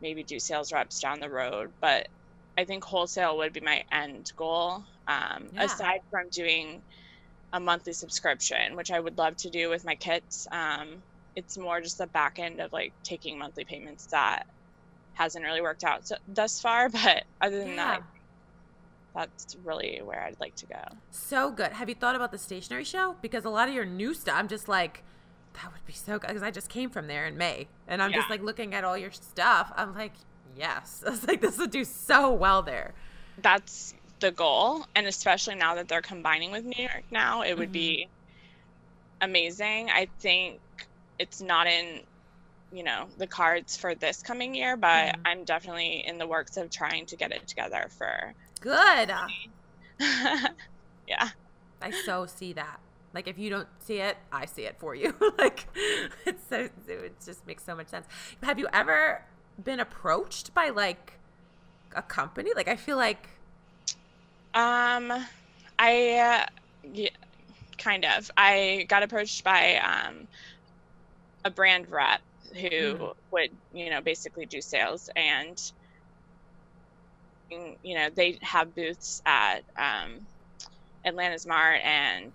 maybe 0.00 0.24
do 0.24 0.38
sales 0.38 0.72
reps 0.72 1.00
down 1.00 1.20
the 1.20 1.30
road 1.30 1.72
but 1.80 2.06
i 2.56 2.64
think 2.64 2.84
wholesale 2.84 3.36
would 3.36 3.52
be 3.52 3.60
my 3.60 3.84
end 3.92 4.26
goal 4.36 4.84
um, 5.06 5.50
Yeah. 5.50 5.58
aside 5.58 6.00
from 6.10 6.28
doing 6.32 6.82
a 7.52 7.60
monthly 7.60 7.94
subscription 7.94 8.76
which 8.76 8.90
i 8.92 9.00
would 9.00 9.18
love 9.18 9.36
to 9.36 9.50
do 9.50 9.70
with 9.70 9.84
my 9.86 9.96
kits 9.96 10.46
um, 10.52 11.04
it's 11.36 11.58
more 11.58 11.80
just 11.82 11.98
the 11.98 12.08
back 12.08 12.38
end 12.38 12.60
of 12.60 12.72
like 12.72 12.94
taking 13.04 13.38
monthly 13.38 13.64
payments 13.66 14.06
that 14.12 14.44
hasn't 15.14 15.44
really 15.44 15.62
worked 15.62 15.84
out 15.84 16.06
so, 16.06 16.16
thus 16.28 16.60
far 16.60 16.88
but 16.90 17.24
other 17.40 17.58
than 17.60 17.76
yeah. 17.76 17.76
that 17.76 18.02
that's 19.14 19.56
really 19.64 20.00
where 20.02 20.20
i'd 20.24 20.38
like 20.40 20.54
to 20.56 20.66
go 20.66 20.82
So 21.10 21.50
good. 21.50 21.72
Have 21.72 21.88
you 21.88 21.94
thought 21.94 22.16
about 22.16 22.32
the 22.32 22.38
stationery 22.38 22.84
show? 22.84 23.16
Because 23.22 23.44
a 23.44 23.50
lot 23.50 23.68
of 23.68 23.74
your 23.74 23.84
new 23.84 24.12
stuff, 24.14 24.34
I'm 24.36 24.48
just 24.48 24.68
like, 24.68 25.02
that 25.54 25.72
would 25.72 25.86
be 25.86 25.92
so 25.92 26.18
good. 26.18 26.26
Because 26.28 26.42
I 26.42 26.50
just 26.50 26.68
came 26.68 26.90
from 26.90 27.06
there 27.06 27.26
in 27.26 27.38
May, 27.38 27.68
and 27.86 28.02
I'm 28.02 28.12
just 28.12 28.28
like 28.28 28.42
looking 28.42 28.74
at 28.74 28.82
all 28.84 28.98
your 28.98 29.12
stuff. 29.12 29.72
I'm 29.76 29.94
like, 29.94 30.12
yes. 30.56 31.02
I 31.06 31.10
was 31.10 31.26
like, 31.26 31.40
this 31.40 31.56
would 31.58 31.70
do 31.70 31.84
so 31.84 32.32
well 32.32 32.62
there. 32.62 32.92
that's 33.40 33.94
the 34.20 34.30
goal 34.32 34.84
and 34.94 35.06
especially 35.06 35.54
now 35.54 35.74
that 35.76 35.86
they're 35.88 36.00
combining 36.00 36.50
with 36.52 36.64
new 36.64 36.82
york 36.82 37.02
now 37.10 37.42
it 37.42 37.58
would 37.58 37.72
be 37.72 38.08
amazing 39.20 39.90
i 39.90 40.08
think 40.20 40.60
it's 41.18 41.40
not 41.40 41.66
in 41.66 42.00
you 42.72 42.82
know 42.84 43.06
the 43.18 43.26
cards 43.26 43.76
for 43.76 43.94
this 43.94 44.22
coming 44.22 44.54
year 44.54 44.76
but 44.76 45.14
Mhm. 45.14 45.20
i'm 45.24 45.44
definitely 45.44 46.04
in 46.06 46.18
the 46.18 46.26
works 46.26 46.56
of 46.56 46.70
trying 46.70 47.06
to 47.06 47.16
get 47.16 47.32
it 47.32 47.46
together 47.46 47.86
for 47.98 48.32
Good. 48.64 49.12
yeah 51.06 51.30
I 51.80 51.90
so 51.90 52.26
see 52.26 52.52
that. 52.54 52.80
Like 53.12 53.28
if 53.28 53.38
you 53.38 53.50
don't 53.50 53.68
see 53.78 54.00
it, 54.00 54.16
I 54.32 54.46
see 54.46 54.62
it 54.62 54.78
for 54.78 54.94
you. 54.94 55.14
like 55.38 55.66
it's 56.26 56.46
so 56.48 56.68
it 56.88 57.14
just 57.24 57.46
makes 57.46 57.62
so 57.64 57.76
much 57.76 57.88
sense. 57.88 58.06
Have 58.42 58.58
you 58.58 58.66
ever 58.72 59.22
been 59.62 59.80
approached 59.80 60.52
by 60.54 60.70
like 60.70 61.18
a 61.94 62.02
company? 62.02 62.50
Like 62.56 62.68
I 62.68 62.76
feel 62.76 62.96
like 62.96 63.28
Um, 64.54 65.12
I 65.78 66.18
uh, 66.18 66.46
yeah, 66.82 67.10
kind 67.78 68.04
of. 68.04 68.30
I 68.36 68.86
got 68.88 69.02
approached 69.02 69.44
by 69.44 69.76
um, 69.78 70.28
a 71.44 71.50
brand 71.50 71.88
rep 71.90 72.20
who 72.60 72.96
Mhm. 72.96 73.14
would, 73.30 73.50
you 73.72 73.90
know, 73.90 74.00
basically 74.00 74.46
do 74.46 74.60
sales, 74.60 75.08
and 75.16 75.58
you 77.50 77.94
know, 77.96 78.08
they 78.14 78.38
have 78.42 78.74
booths 78.74 79.20
at 79.26 79.64
um, 79.78 80.26
Atlanta's 81.04 81.46
Mart 81.46 81.80
and 81.82 82.34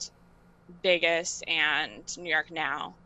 Vegas 0.83 1.41
and 1.47 2.05
New 2.17 2.29
York 2.31 2.47
now. 2.51 2.97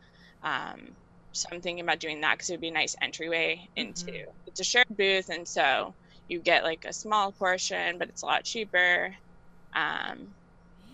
Um, 0.42 0.96
so 1.32 1.48
I'm 1.52 1.60
thinking 1.60 1.84
about 1.84 2.00
doing 2.00 2.20
that 2.20 2.34
because 2.34 2.48
it 2.50 2.54
would 2.54 2.60
be 2.60 2.68
a 2.68 2.72
nice 2.72 2.94
entryway 3.00 3.68
into. 3.76 4.12
Mhm. 4.12 4.24
It's 4.46 4.60
a 4.60 4.64
shared 4.64 4.86
booth, 4.90 5.28
and 5.28 5.46
so 5.48 5.96
you 6.28 6.40
get 6.40 6.64
like 6.64 6.84
a 6.84 6.92
small 6.92 7.32
portion, 7.32 7.98
but 7.98 8.08
it's 8.08 8.22
a 8.22 8.26
lot 8.26 8.44
cheaper. 8.44 9.14
Um, 9.74 10.36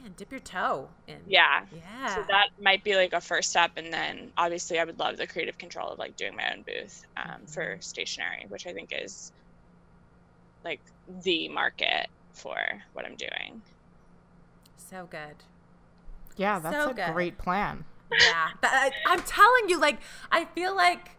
man, 0.03 0.13
dip 0.17 0.31
your 0.31 0.41
toe 0.41 0.91
in. 1.07 1.23
yeah. 1.27 1.67
Yeah. 1.71 2.15
So 2.15 2.23
that 2.29 2.49
might 2.59 2.83
be 2.85 2.97
like 2.97 3.13
a 3.13 3.21
first 3.21 3.51
step, 3.51 3.73
and 3.77 3.93
then 3.93 4.33
obviously 4.37 4.79
I 4.79 4.85
would 4.85 4.99
love 4.99 5.17
the 5.17 5.27
creative 5.27 5.59
control 5.59 5.91
of 5.91 5.99
like 5.99 6.17
doing 6.17 6.35
my 6.37 6.51
own 6.53 6.63
booth 6.67 7.01
um, 7.17 7.47
for 7.47 7.79
stationery, 7.81 8.47
which 8.49 8.67
I 8.67 8.73
think 8.73 8.91
is 8.93 9.33
like 10.65 10.81
the 11.23 11.49
market 11.49 12.09
for 12.33 12.57
what 12.93 13.05
I'm 13.05 13.17
doing. 13.17 13.63
so 14.77 15.07
good. 15.11 15.37
Yeah, 16.37 16.59
that's 16.59 16.75
So 16.77 16.91
a 16.91 16.95
good. 16.95 17.13
great 17.13 17.39
plan. 17.39 17.85
Yeah, 18.11 18.49
but 18.61 18.71
I, 18.73 18.91
I'm 19.07 19.21
telling 19.23 19.69
you, 19.69 19.79
like, 19.81 19.99
I 20.33 20.45
feel 20.47 20.75
like, 20.75 21.11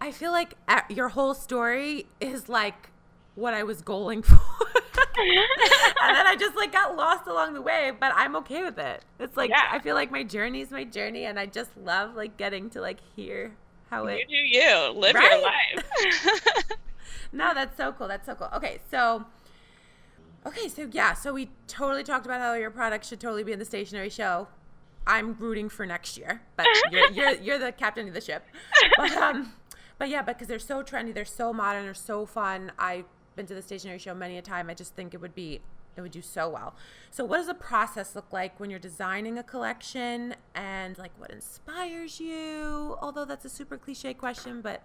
I 0.00 0.10
feel 0.12 0.32
like 0.32 0.54
uh, 0.68 0.82
your 0.88 1.08
whole 1.10 1.34
story 1.34 2.06
is 2.20 2.48
like 2.48 2.90
what 3.34 3.54
I 3.54 3.62
was 3.62 3.82
goaling 3.82 4.24
for, 4.26 4.34
and 5.18 6.16
then 6.16 6.26
I 6.26 6.36
just 6.38 6.56
like 6.56 6.72
got 6.72 6.96
lost 6.96 7.26
along 7.26 7.54
the 7.54 7.62
way. 7.62 7.92
But 7.98 8.12
I'm 8.14 8.36
okay 8.36 8.62
with 8.62 8.78
it. 8.78 9.04
It's 9.18 9.36
like 9.36 9.50
Yeah. 9.50 9.68
I 9.70 9.78
feel 9.78 9.94
like 9.94 10.10
my 10.10 10.22
journey 10.22 10.60
is 10.60 10.70
my 10.70 10.84
journey, 10.84 11.24
and 11.24 11.38
I 11.38 11.46
just 11.46 11.70
love 11.76 12.14
like 12.14 12.36
getting 12.36 12.68
to 12.70 12.80
like 12.80 12.98
hear 13.16 13.52
how 13.90 14.06
You 14.06 14.24
do 14.26 14.34
you 14.34 14.92
live 14.94 15.14
your 15.14 15.42
life. 15.42 15.84
No, 17.32 17.54
that's 17.54 17.76
so 17.76 17.92
cool. 17.92 18.08
That's 18.08 18.26
so 18.26 18.34
cool. 18.34 18.48
Okay, 18.54 18.80
so. 18.90 19.26
Okay, 20.46 20.68
so 20.68 20.88
yeah, 20.90 21.12
so 21.12 21.34
we 21.34 21.50
totally 21.66 22.02
talked 22.02 22.24
about 22.24 22.40
how 22.40 22.54
your 22.54 22.70
product 22.70 23.04
should 23.04 23.20
totally 23.20 23.44
be 23.44 23.52
in 23.52 23.58
the 23.58 23.64
stationery 23.64 24.08
show. 24.08 24.48
I'm 25.06 25.34
rooting 25.38 25.68
for 25.68 25.84
next 25.84 26.16
year, 26.16 26.42
but 26.56 26.66
you're 26.90 27.10
you're, 27.10 27.32
you're 27.32 27.58
the 27.58 27.72
captain 27.72 28.08
of 28.08 28.14
the 28.14 28.20
ship. 28.22 28.44
But, 28.96 29.12
um, 29.12 29.52
but 29.98 30.08
yeah, 30.08 30.22
because 30.22 30.48
they're 30.48 30.58
so 30.58 30.82
trendy, 30.82 31.12
they're 31.12 31.26
so 31.26 31.52
modern, 31.52 31.84
they're 31.84 31.94
so 31.94 32.24
fun. 32.24 32.72
I've 32.78 33.04
been 33.36 33.46
to 33.46 33.54
the 33.54 33.62
stationery 33.62 33.98
show 33.98 34.14
many 34.14 34.38
a 34.38 34.42
time. 34.42 34.70
I 34.70 34.74
just 34.74 34.94
think 34.94 35.12
it 35.12 35.20
would 35.20 35.34
be 35.34 35.60
it 35.96 36.00
would 36.00 36.12
do 36.12 36.22
so 36.22 36.48
well. 36.48 36.74
So, 37.10 37.24
what 37.24 37.38
does 37.38 37.46
the 37.46 37.54
process 37.54 38.14
look 38.14 38.32
like 38.32 38.58
when 38.58 38.70
you're 38.70 38.78
designing 38.78 39.38
a 39.38 39.42
collection, 39.42 40.34
and 40.54 40.96
like 40.98 41.12
what 41.18 41.30
inspires 41.30 42.20
you? 42.20 42.96
Although 43.00 43.24
that's 43.24 43.44
a 43.44 43.50
super 43.50 43.76
cliche 43.76 44.14
question, 44.14 44.60
but 44.60 44.82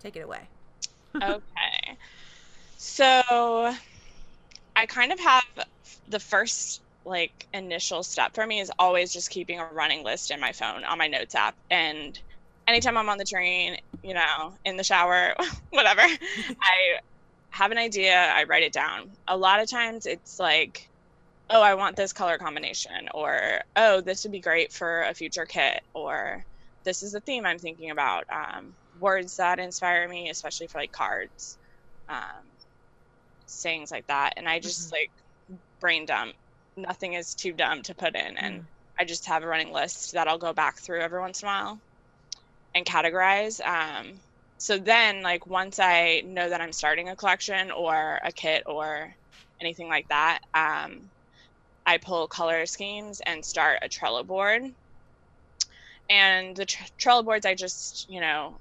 take 0.00 0.16
it 0.16 0.20
away. 0.20 0.48
Okay. 1.14 1.96
So 2.76 3.74
I 4.76 4.86
kind 4.86 5.12
of 5.12 5.20
have 5.20 5.44
the 6.08 6.20
first 6.20 6.82
like 7.04 7.46
initial 7.52 8.02
step 8.02 8.34
for 8.34 8.46
me 8.46 8.60
is 8.60 8.70
always 8.78 9.12
just 9.12 9.30
keeping 9.30 9.58
a 9.58 9.64
running 9.66 10.04
list 10.04 10.30
in 10.30 10.38
my 10.38 10.52
phone 10.52 10.84
on 10.84 10.98
my 10.98 11.08
notes 11.08 11.34
app 11.34 11.56
and 11.70 12.18
anytime 12.68 12.96
I'm 12.96 13.08
on 13.08 13.18
the 13.18 13.24
train, 13.24 13.76
you 14.04 14.14
know, 14.14 14.54
in 14.64 14.76
the 14.76 14.84
shower, 14.84 15.34
whatever, 15.70 16.00
I 16.60 16.98
have 17.50 17.72
an 17.72 17.78
idea, 17.78 18.14
I 18.14 18.44
write 18.44 18.62
it 18.62 18.72
down. 18.72 19.10
A 19.26 19.36
lot 19.36 19.60
of 19.60 19.68
times 19.68 20.06
it's 20.06 20.38
like 20.38 20.88
oh, 21.50 21.60
I 21.60 21.74
want 21.74 21.96
this 21.96 22.12
color 22.12 22.38
combination 22.38 23.08
or 23.12 23.60
oh, 23.76 24.00
this 24.00 24.24
would 24.24 24.32
be 24.32 24.40
great 24.40 24.72
for 24.72 25.02
a 25.02 25.14
future 25.14 25.44
kit 25.44 25.82
or 25.94 26.44
this 26.84 27.02
is 27.02 27.12
the 27.12 27.20
theme 27.20 27.44
I'm 27.44 27.58
thinking 27.58 27.90
about. 27.90 28.24
Um, 28.30 28.74
words 29.02 29.36
that 29.36 29.60
inspire 29.60 30.08
me, 30.08 30.30
especially 30.30 30.68
for 30.68 30.80
like 30.80 30.92
cards, 30.92 31.58
um, 32.08 32.50
sayings 33.46 33.90
like 33.90 34.06
that. 34.08 34.34
And 34.36 34.48
I 34.48 34.60
just 34.60 34.92
like 34.92 35.10
brain 35.80 36.06
dump. 36.06 36.34
Nothing 36.76 37.14
is 37.14 37.34
too 37.34 37.52
dumb 37.52 37.82
to 37.84 37.94
put 37.94 38.16
in. 38.16 38.38
And 38.38 38.62
Mm. 38.62 38.68
I 38.98 39.04
just 39.04 39.26
have 39.26 39.42
a 39.44 39.46
running 39.48 39.72
list 39.72 40.12
that 40.14 40.28
I'll 40.28 40.38
go 40.38 40.54
back 40.54 40.80
through 40.80 41.00
every 41.02 41.20
once 41.20 41.42
in 41.42 41.48
a 41.48 41.50
while 41.52 41.82
and 42.74 42.86
categorize. 42.86 43.60
Um, 43.64 44.22
so 44.58 44.78
then, 44.78 45.22
like, 45.22 45.46
once 45.46 45.78
I 45.80 46.22
know 46.24 46.48
that 46.48 46.60
I'm 46.60 46.72
starting 46.72 47.08
a 47.08 47.16
collection 47.16 47.70
or 47.70 48.20
a 48.24 48.32
kit 48.32 48.62
or 48.66 49.14
anything 49.60 49.88
like 49.88 50.08
that, 50.08 50.40
um, 50.54 51.10
I 51.86 51.98
pull 51.98 52.28
color 52.28 52.66
schemes 52.66 53.20
and 53.26 53.44
start 53.44 53.80
a 53.82 53.88
Trello 53.88 54.26
board. 54.26 54.62
And 56.08 56.56
the 56.56 56.66
tr- 56.66 56.84
Trello 57.00 57.24
boards, 57.24 57.46
I 57.46 57.54
just, 57.54 58.06
you 58.08 58.20
know, 58.20 58.58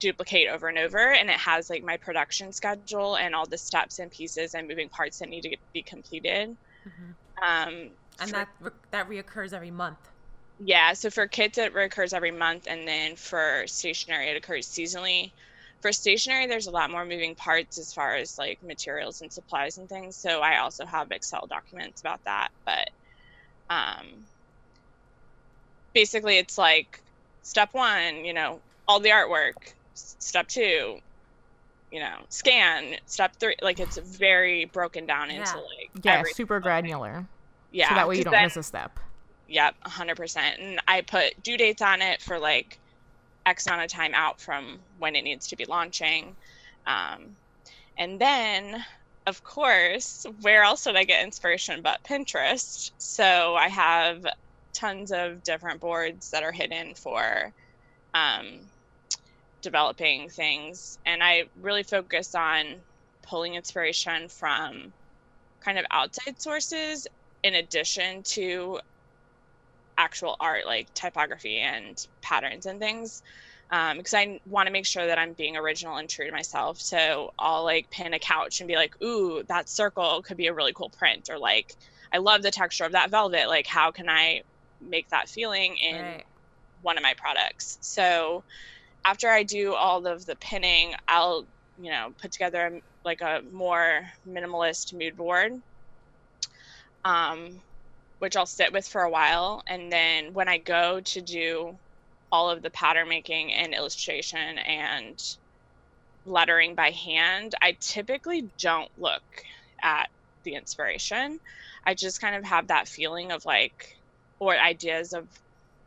duplicate 0.00 0.48
over 0.48 0.68
and 0.68 0.78
over, 0.78 1.12
and 1.12 1.30
it 1.30 1.38
has 1.38 1.68
like 1.70 1.82
my 1.82 1.96
production 1.98 2.52
schedule 2.52 3.16
and 3.16 3.34
all 3.34 3.46
the 3.46 3.58
steps 3.58 3.98
and 3.98 4.10
pieces 4.10 4.54
and 4.54 4.68
moving 4.68 4.88
parts 4.90 5.18
that 5.18 5.28
need 5.28 5.42
to 5.42 5.56
be 5.72 5.82
completed. 5.82 6.56
Mhm. 6.86 7.16
Um, 7.42 7.96
And 8.20 8.30
for- 8.30 8.36
that 8.36 8.48
re- 8.60 8.70
that 8.90 9.08
reoccurs 9.08 9.52
every 9.52 9.70
month. 9.70 10.08
yeah, 10.58 10.92
so 10.94 11.10
for 11.10 11.28
kits 11.28 11.58
it 11.58 11.72
recurs 11.74 12.12
every 12.12 12.30
month, 12.32 12.66
and 12.66 12.86
then 12.86 13.16
for 13.16 13.64
stationery 13.66 14.28
it 14.30 14.36
occurs 14.36 14.68
seasonally. 14.68 15.32
For 15.82 15.92
stationery, 15.92 16.46
there's 16.48 16.66
a 16.66 16.72
lot 16.72 16.90
more 16.90 17.04
moving 17.04 17.36
parts 17.36 17.78
as 17.78 17.92
far 17.92 18.16
as 18.16 18.34
like 18.38 18.58
materials 18.62 19.20
and 19.20 19.32
supplies 19.32 19.76
and 19.78 19.88
things. 19.88 20.18
So 20.18 20.40
I 20.40 20.58
also 20.58 20.84
have 20.86 21.12
Excel 21.12 21.46
documents 21.48 22.00
about 22.00 22.20
that. 22.24 22.48
But 22.66 22.88
um, 23.70 24.26
basically, 25.94 26.38
it's 26.38 26.58
like 26.58 27.02
step 27.42 27.70
one, 27.72 28.24
you 28.24 28.32
know, 28.32 28.62
all 28.86 29.00
the 29.00 29.10
artwork. 29.10 29.74
Step 30.18 30.48
two, 30.48 31.00
you 31.90 32.00
know, 32.00 32.16
scan. 32.28 32.96
Step 33.06 33.36
three, 33.36 33.56
like 33.62 33.80
it's 33.80 33.96
very 33.98 34.64
broken 34.66 35.06
down 35.06 35.30
into 35.30 35.40
Yeah. 35.40 35.54
like 35.54 35.90
Yeah, 36.04 36.22
super 36.22 36.34
single 36.34 36.56
thing. 36.56 36.62
granular. 36.62 37.26
Yeah, 37.70 37.88
so 37.90 37.94
that 37.96 38.08
way 38.08 38.16
you 38.18 38.24
don't 38.24 38.32
then- 38.32 38.44
miss 38.44 38.56
a 38.56 38.62
step. 38.62 38.98
Yep, 39.48 39.76
100%. 39.86 40.58
And 40.58 40.80
I 40.86 41.00
put 41.00 41.42
due 41.42 41.56
dates 41.56 41.80
on 41.82 42.02
it 42.02 42.20
for 42.20 42.38
like 42.38 42.78
X 43.46 43.66
amount 43.66 43.82
of 43.82 43.88
time 43.90 44.12
out 44.14 44.40
from 44.40 44.78
when 44.98 45.16
it 45.16 45.22
needs 45.22 45.48
to 45.48 45.56
be 45.56 45.64
launching. 45.64 46.36
Um, 46.86 47.34
and 47.96 48.20
then, 48.20 48.84
of 49.26 49.42
course, 49.44 50.26
where 50.42 50.62
else 50.62 50.84
would 50.84 50.96
I 50.96 51.04
get 51.04 51.24
inspiration 51.24 51.80
but 51.82 52.02
Pinterest? 52.04 52.90
So 52.98 53.56
I 53.56 53.68
have 53.68 54.26
tons 54.74 55.12
of 55.12 55.42
different 55.42 55.80
boards 55.80 56.30
that 56.30 56.42
are 56.42 56.52
hidden 56.52 56.94
for 56.94 57.52
um, 58.14 58.60
developing 59.62 60.28
things. 60.30 60.98
And 61.04 61.22
I 61.22 61.44
really 61.56 61.82
focus 61.82 62.34
on 62.34 62.84
pulling 63.22 63.54
inspiration 63.54 64.28
from 64.28 64.94
kind 65.64 65.78
of 65.78 65.86
outside 65.92 66.40
sources 66.40 67.06
in 67.42 67.54
addition 67.54 68.22
to 68.24 68.80
actual 69.96 70.36
art 70.38 70.64
like 70.64 70.88
typography 70.94 71.58
and 71.58 71.98
patterns 72.22 72.66
and 72.66 72.78
things 72.78 73.20
um, 73.70 73.98
because 73.98 74.14
I 74.14 74.38
want 74.44 74.66
to 74.66 74.72
make 74.72 74.86
sure 74.86 75.06
that 75.06 75.18
I'm 75.18 75.34
being 75.34 75.56
original 75.56 75.96
and 75.96 76.08
true 76.08 76.24
to 76.26 76.32
myself. 76.32 76.78
So 76.80 77.32
I'll 77.38 77.64
like 77.64 77.90
pin 77.90 78.14
a 78.14 78.18
couch 78.18 78.60
and 78.60 78.68
be 78.68 78.76
like, 78.76 78.94
"Ooh, 79.02 79.42
that 79.48 79.68
circle 79.68 80.22
could 80.22 80.38
be 80.38 80.46
a 80.46 80.54
really 80.54 80.72
cool 80.72 80.90
print," 80.90 81.28
or 81.28 81.38
like, 81.38 81.74
"I 82.12 82.16
love 82.18 82.42
the 82.42 82.50
texture 82.50 82.84
of 82.84 82.92
that 82.92 83.10
velvet. 83.10 83.48
Like, 83.48 83.66
how 83.66 83.90
can 83.92 84.08
I 84.08 84.42
make 84.80 85.08
that 85.10 85.28
feeling 85.28 85.76
in 85.76 86.22
Right. 86.22 86.26
one 86.80 86.96
of 86.96 87.02
my 87.02 87.14
products?" 87.18 87.76
So 87.82 88.44
after 89.04 89.28
I 89.28 89.42
do 89.42 89.74
all 89.74 90.06
of 90.06 90.26
the 90.26 90.36
pinning, 90.36 90.94
I'll 91.06 91.46
you 91.80 91.90
know 91.90 92.12
put 92.20 92.32
together 92.32 92.66
a, 92.66 92.80
like 93.04 93.20
a 93.20 93.42
more 93.52 94.02
minimalist 94.28 94.92
mood 94.92 95.16
board. 95.16 95.52
Um, 97.04 97.60
which 98.18 98.36
I'll 98.36 98.46
sit 98.46 98.72
with 98.72 98.86
for 98.86 99.02
a 99.02 99.10
while. 99.10 99.62
And 99.66 99.90
then 99.90 100.32
when 100.34 100.48
I 100.48 100.58
go 100.58 101.00
to 101.00 101.20
do 101.20 101.76
all 102.30 102.50
of 102.50 102.62
the 102.62 102.70
pattern 102.70 103.08
making 103.08 103.52
and 103.52 103.72
illustration 103.72 104.58
and 104.58 105.22
lettering 106.26 106.74
by 106.74 106.90
hand, 106.90 107.54
I 107.62 107.76
typically 107.80 108.50
don't 108.58 108.90
look 108.98 109.22
at 109.82 110.08
the 110.44 110.54
inspiration. 110.54 111.40
I 111.84 111.94
just 111.94 112.20
kind 112.20 112.36
of 112.36 112.44
have 112.44 112.68
that 112.68 112.88
feeling 112.88 113.32
of 113.32 113.44
like, 113.46 113.96
or 114.40 114.56
ideas 114.56 115.12
of 115.12 115.28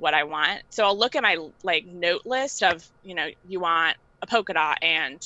what 0.01 0.13
I 0.15 0.23
want. 0.23 0.63
So 0.71 0.83
I'll 0.83 0.97
look 0.97 1.15
at 1.15 1.21
my 1.23 1.37
like 1.63 1.85
note 1.85 2.23
list 2.25 2.63
of, 2.63 2.83
you 3.03 3.13
know, 3.13 3.27
you 3.47 3.59
want 3.59 3.95
a 4.23 4.27
polka 4.27 4.53
dot 4.53 4.79
and 4.81 5.21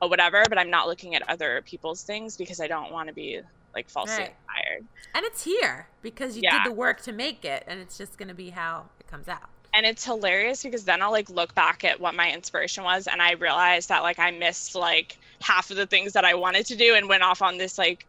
a 0.00 0.08
whatever, 0.08 0.42
but 0.48 0.58
I'm 0.58 0.68
not 0.70 0.88
looking 0.88 1.14
at 1.14 1.22
other 1.28 1.62
people's 1.64 2.02
things 2.02 2.36
because 2.36 2.60
I 2.60 2.66
don't 2.66 2.90
want 2.92 3.08
to 3.08 3.14
be 3.14 3.40
like 3.74 3.88
falsely 3.88 4.24
Right. 4.24 4.32
inspired. 4.32 4.88
And 5.14 5.24
it's 5.24 5.44
here 5.44 5.88
because 6.02 6.36
you 6.36 6.42
Yeah. 6.42 6.58
did 6.58 6.72
the 6.72 6.74
work 6.74 7.02
to 7.02 7.12
make 7.12 7.44
it, 7.44 7.62
and 7.68 7.78
it's 7.80 7.96
just 7.96 8.18
going 8.18 8.28
to 8.28 8.34
be 8.34 8.50
how 8.50 8.90
it 9.00 9.06
comes 9.06 9.28
out. 9.28 9.48
and 9.72 9.84
it's 9.86 10.04
hilarious 10.04 10.62
because 10.62 10.84
then 10.84 11.02
I'll 11.02 11.12
like 11.12 11.28
look 11.30 11.54
back 11.54 11.84
at 11.84 12.00
what 12.00 12.14
my 12.14 12.32
inspiration 12.32 12.82
was 12.82 13.06
and 13.06 13.20
I 13.20 13.32
realized 13.32 13.90
that 13.90 14.02
like 14.02 14.18
I 14.18 14.30
missed 14.30 14.74
like 14.74 15.18
half 15.42 15.70
of 15.70 15.76
the 15.76 15.86
things 15.86 16.14
that 16.14 16.24
I 16.24 16.34
wanted 16.34 16.64
to 16.66 16.76
do 16.76 16.94
and 16.94 17.08
went 17.08 17.22
off 17.22 17.42
on 17.42 17.58
this 17.58 17.76
like 17.76 18.06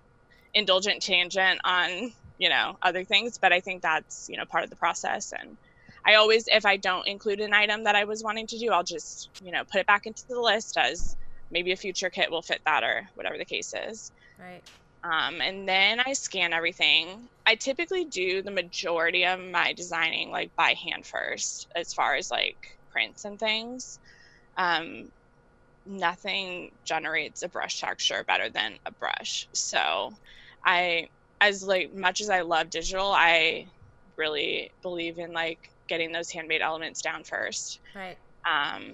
indulgent 0.54 1.02
tangent 1.02 1.60
on, 1.66 2.14
you 2.38 2.48
know, 2.50 2.78
other 2.82 3.04
things, 3.04 3.38
but 3.38 3.52
I 3.52 3.60
think 3.60 3.82
that's, 3.82 4.28
you 4.30 4.38
know, 4.38 4.46
part 4.46 4.64
of 4.64 4.70
the 4.70 4.78
process 4.78 5.34
and 5.38 5.58
I 6.08 6.16
always 6.16 6.46
if 6.48 6.66
I 6.66 6.78
don't 6.78 7.08
include 7.08 7.42
an 7.42 7.54
item 7.54 7.84
that 7.84 7.96
I 7.96 8.06
was 8.06 8.24
wanting 8.24 8.48
to 8.48 8.60
do, 8.60 8.72
I'll 8.72 8.84
just, 8.84 9.32
you 9.40 9.52
know, 9.52 9.64
put 9.72 9.82
it 9.82 9.88
back 9.88 10.06
into 10.06 10.24
the 10.30 10.40
list 10.40 10.78
as 10.78 11.18
maybe 11.52 11.72
a 11.72 11.78
future 11.78 12.10
kit 12.10 12.32
will 12.32 12.42
fit 12.42 12.62
that 12.66 12.84
or 12.84 13.10
whatever 13.16 13.38
the 13.38 13.46
case 13.46 13.74
is. 13.76 14.12
Right. 14.40 14.64
Um, 15.04 15.42
and 15.42 15.68
then 15.68 16.00
I 16.00 16.14
scan 16.14 16.54
everything. 16.54 17.30
I 17.46 17.56
typically 17.56 18.06
do 18.06 18.42
the 18.42 18.52
majority 18.52 19.26
of 19.26 19.40
my 19.40 19.74
designing 19.74 20.32
like 20.32 20.52
by 20.58 20.76
hand 20.76 21.06
first, 21.06 21.68
as 21.76 21.94
far 21.94 22.16
as 22.16 22.32
like 22.32 22.58
prints 22.92 23.24
and 23.26 23.40
things. 23.40 24.00
Um, 24.58 25.10
nothing 25.86 26.72
generates 26.86 27.44
a 27.44 27.50
brush 27.50 27.80
texture 27.80 28.24
better 28.28 28.50
than 28.50 28.78
a 28.86 28.92
brush. 28.94 29.48
So 29.54 30.12
I, 30.66 31.10
as 31.42 31.64
like 31.64 31.94
much 31.94 32.22
as 32.22 32.30
I 32.30 32.42
love 32.42 32.70
digital, 32.70 33.12
I 33.12 33.68
really 34.18 34.72
believe 34.84 35.20
in 35.20 35.34
like 35.34 35.60
getting 35.88 36.12
those 36.12 36.30
handmade 36.30 36.62
elements 36.62 37.02
down 37.02 37.24
first. 37.24 37.80
Right. 37.96 38.18
Um, 38.46 38.94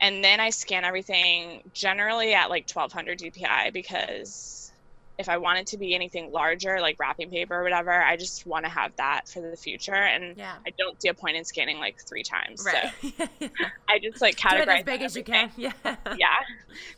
and 0.00 0.22
then 0.22 0.40
I 0.40 0.50
scan 0.50 0.84
everything 0.84 1.62
generally 1.72 2.34
at 2.34 2.50
like 2.50 2.68
1200 2.68 3.18
DPI 3.18 3.72
because 3.72 4.72
if 5.18 5.30
I 5.30 5.38
want 5.38 5.58
it 5.58 5.66
to 5.68 5.78
be 5.78 5.94
anything 5.94 6.30
larger, 6.30 6.78
like 6.80 7.00
wrapping 7.00 7.30
paper 7.30 7.54
or 7.58 7.62
whatever, 7.62 7.90
I 7.90 8.16
just 8.16 8.46
want 8.46 8.66
to 8.66 8.70
have 8.70 8.94
that 8.96 9.26
for 9.28 9.40
the 9.40 9.56
future. 9.56 9.94
And 9.94 10.36
Yeah. 10.36 10.54
I 10.66 10.70
don't 10.78 11.00
see 11.00 11.08
a 11.08 11.14
point 11.14 11.36
in 11.36 11.44
scanning 11.44 11.78
like 11.78 11.98
three 11.98 12.22
times. 12.22 12.64
Right. 12.64 12.92
So 13.16 13.48
I 13.88 13.98
just 13.98 14.20
like 14.20 14.36
Do 14.36 14.48
categorize 14.48 14.62
it 14.62 14.68
as 14.68 14.84
big 14.84 15.02
as 15.02 15.16
you 15.16 15.24
can. 15.24 15.50
Yeah. 15.56 15.72
Yeah. 15.84 16.26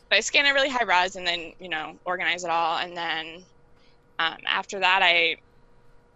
But 0.09 0.17
I 0.17 0.19
scan 0.19 0.45
it 0.45 0.51
really 0.51 0.69
high 0.69 0.83
res 0.83 1.15
and 1.15 1.25
then, 1.25 1.53
you 1.61 1.69
know, 1.69 1.95
organize 2.03 2.43
it 2.43 2.49
all. 2.49 2.77
And 2.77 2.95
then 2.97 3.43
um, 4.19 4.37
after 4.45 4.79
that, 4.79 5.01
I 5.01 5.37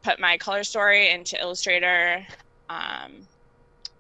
put 0.04 0.20
my 0.20 0.38
color 0.38 0.66
story 0.66 1.10
into 1.10 1.40
Illustrator, 1.40 2.28
um, 2.74 3.12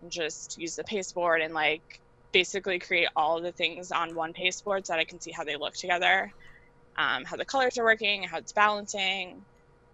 just 0.09 0.57
use 0.57 0.75
the 0.75 0.83
pasteboard 0.83 1.41
and 1.41 1.53
like 1.53 1.99
basically 2.31 2.79
create 2.79 3.07
all 3.15 3.41
the 3.41 3.51
things 3.51 3.91
on 3.91 4.15
one 4.15 4.33
pasteboard 4.33 4.85
so 4.85 4.93
that 4.93 4.99
I 4.99 5.05
can 5.05 5.19
see 5.19 5.31
how 5.31 5.43
they 5.43 5.55
look 5.55 5.75
together, 5.75 6.31
um, 6.97 7.23
how 7.25 7.35
the 7.37 7.45
colors 7.45 7.77
are 7.77 7.83
working, 7.83 8.23
how 8.23 8.37
it's 8.37 8.51
balancing, 8.51 9.41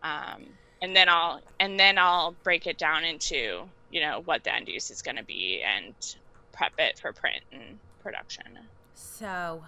um, 0.03 0.45
and 0.81 0.95
then 0.95 1.09
I'll 1.09 1.41
and 1.59 1.79
then 1.79 1.97
I'll 1.97 2.35
break 2.43 2.65
it 2.67 2.77
down 2.77 3.03
into 3.03 3.69
you 3.91 4.01
know 4.01 4.21
what 4.25 4.43
the 4.43 4.53
end 4.55 4.67
use 4.67 4.89
is 4.89 5.01
going 5.01 5.17
to 5.17 5.23
be 5.23 5.61
and 5.61 5.93
prep 6.53 6.71
it 6.77 6.97
for 6.99 7.11
print 7.11 7.43
and 7.51 7.77
production. 8.01 8.45
So 8.93 9.63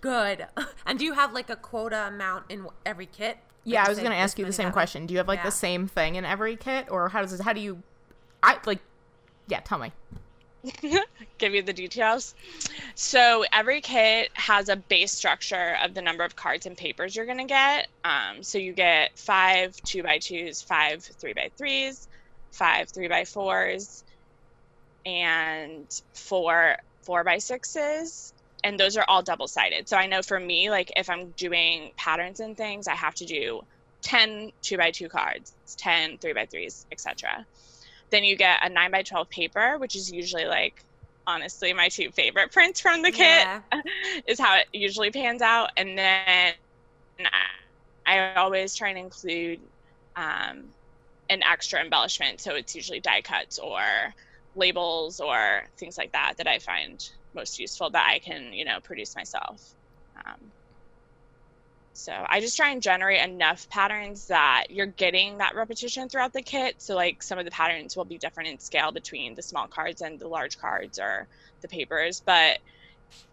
good. 0.00 0.46
And 0.86 0.98
do 0.98 1.04
you 1.04 1.14
have 1.14 1.32
like 1.32 1.48
a 1.50 1.56
quota 1.56 2.06
amount 2.08 2.44
in 2.50 2.66
every 2.84 3.06
kit? 3.06 3.38
Yeah, 3.64 3.84
I 3.84 3.88
was 3.88 3.98
going 3.98 4.10
to 4.10 4.16
ask 4.16 4.38
you 4.38 4.44
the 4.44 4.52
same 4.52 4.70
question. 4.70 5.06
Do 5.06 5.12
you 5.14 5.18
have 5.18 5.28
like 5.28 5.38
Yeah. 5.38 5.44
the 5.46 5.50
same 5.50 5.88
thing 5.88 6.16
in 6.16 6.24
every 6.26 6.56
kit, 6.56 6.88
or 6.90 7.08
how 7.08 7.22
does 7.22 7.30
this? 7.30 7.40
How 7.40 7.52
do 7.54 7.60
you? 7.60 7.82
I 8.44 8.58
like. 8.66 8.80
Yeah, 9.48 9.60
tell 9.60 9.78
me. 9.78 9.90
give 11.38 11.54
you 11.54 11.62
the 11.62 11.72
details. 11.72 12.34
So 12.94 13.44
every 13.52 13.80
kit 13.80 14.30
has 14.34 14.68
a 14.68 14.76
base 14.76 15.12
structure 15.12 15.76
of 15.82 15.94
the 15.94 16.02
number 16.02 16.24
of 16.24 16.36
cards 16.36 16.66
and 16.66 16.76
papers 16.76 17.16
you're 17.16 17.24
gonna 17.24 17.46
get. 17.46 17.88
Um, 18.04 18.42
so 18.42 18.58
you 18.58 18.74
get 18.74 19.18
five 19.18 19.74
two 19.82 20.02
by 20.02 20.18
twos, 20.18 20.60
five 20.60 21.02
three 21.02 21.32
by 21.32 21.50
threes, 21.56 22.06
five 22.52 22.90
three 22.90 23.08
by 23.08 23.24
fours, 23.24 24.04
and 25.06 25.86
four 26.12 26.76
four 27.00 27.24
by 27.24 27.38
sixes. 27.38 28.34
And 28.62 28.78
those 28.78 28.98
are 28.98 29.04
all 29.08 29.22
double 29.22 29.48
sided. 29.48 29.88
So 29.88 29.96
I 29.96 30.06
know 30.06 30.20
for 30.20 30.38
me, 30.38 30.68
like 30.68 30.92
if 30.96 31.08
I'm 31.08 31.30
doing 31.30 31.92
patterns 31.96 32.40
and 32.40 32.56
things, 32.56 32.88
I 32.88 32.94
have 32.94 33.14
to 33.16 33.24
do 33.24 33.62
10 34.02 34.52
2 34.60 34.76
by 34.76 34.90
2 34.90 35.08
cards, 35.08 35.54
10 35.78 36.18
3 36.18 36.32
by 36.34 36.46
3s, 36.46 36.84
etc. 36.92 37.46
Then 38.10 38.24
you 38.24 38.36
get 38.36 38.64
a 38.64 38.68
9 38.68 38.90
by 38.90 39.02
12 39.02 39.28
paper, 39.30 39.78
which 39.78 39.96
is 39.96 40.10
usually 40.10 40.46
like 40.46 40.74
honestly 41.26 41.72
my 41.72 41.88
two 41.88 42.10
favorite 42.12 42.52
prints 42.52 42.80
from 42.80 43.02
the 43.02 43.10
kit 43.10 43.48
Yeah. 43.48 43.60
is 44.28 44.38
how 44.38 44.58
it 44.58 44.66
usually 44.72 45.10
pans 45.10 45.42
out. 45.42 45.70
And 45.76 45.98
then 45.98 46.54
I, 47.20 47.46
I 48.06 48.34
always 48.36 48.74
try 48.74 48.90
and 48.90 48.98
include 48.98 49.60
um, 50.16 50.74
an 51.28 51.42
extra 51.42 51.80
embellishment. 51.80 52.40
So 52.40 52.54
it's 52.54 52.74
usually 52.74 53.00
die 53.00 53.22
cuts 53.22 53.58
or 53.58 53.82
labels 54.54 55.20
or 55.20 55.64
things 55.78 55.96
like 55.98 56.12
that 56.12 56.34
that 56.38 56.46
I 56.46 56.58
find 56.58 57.00
most 57.34 57.58
useful 57.58 57.90
that 57.90 58.06
I 58.08 58.20
can, 58.20 58.52
you 58.52 58.64
know, 58.64 58.80
produce 58.84 59.16
myself. 59.16 59.62
Um, 60.26 60.52
so 61.96 62.12
I 62.28 62.40
just 62.40 62.56
try 62.56 62.70
and 62.70 62.82
generate 62.82 63.22
enough 63.22 63.68
patterns 63.70 64.26
that 64.26 64.64
you're 64.68 64.86
getting 64.86 65.38
that 65.38 65.54
repetition 65.54 66.08
throughout 66.08 66.32
the 66.32 66.42
kit. 66.42 66.74
So 66.78 66.96
like 66.96 67.22
some 67.22 67.38
of 67.38 67.44
the 67.44 67.52
patterns 67.52 67.96
will 67.96 68.04
be 68.04 68.18
different 68.18 68.48
in 68.48 68.58
scale 68.58 68.90
between 68.90 69.34
the 69.34 69.42
small 69.42 69.68
cards 69.68 70.00
and 70.00 70.18
the 70.18 70.26
large 70.26 70.58
cards 70.58 70.98
or 70.98 71.28
the 71.62 71.68
papers, 71.68 72.20
but 72.26 72.58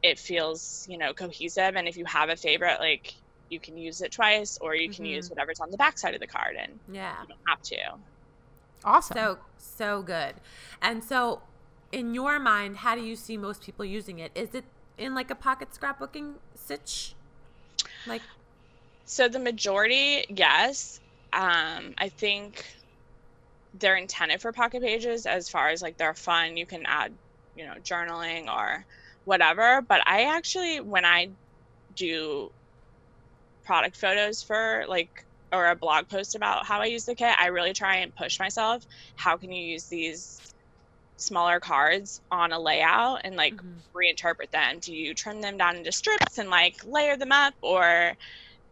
it 0.04 0.20
feels, 0.20 0.86
you 0.88 1.00
know, 1.00 1.12
cohesive. 1.14 1.76
And 1.76 1.88
if 1.88 1.98
you 1.98 2.06
have 2.06 2.30
a 2.30 2.36
favorite, 2.36 2.80
like 2.80 3.14
you 3.50 3.60
can 3.60 3.78
use 3.78 4.00
it 4.02 4.12
twice 4.12 4.58
or 4.62 4.76
you 4.76 4.90
can 4.90 5.06
Mhm. 5.06 5.16
use 5.16 5.30
whatever's 5.30 5.60
on 5.60 5.72
the 5.72 5.78
back 5.78 5.98
side 5.98 6.14
of 6.14 6.22
the 6.22 6.28
card 6.28 6.56
and 6.56 6.80
Yeah. 6.88 7.20
you 7.22 7.28
don't 7.28 7.40
have 7.48 7.62
to. 7.64 7.78
Awesome. 8.84 9.18
So 9.18 9.40
so 9.58 10.02
good. 10.04 10.36
And 10.82 11.04
so 11.04 11.42
in 11.92 12.14
your 12.14 12.40
mind, 12.40 12.78
how 12.78 12.96
do 12.96 13.02
you 13.02 13.16
see 13.16 13.38
most 13.38 13.64
people 13.64 13.86
using 13.86 14.20
it? 14.20 14.32
Is 14.36 14.54
it 14.54 14.66
in 14.98 15.16
like 15.16 15.32
a 15.32 15.36
pocket 15.36 15.70
scrapbooking 15.72 16.36
sitch? 16.56 17.16
Like 18.06 18.22
So 19.06 19.28
the 19.28 19.40
majority, 19.40 20.26
yes. 20.30 21.00
Um, 21.34 21.94
I 21.98 22.10
think 22.10 22.66
they're 23.74 23.96
intended 23.96 24.42
for 24.42 24.52
pocket 24.52 24.82
pages 24.82 25.26
as 25.26 25.50
far 25.50 25.70
as 25.70 25.82
like 25.82 25.98
they're 25.98 26.14
fun. 26.14 26.58
You 26.58 26.66
can 26.66 26.86
add, 26.86 27.18
you 27.56 27.66
know, 27.66 27.76
journaling 27.82 28.48
or 28.48 28.86
whatever. 29.24 29.82
But 29.82 30.02
I 30.08 30.24
actually, 30.36 30.82
when 30.82 31.06
I 31.06 31.30
do 31.94 32.52
product 33.64 33.98
photos 33.98 34.42
for 34.42 34.86
like 34.88 35.12
or 35.54 35.68
a 35.68 35.76
blog 35.76 36.08
post 36.10 36.36
about 36.36 36.66
how 36.66 36.80
I 36.82 36.86
use 36.86 37.06
the 37.06 37.16
kit, 37.16 37.36
I 37.38 37.48
really 37.48 37.74
try 37.74 37.98
and 37.98 38.16
push 38.16 38.40
myself. 38.40 38.84
How 39.16 39.38
can 39.38 39.52
you 39.52 39.64
use 39.74 39.88
these 39.88 40.40
smaller 41.18 41.60
cards 41.60 42.20
on 42.32 42.52
a 42.54 42.60
layout 42.60 43.22
and 43.26 43.36
like 43.36 43.56
Mhm. 43.56 43.84
reinterpret 43.96 44.52
them? 44.52 44.80
Do 44.82 44.94
you 44.94 45.14
trim 45.16 45.42
them 45.42 45.58
down 45.58 45.78
into 45.78 45.92
strips 45.92 46.38
and 46.38 46.50
like 46.50 46.76
layer 46.86 47.18
them 47.18 47.32
up 47.32 47.56
or 47.62 48.16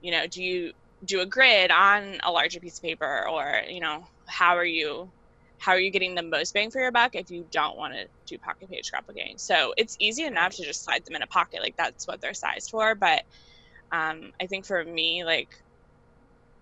you 0.01 0.11
know, 0.11 0.27
do 0.27 0.43
you 0.43 0.73
do 1.05 1.21
a 1.21 1.25
grid 1.25 1.71
on 1.71 2.19
a 2.23 2.31
larger 2.31 2.59
piece 2.59 2.79
of 2.79 2.83
paper 2.83 3.27
or, 3.29 3.63
you 3.67 3.79
know, 3.81 4.03
how 4.27 4.57
are 4.57 4.65
you 4.65 5.13
how 5.59 5.73
are 5.73 5.79
you 5.79 5.91
getting 5.91 6.15
the 6.15 6.23
most 6.23 6.53
bang 6.53 6.71
for 6.71 6.81
your 6.81 6.91
buck 6.91 7.15
if 7.15 7.29
you 7.29 7.45
don't 7.51 7.77
want 7.77 7.93
to 7.93 8.07
do 8.27 8.37
pocket 8.39 8.69
page 8.69 8.89
scrapbooking? 8.93 9.39
So 9.39 9.73
it's 9.77 9.97
easy 9.99 10.23
enough 10.23 10.55
to 10.55 10.63
just 10.63 10.83
slide 10.85 11.03
them 11.05 11.15
in 11.15 11.21
a 11.21 11.27
pocket, 11.27 11.61
like 11.61 11.75
that's 11.77 12.07
what 12.07 12.21
they're 12.21 12.33
sized 12.33 12.69
for. 12.71 12.95
But 12.95 13.23
um, 13.91 14.31
I 14.41 14.47
think 14.47 14.65
for 14.65 14.83
me, 14.83 15.23
like 15.25 15.49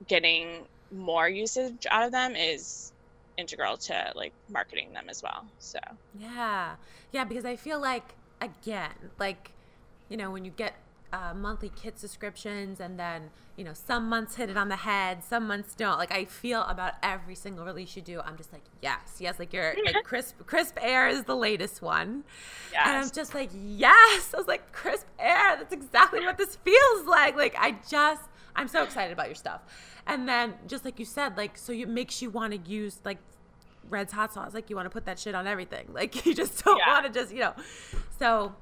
getting 0.08 0.68
more 0.92 1.28
usage 1.28 1.86
out 1.90 2.06
of 2.06 2.12
them 2.12 2.36
is 2.36 2.94
integral 3.38 3.78
to 3.78 4.12
like 4.16 4.34
marketing 4.50 4.94
them 4.94 5.10
as 5.10 5.22
well. 5.24 5.52
So 5.60 5.80
Yeah. 6.14 6.78
Yeah, 7.12 7.24
because 7.24 7.46
I 7.46 7.56
feel 7.56 7.80
like 7.80 8.16
again, 8.42 9.12
like 9.20 9.54
you 10.10 10.18
know, 10.18 10.32
when 10.32 10.46
you 10.46 10.52
get 10.52 10.76
uh, 11.14 11.34
monthly 11.34 11.72
kit 11.76 11.98
subscriptions 11.98 12.80
and 12.80 13.00
then 13.00 13.30
you 13.56 13.64
know 13.64 13.74
some 13.74 14.10
months 14.10 14.36
hit 14.36 14.50
it 14.50 14.58
on 14.58 14.68
the 14.70 14.76
head 14.76 15.24
some 15.24 15.48
months 15.48 15.74
don't. 15.74 15.98
Like 15.98 16.12
i 16.12 16.26
feel 16.26 16.64
about 16.64 16.94
every 17.02 17.34
single 17.36 17.66
release 17.66 17.96
you 17.96 18.02
do 18.02 18.20
i'm 18.22 18.36
just 18.36 18.52
like 18.52 18.64
yes 18.82 19.18
yes 19.20 19.40
like 19.40 19.54
your 19.54 19.74
like 19.86 20.04
crisp 20.04 20.46
crisp 20.46 20.78
air 20.82 21.08
is 21.08 21.24
the 21.24 21.36
latest 21.36 21.82
one. 21.82 22.24
And 22.78 22.98
i'm 22.98 23.10
just 23.10 23.34
like 23.34 23.50
yes. 23.54 24.34
I 24.34 24.38
was 24.38 24.48
like 24.48 24.72
crisp 24.74 25.06
air 25.18 25.56
that's 25.58 25.74
exactly 25.74 26.20
what 26.26 26.38
this 26.38 26.58
feels 26.58 27.06
like. 27.08 27.36
Like 27.36 27.56
i 27.58 27.78
just 27.90 28.24
i'm 28.56 28.68
so 28.68 28.84
excited 28.84 29.14
about 29.14 29.28
your 29.28 29.36
stuff. 29.36 29.62
And 30.06 30.28
then 30.28 30.54
just 30.68 30.84
like 30.86 31.00
you 31.00 31.06
said 31.06 31.38
like 31.38 31.58
so 31.58 31.72
it 31.74 31.88
makes 31.90 32.22
you 32.22 32.30
want 32.30 32.52
to 32.54 32.70
use 32.70 33.00
like 33.06 33.18
red's 33.90 34.12
hot 34.12 34.34
sauce 34.34 34.54
like 34.54 34.70
you 34.70 34.76
want 34.76 34.86
to 34.86 34.90
put 34.90 35.06
that 35.06 35.18
shit 35.18 35.34
on 35.36 35.48
everything. 35.48 35.88
Like 35.94 36.26
you 36.26 36.36
just 36.36 36.64
don't 36.66 36.78
Yeah. 36.78 36.92
want 36.94 37.06
to 37.06 37.12
just 37.20 37.34
you 37.34 37.40
know. 37.40 37.54
So 38.20 38.54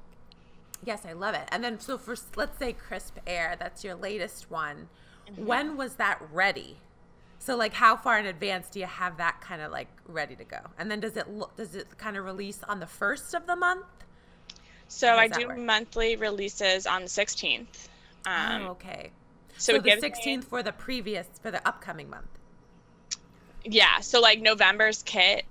yes 0.84 1.04
i 1.06 1.12
love 1.12 1.34
it 1.34 1.48
and 1.50 1.62
then 1.64 1.78
so 1.80 1.96
for 1.98 2.14
let's 2.36 2.58
say 2.58 2.72
crisp 2.72 3.16
air 3.26 3.56
that's 3.58 3.82
your 3.84 3.94
latest 3.94 4.50
one 4.50 4.88
Mm-hmm. 5.28 5.44
when 5.46 5.76
was 5.76 5.94
that 5.96 6.22
ready 6.32 6.76
so 7.40 7.56
like 7.56 7.72
how 7.72 7.96
far 7.96 8.16
in 8.16 8.26
advance 8.26 8.68
do 8.68 8.78
you 8.78 8.86
have 8.86 9.16
that 9.16 9.40
kind 9.40 9.60
of 9.60 9.72
like 9.72 9.88
ready 10.06 10.36
to 10.36 10.44
go 10.44 10.58
and 10.78 10.88
then 10.88 11.00
does 11.00 11.16
it 11.16 11.28
look 11.28 11.56
does 11.56 11.74
it 11.74 11.98
kind 11.98 12.16
of 12.16 12.24
release 12.24 12.60
on 12.68 12.78
the 12.78 12.86
first 12.86 13.34
of 13.34 13.44
the 13.48 13.56
month 13.56 13.84
So 14.86 15.16
I 15.16 15.26
do 15.26 15.48
work? 15.48 15.58
monthly 15.58 16.14
releases 16.14 16.86
on 16.86 17.02
the 17.02 17.08
16th. 17.08 17.88
Um, 18.24 18.62
oh, 18.62 18.66
okay 18.68 19.10
So, 19.58 19.74
it 19.74 19.82
the 19.82 19.88
gives 19.90 20.02
me- 20.02 20.10
16th 20.10 20.44
for 20.44 20.62
the 20.62 20.70
previous 20.70 21.26
for 21.42 21.50
the 21.50 21.66
upcoming 21.66 22.08
month. 22.08 22.28
Yeah, 23.64 23.98
so 24.00 24.20
like 24.20 24.40
November's 24.40 25.02
kit, 25.02 25.44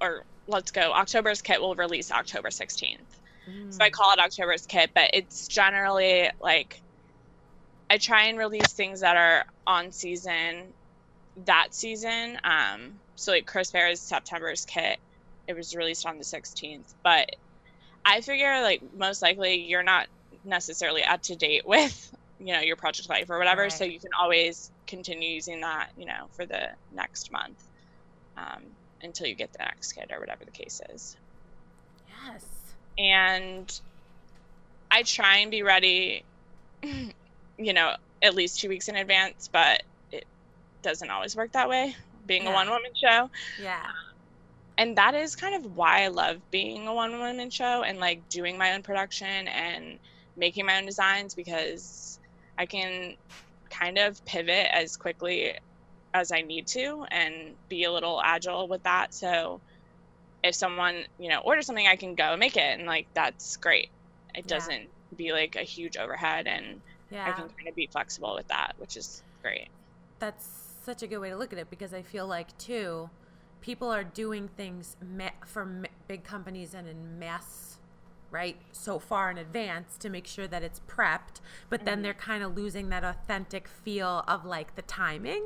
or 0.00 0.24
let's 0.46 0.70
go, 0.72 0.92
October's 0.92 1.40
kit 1.40 1.60
will 1.60 1.74
release 1.74 2.10
October 2.12 2.50
16th. 3.48 3.72
So 3.72 3.84
I 3.84 3.90
call 3.90 4.12
it 4.12 4.18
October's 4.18 4.66
kit, 4.66 4.90
but 4.94 5.10
it's 5.12 5.48
generally 5.48 6.30
like 6.40 6.80
I 7.88 7.98
try 7.98 8.24
and 8.26 8.38
release 8.38 8.72
things 8.72 9.00
that 9.00 9.16
are 9.16 9.44
on 9.66 9.92
season 9.92 10.72
that 11.46 11.68
season. 11.74 12.38
Um, 12.44 13.00
so 13.16 13.32
like 13.32 13.46
Crisp 13.46 13.74
Air's 13.74 14.00
September's 14.00 14.64
kit, 14.64 14.98
it 15.48 15.56
was 15.56 15.74
released 15.74 16.06
on 16.06 16.18
the 16.18 16.24
16th, 16.24 16.94
but 17.02 17.28
I 18.04 18.20
figure 18.20 18.62
like 18.62 18.82
most 18.96 19.22
likely 19.22 19.62
you're 19.62 19.82
not 19.82 20.06
necessarily 20.44 21.02
up 21.04 21.22
to 21.22 21.36
date 21.36 21.62
with 21.66 22.14
you 22.38 22.54
know 22.54 22.60
your 22.60 22.76
project 22.76 23.08
life 23.08 23.30
or 23.30 23.38
whatever, 23.38 23.70
so 23.70 23.84
you 23.84 24.00
can 24.00 24.10
always 24.20 24.70
continue 24.86 25.30
using 25.30 25.60
that 25.60 25.90
you 25.96 26.06
know 26.06 26.28
for 26.34 26.46
the 26.46 26.68
next 26.90 27.30
month 27.32 27.62
um, 28.36 28.62
until 29.02 29.26
you 29.26 29.34
get 29.36 29.52
the 29.52 29.64
next 29.64 29.92
kit 29.92 30.10
or 30.12 30.20
whatever 30.20 30.44
the 30.44 30.52
case 30.52 30.80
is 30.92 31.16
Yes. 32.08 32.59
And 32.98 33.70
I 34.90 35.02
try 35.02 35.38
and 35.38 35.50
be 35.50 35.62
ready, 35.62 36.24
you 36.82 37.72
know, 37.72 37.92
at 38.22 38.34
least 38.34 38.60
two 38.60 38.68
weeks 38.68 38.88
in 38.88 38.96
advance, 38.96 39.48
but 39.52 39.82
it 40.12 40.24
doesn't 40.82 41.10
always 41.10 41.36
work 41.36 41.52
that 41.52 41.68
way, 41.68 41.94
being 42.26 42.44
Yeah. 42.44 42.50
a 42.50 42.54
one 42.54 42.68
woman 42.68 42.90
show. 43.02 43.28
Yeah. 43.58 43.82
Um, 43.86 43.92
and 44.78 44.96
that 44.96 45.14
is 45.14 45.36
kind 45.36 45.54
of 45.64 45.72
why 45.72 46.04
I 46.04 46.08
love 46.08 46.38
being 46.50 46.86
a 46.88 46.94
one 46.94 47.12
woman 47.18 47.50
show 47.50 47.82
and 47.82 47.98
like 47.98 48.28
doing 48.30 48.56
my 48.56 48.72
own 48.72 48.82
production 48.82 49.46
and 49.48 49.98
making 50.36 50.64
my 50.66 50.78
own 50.78 50.86
designs 50.86 51.34
because 51.34 52.18
I 52.56 52.66
can 52.66 53.16
kind 53.70 53.98
of 53.98 54.24
pivot 54.24 54.68
as 54.72 54.96
quickly 54.96 55.54
as 56.14 56.32
I 56.32 56.40
need 56.40 56.66
to 56.68 57.04
and 57.10 57.56
be 57.68 57.84
a 57.84 57.92
little 57.92 58.20
agile 58.24 58.68
with 58.68 58.82
that. 58.84 59.14
So 59.14 59.60
if 60.42 60.54
someone, 60.54 61.04
you 61.18 61.28
know, 61.28 61.38
orders 61.40 61.66
something, 61.66 61.86
I 61.86 61.96
can 61.96 62.14
go 62.14 62.36
make 62.36 62.56
it 62.56 62.78
and 62.78 62.86
like 62.86 63.06
that's 63.14 63.56
great. 63.56 63.90
It 64.34 64.44
Yeah. 64.46 64.56
doesn't 64.56 64.88
be 65.16 65.32
like 65.32 65.56
a 65.56 65.62
huge 65.62 65.96
overhead 65.96 66.46
and 66.46 66.80
I 67.12 67.32
can 67.32 67.48
kind 67.48 67.68
of 67.68 67.74
be 67.74 67.88
flexible 67.88 68.34
with 68.34 68.46
that, 68.48 68.74
which 68.78 68.96
is 68.96 69.22
great. 69.42 69.68
That's 70.20 70.48
such 70.84 71.02
a 71.02 71.06
good 71.06 71.18
way 71.18 71.30
to 71.30 71.36
look 71.36 71.52
at 71.52 71.58
it 71.58 71.68
because 71.70 71.92
I 71.92 72.02
feel 72.02 72.26
like 72.26 72.56
too, 72.58 73.10
people 73.60 73.88
are 73.90 74.04
doing 74.04 74.48
things 74.48 74.96
ma- 75.02 75.30
for 75.44 75.64
ma- 75.64 75.88
big 76.06 76.24
companies 76.24 76.72
and 76.74 76.86
in 76.88 77.18
mass, 77.18 77.78
right? 78.30 78.56
So 78.72 78.98
far 78.98 79.30
in 79.30 79.38
advance 79.38 79.96
to 79.98 80.08
make 80.08 80.26
sure 80.26 80.46
that 80.46 80.62
it's 80.62 80.80
prepped, 80.88 81.40
but 81.68 81.84
then 81.84 81.96
mm-hmm. 81.96 82.02
they're 82.02 82.14
kind 82.14 82.42
of 82.44 82.56
losing 82.56 82.88
that 82.90 83.04
authentic 83.04 83.66
feel 83.66 84.24
of 84.28 84.44
like 84.44 84.76
the 84.76 84.82
timing. 84.82 85.42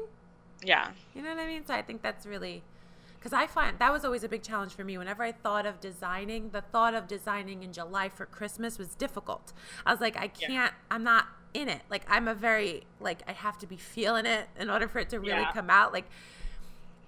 Yeah. 0.62 0.90
You 1.14 1.22
know 1.22 1.30
what 1.30 1.38
I 1.38 1.46
mean? 1.46 1.64
So 1.66 1.74
I 1.74 1.82
think 1.82 2.02
that's 2.02 2.26
really 2.26 2.62
because 3.24 3.32
I 3.32 3.46
find 3.46 3.78
that 3.78 3.90
was 3.90 4.04
always 4.04 4.22
a 4.22 4.28
big 4.28 4.42
challenge 4.42 4.72
for 4.74 4.84
me. 4.84 4.98
Whenever 4.98 5.22
I 5.22 5.32
thought 5.32 5.64
of 5.64 5.80
designing, 5.80 6.50
the 6.50 6.60
thought 6.60 6.92
of 6.92 7.08
designing 7.08 7.62
in 7.62 7.72
July 7.72 8.10
for 8.10 8.26
Christmas 8.26 8.78
was 8.78 8.94
difficult. 8.94 9.54
I 9.86 9.92
was 9.92 10.00
like, 10.02 10.14
I 10.18 10.28
can't, 10.28 10.74
I'm 10.90 11.04
not 11.04 11.28
in 11.54 11.70
it. 11.70 11.80
Like, 11.88 12.02
I'm 12.06 12.28
a 12.28 12.34
very, 12.34 12.82
like, 13.00 13.22
I 13.26 13.32
have 13.32 13.56
to 13.60 13.66
be 13.66 13.78
feeling 13.78 14.26
it 14.26 14.48
in 14.60 14.68
order 14.68 14.86
for 14.86 14.98
it 14.98 15.08
to 15.08 15.20
really 15.20 15.40
Yeah. 15.40 15.52
come 15.54 15.70
out. 15.70 15.90
Like, 15.90 16.04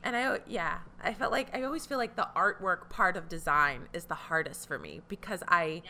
and 0.03 0.17
I, 0.17 0.41
yeah, 0.49 0.79
I 1.05 1.13
felt 1.13 1.33
like, 1.33 1.55
I 1.55 1.65
always 1.65 1.85
feel 1.85 1.99
like 1.99 2.17
the 2.17 2.29
artwork 2.35 2.89
part 2.89 3.19
of 3.19 3.29
design 3.29 3.83
is 3.93 4.05
the 4.05 4.15
hardest 4.15 4.67
for 4.67 4.79
me 4.79 5.03
because 5.09 5.43
I, 5.49 5.83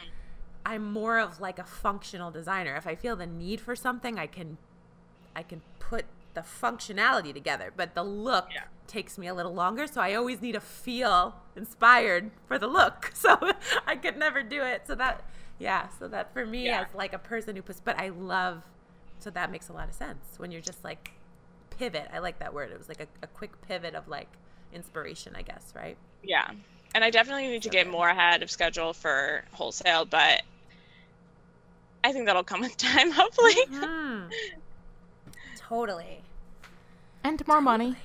I'm 0.65 0.93
more 0.93 1.21
of 1.21 1.41
like 1.41 1.61
a 1.61 1.65
functional 1.65 2.33
designer. 2.33 2.75
If 2.75 2.89
I 2.89 2.97
feel 2.97 3.15
the 3.15 3.29
need 3.29 3.61
for 3.61 3.77
something, 3.77 4.19
I 4.19 4.27
can 4.27 4.59
I 5.37 5.45
can 5.45 5.61
put 5.79 6.07
the 6.37 6.43
functionality 6.43 7.33
together, 7.35 7.73
but 7.77 7.95
the 7.97 8.05
look 8.05 8.47
Yeah. 8.55 8.65
takes 8.87 9.19
me 9.19 9.27
a 9.27 9.35
little 9.35 9.55
longer. 9.55 9.87
So 9.89 10.01
I 10.01 10.15
always 10.15 10.41
need 10.41 10.53
to 10.53 10.61
feel 10.61 11.35
inspired 11.57 12.31
for 12.47 12.59
the 12.59 12.69
look. 12.69 13.11
So 13.15 13.37
I 13.87 13.97
could 13.97 14.17
never 14.17 14.43
do 14.45 14.63
it. 14.63 14.83
So 14.87 14.95
that, 14.95 15.25
yeah. 15.59 15.89
So 15.99 16.07
that 16.09 16.33
for 16.33 16.47
me, 16.47 16.67
Yeah. 16.67 16.83
as 16.89 16.95
like 16.95 17.13
a 17.15 17.19
person 17.19 17.57
who 17.57 17.63
puts, 17.63 17.81
but 17.81 17.99
I 17.99 18.11
love. 18.11 18.63
So 19.19 19.31
that 19.31 19.51
makes 19.51 19.71
a 19.71 19.73
lot 19.73 19.89
of 19.89 19.95
sense 19.95 20.25
when 20.37 20.53
you're 20.53 20.61
just 20.61 20.85
like 20.85 21.13
pivot. 21.71 22.09
I 22.13 22.19
like 22.19 22.39
that 22.41 22.53
word. 22.55 22.71
It 22.71 22.79
was 22.79 22.89
like 22.89 23.01
a, 23.01 23.07
a 23.23 23.27
quick 23.27 23.51
pivot 23.67 23.95
of 23.95 24.07
like 24.09 24.29
inspiration, 24.75 25.35
I 25.35 25.43
guess. 25.43 25.73
Right. 25.75 25.97
Yeah. 26.23 26.51
And 26.95 27.03
I 27.03 27.09
definitely 27.11 27.49
need 27.49 27.63
to 27.63 27.71
get 27.71 27.89
more 27.89 28.09
ahead 28.11 28.43
of 28.43 28.51
schedule 28.51 28.93
for 28.93 29.43
wholesale, 29.53 30.05
but 30.05 30.43
I 32.05 32.13
think 32.13 32.27
that'll 32.27 32.45
come 32.45 32.61
with 32.61 32.77
time, 32.91 33.11
hopefully. 33.11 33.55
Hmm. 33.71 34.25
Totally. 35.57 36.23
And 37.27 37.47
more 37.49 37.61
money. 37.61 37.97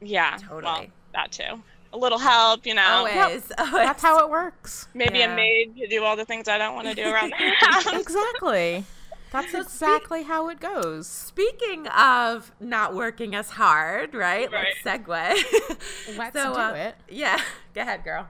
Yeah. 0.00 0.38
Well, 0.50 0.60
Totally. 0.62 0.90
that 1.12 1.32
too. 1.32 1.62
A 1.92 1.96
little 1.98 2.18
help, 2.18 2.66
you 2.66 2.74
know. 2.74 2.82
Always. 2.86 3.50
always. 3.58 3.72
That's 3.72 4.02
how 4.02 4.24
it 4.24 4.30
works. 4.30 4.88
Maybe 4.94 5.18
Yeah. 5.18 5.32
a 5.32 5.36
maid 5.36 5.76
to 5.76 5.86
do 5.88 6.04
all 6.04 6.16
the 6.16 6.24
things 6.24 6.48
I 6.48 6.58
don't 6.58 6.74
want 6.74 6.88
to 6.88 6.94
do 6.94 7.02
around 7.04 7.30
the 7.30 7.36
house. 7.60 7.86
Exactly. 7.92 8.84
That's 9.32 9.52
exactly 9.54 10.22
how 10.22 10.48
it 10.48 10.60
goes. 10.60 11.06
Speaking 11.06 11.86
of 11.88 12.52
not 12.60 12.94
working 12.94 13.34
as 13.34 13.50
hard, 13.50 14.14
right? 14.14 14.50
Let's 14.50 14.78
segue. 14.84 15.08
Let's 16.16 16.34
So, 16.40 16.54
do 16.54 16.58
uh, 16.60 16.72
it. 16.74 16.94
yeah, 17.10 17.40
go 17.74 17.82
ahead, 17.82 18.04
girl. 18.04 18.28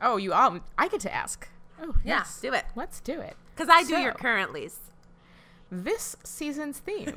Oh, 0.00 0.16
you 0.16 0.32
um 0.32 0.62
I 0.76 0.88
get 0.88 1.00
to 1.00 1.14
ask. 1.14 1.48
Oh, 1.80 1.94
Yeah, 2.04 2.18
yes. 2.18 2.40
do 2.40 2.52
it. 2.52 2.64
Let's 2.74 3.00
do 3.00 3.20
it. 3.20 3.36
Because 3.54 3.68
I 3.68 3.82
do 3.84 3.90
your 3.98 4.12
current 4.12 4.18
currentlies. 4.50 4.78
This 5.70 6.16
season's 6.24 6.78
theme 6.80 7.16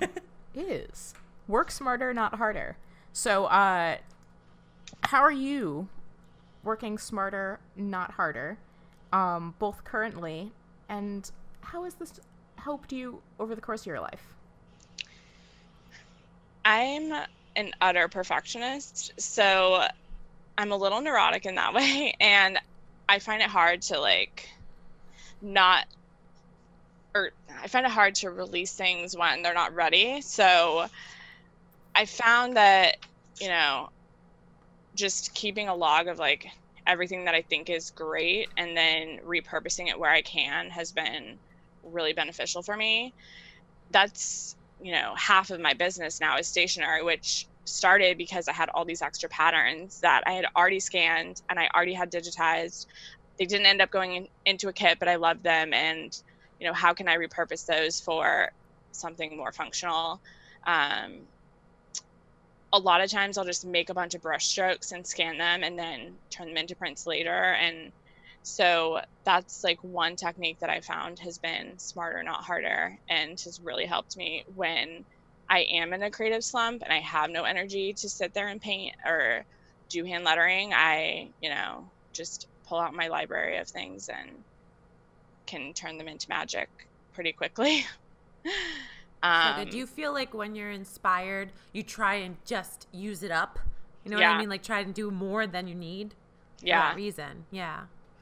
is 0.53 1.13
work 1.47 1.71
smarter, 1.71 2.13
not 2.13 2.35
harder. 2.35 2.77
So, 3.13 3.45
uh 3.45 3.97
how 5.03 5.21
are 5.21 5.31
you 5.31 5.87
working 6.63 6.97
smarter, 6.97 7.59
not 7.75 8.11
harder? 8.11 8.57
Um 9.13 9.55
both 9.59 9.83
currently 9.83 10.51
and 10.89 11.29
how 11.61 11.83
has 11.83 11.95
this 11.95 12.19
helped 12.55 12.91
you 12.91 13.21
over 13.39 13.55
the 13.55 13.61
course 13.61 13.81
of 13.81 13.87
your 13.87 13.99
life? 13.99 14.35
I'm 16.63 17.13
an 17.55 17.71
utter 17.79 18.07
perfectionist, 18.07 19.13
so 19.19 19.85
I'm 20.57 20.71
a 20.71 20.75
little 20.75 21.01
neurotic 21.01 21.45
in 21.45 21.55
that 21.55 21.73
way, 21.73 22.13
and 22.19 22.59
I 23.07 23.19
find 23.19 23.41
it 23.41 23.49
hard 23.49 23.81
to 23.83 23.99
like 23.99 24.49
not 25.41 25.85
or 27.15 27.31
I 27.61 27.67
find 27.67 27.85
it 27.85 27.91
hard 27.91 28.15
to 28.15 28.29
release 28.29 28.73
things 28.73 29.15
when 29.15 29.41
they're 29.41 29.53
not 29.53 29.73
ready. 29.73 30.21
So 30.21 30.87
I 31.97 32.05
found 32.05 32.57
that, 32.57 32.97
you 33.41 33.47
know, 33.47 33.89
just 34.95 35.33
keeping 35.33 35.67
a 35.67 35.75
log 35.75 36.07
of 36.07 36.19
like 36.19 36.45
everything 36.85 37.25
that 37.25 37.33
I 37.33 37.41
think 37.41 37.71
is 37.71 37.89
great 37.89 38.49
and 38.55 38.77
then 38.77 39.17
repurposing 39.27 39.87
it 39.89 39.99
where 39.99 40.11
I 40.11 40.21
can 40.21 40.69
has 40.69 40.91
been 40.91 41.39
really 41.83 42.13
beneficial 42.13 42.61
for 42.61 42.77
me. 42.77 43.15
That's, 43.89 44.55
you 44.79 44.91
know, 44.91 45.13
half 45.17 45.49
of 45.49 45.59
my 45.59 45.73
business 45.73 46.21
now 46.21 46.37
is 46.37 46.47
stationery, 46.47 47.03
which 47.03 47.47
started 47.65 48.15
because 48.15 48.47
I 48.47 48.53
had 48.53 48.69
all 48.69 48.85
these 48.85 49.01
extra 49.01 49.27
patterns 49.29 49.99
that 50.01 50.21
I 50.27 50.33
had 50.33 50.45
already 50.55 50.79
scanned 50.79 51.41
and 51.49 51.59
I 51.59 51.67
already 51.75 51.95
had 51.95 52.11
digitized. 52.11 52.85
They 53.39 53.45
didn't 53.45 53.65
end 53.65 53.81
up 53.81 53.89
going 53.89 54.13
in, 54.15 54.27
into 54.45 54.67
a 54.69 54.73
kit, 54.73 54.99
but 54.99 55.07
I 55.09 55.15
loved 55.15 55.43
them. 55.43 55.73
And, 55.73 56.13
you 56.59 56.67
know, 56.67 56.73
how 56.73 56.93
can 56.93 57.07
I 57.07 57.17
repurpose 57.17 57.65
those 57.65 57.99
for 57.99 58.49
something 58.91 59.35
more 59.35 59.51
functional? 59.51 60.21
Um, 60.67 61.27
a 62.73 62.79
lot 62.79 63.01
of 63.01 63.09
times 63.11 63.37
I'll 63.37 63.45
just 63.45 63.65
make 63.65 63.89
a 63.89 63.93
bunch 63.93 64.13
of 64.15 64.21
brush 64.21 64.45
strokes 64.45 64.91
and 64.91 65.05
scan 65.07 65.37
them 65.37 65.63
and 65.63 65.77
then 65.77 66.19
turn 66.35 66.47
them 66.47 66.57
into 66.57 66.75
prints 66.75 67.05
later. 67.05 67.31
And 67.53 67.93
so 68.43 69.01
that's 69.25 69.63
like 69.63 69.77
one 69.83 70.15
technique 70.15 70.59
that 70.59 70.69
I 70.69 70.81
found 70.81 71.19
has 71.19 71.37
been 71.39 71.79
smarter, 71.79 72.23
not 72.23 72.43
harder, 72.43 72.97
and 73.09 73.31
has 73.43 73.59
really 73.63 73.85
helped 73.85 74.17
me 74.17 74.43
when 74.47 75.05
I 75.49 75.59
am 75.71 75.93
in 75.93 76.03
a 76.03 76.11
creative 76.11 76.43
slump 76.43 76.81
and 76.83 76.91
I 76.93 76.99
have 76.99 77.29
no 77.29 77.43
energy 77.43 77.93
to 77.97 78.09
sit 78.09 78.33
there 78.33 78.47
and 78.49 78.61
paint 78.61 78.95
or 79.05 79.45
do 79.89 80.03
hand 80.05 80.25
lettering. 80.25 80.73
I, 80.73 81.31
you 81.41 81.49
know, 81.49 81.91
just 82.13 82.47
pull 82.67 82.79
out 82.79 82.93
my 82.93 83.07
library 83.07 83.57
of 83.57 83.69
things 83.69 84.09
and 84.09 84.43
can 85.47 85.73
turn 85.73 85.97
them 85.97 86.07
into 86.07 86.27
magic 86.29 86.69
pretty 87.13 87.33
quickly. 87.33 87.85
So 89.23 89.29
um, 89.29 89.55
good. 89.59 89.69
Do 89.71 89.77
you 89.77 89.87
feel 89.87 90.13
like 90.13 90.33
when 90.33 90.55
you're 90.55 90.71
inspired, 90.71 91.51
you 91.73 91.83
try 91.83 92.15
and 92.15 92.37
just 92.45 92.87
use 92.91 93.23
it 93.23 93.31
up? 93.31 93.59
You 94.03 94.11
know 94.11 94.17
what 94.17 94.25
I 94.25 94.37
mean? 94.37 94.49
Like 94.49 94.63
try 94.63 94.79
and 94.79 94.93
do 94.93 95.11
more 95.11 95.47
than 95.47 95.67
you 95.67 95.75
need 95.75 96.13
for 96.59 96.67
yeah. 96.67 96.89
that 96.89 96.95
reason. 96.95 97.45
Yeah. 97.51 97.81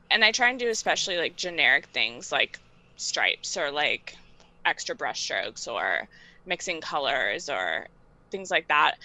and 0.09 0.23
I 0.23 0.31
try 0.31 0.49
and 0.49 0.59
do 0.59 0.69
especially 0.69 1.17
like 1.17 1.35
generic 1.35 1.87
things 1.87 2.31
like 2.31 2.59
stripes 2.97 3.57
or 3.57 3.71
like 3.71 4.15
extra 4.65 4.95
brush 4.95 5.21
strokes 5.21 5.67
or 5.67 6.07
mixing 6.45 6.81
colors 6.81 7.49
or 7.49 7.87
things 8.31 8.49
like 8.49 8.67
that. 8.69 8.95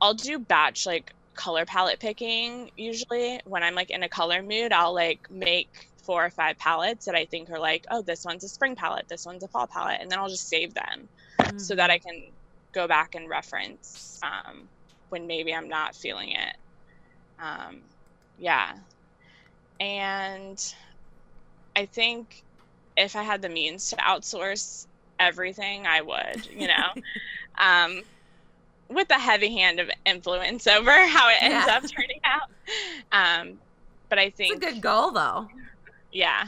I'll 0.00 0.14
do 0.14 0.38
batch 0.38 0.86
like 0.86 1.12
color 1.34 1.64
palette 1.64 1.98
picking 2.00 2.70
usually 2.76 3.40
when 3.44 3.62
I'm 3.62 3.74
like 3.74 3.90
in 3.90 4.02
a 4.02 4.08
color 4.08 4.42
mood. 4.42 4.72
I'll 4.72 4.94
like 4.94 5.30
make 5.30 5.87
four 6.08 6.24
or 6.24 6.30
five 6.30 6.56
palettes 6.58 7.04
that 7.04 7.14
I 7.14 7.26
think 7.26 7.50
are 7.50 7.58
like, 7.58 7.84
oh, 7.90 8.00
this 8.00 8.24
one's 8.24 8.42
a 8.42 8.48
spring 8.48 8.74
palette, 8.74 9.06
this 9.10 9.26
one's 9.26 9.44
a 9.44 9.48
fall 9.48 9.66
palette, 9.66 9.98
and 10.00 10.10
then 10.10 10.18
I'll 10.18 10.30
just 10.30 10.48
save 10.48 10.72
them. 10.72 11.08
so 11.58 11.74
that 11.74 11.90
I 11.90 11.98
can 11.98 12.32
go 12.72 12.88
back 12.88 13.14
and 13.14 13.28
reference 13.28 14.18
um, 14.22 14.68
when 15.10 15.26
maybe 15.26 15.52
I'm 15.54 15.68
not 15.68 15.94
feeling 15.94 16.30
it. 16.32 16.56
Um, 17.38 17.82
yeah. 18.38 18.72
And 19.80 20.58
I 21.76 21.84
think 21.86 22.42
if 22.96 23.14
I 23.16 23.22
had 23.22 23.42
the 23.42 23.48
means 23.50 23.90
to 23.90 23.96
outsource 23.96 24.86
everything, 25.20 25.86
I 25.86 26.00
would, 26.00 26.46
you 26.46 26.68
know, 26.68 27.02
um, 27.58 28.00
with 28.88 29.10
a 29.10 29.18
heavy 29.18 29.52
hand 29.54 29.78
of 29.78 29.90
influence 30.06 30.66
over 30.66 30.90
how 30.90 31.28
it 31.28 31.42
ends 31.42 31.66
Yeah. 31.68 31.76
up 31.76 31.82
turning 31.82 32.20
out. 32.24 32.48
Um, 33.12 33.58
but 34.08 34.18
I 34.18 34.30
think 34.30 34.56
It's 34.56 34.66
a 34.66 34.72
good 34.72 34.80
goal, 34.82 35.12
though. 35.12 35.46
Yeah, 36.12 36.46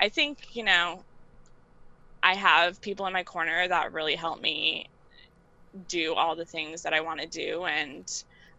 I 0.00 0.08
think, 0.08 0.38
you 0.52 0.64
know, 0.64 1.02
I 2.22 2.34
have 2.34 2.80
people 2.80 3.06
in 3.06 3.12
my 3.12 3.24
corner 3.24 3.66
that 3.66 3.92
really 3.92 4.16
help 4.16 4.40
me 4.40 4.86
do 5.86 6.14
all 6.14 6.36
the 6.36 6.44
things 6.44 6.82
that 6.82 6.92
I 6.92 7.00
want 7.00 7.20
to 7.20 7.26
do. 7.26 7.64
And 7.64 8.06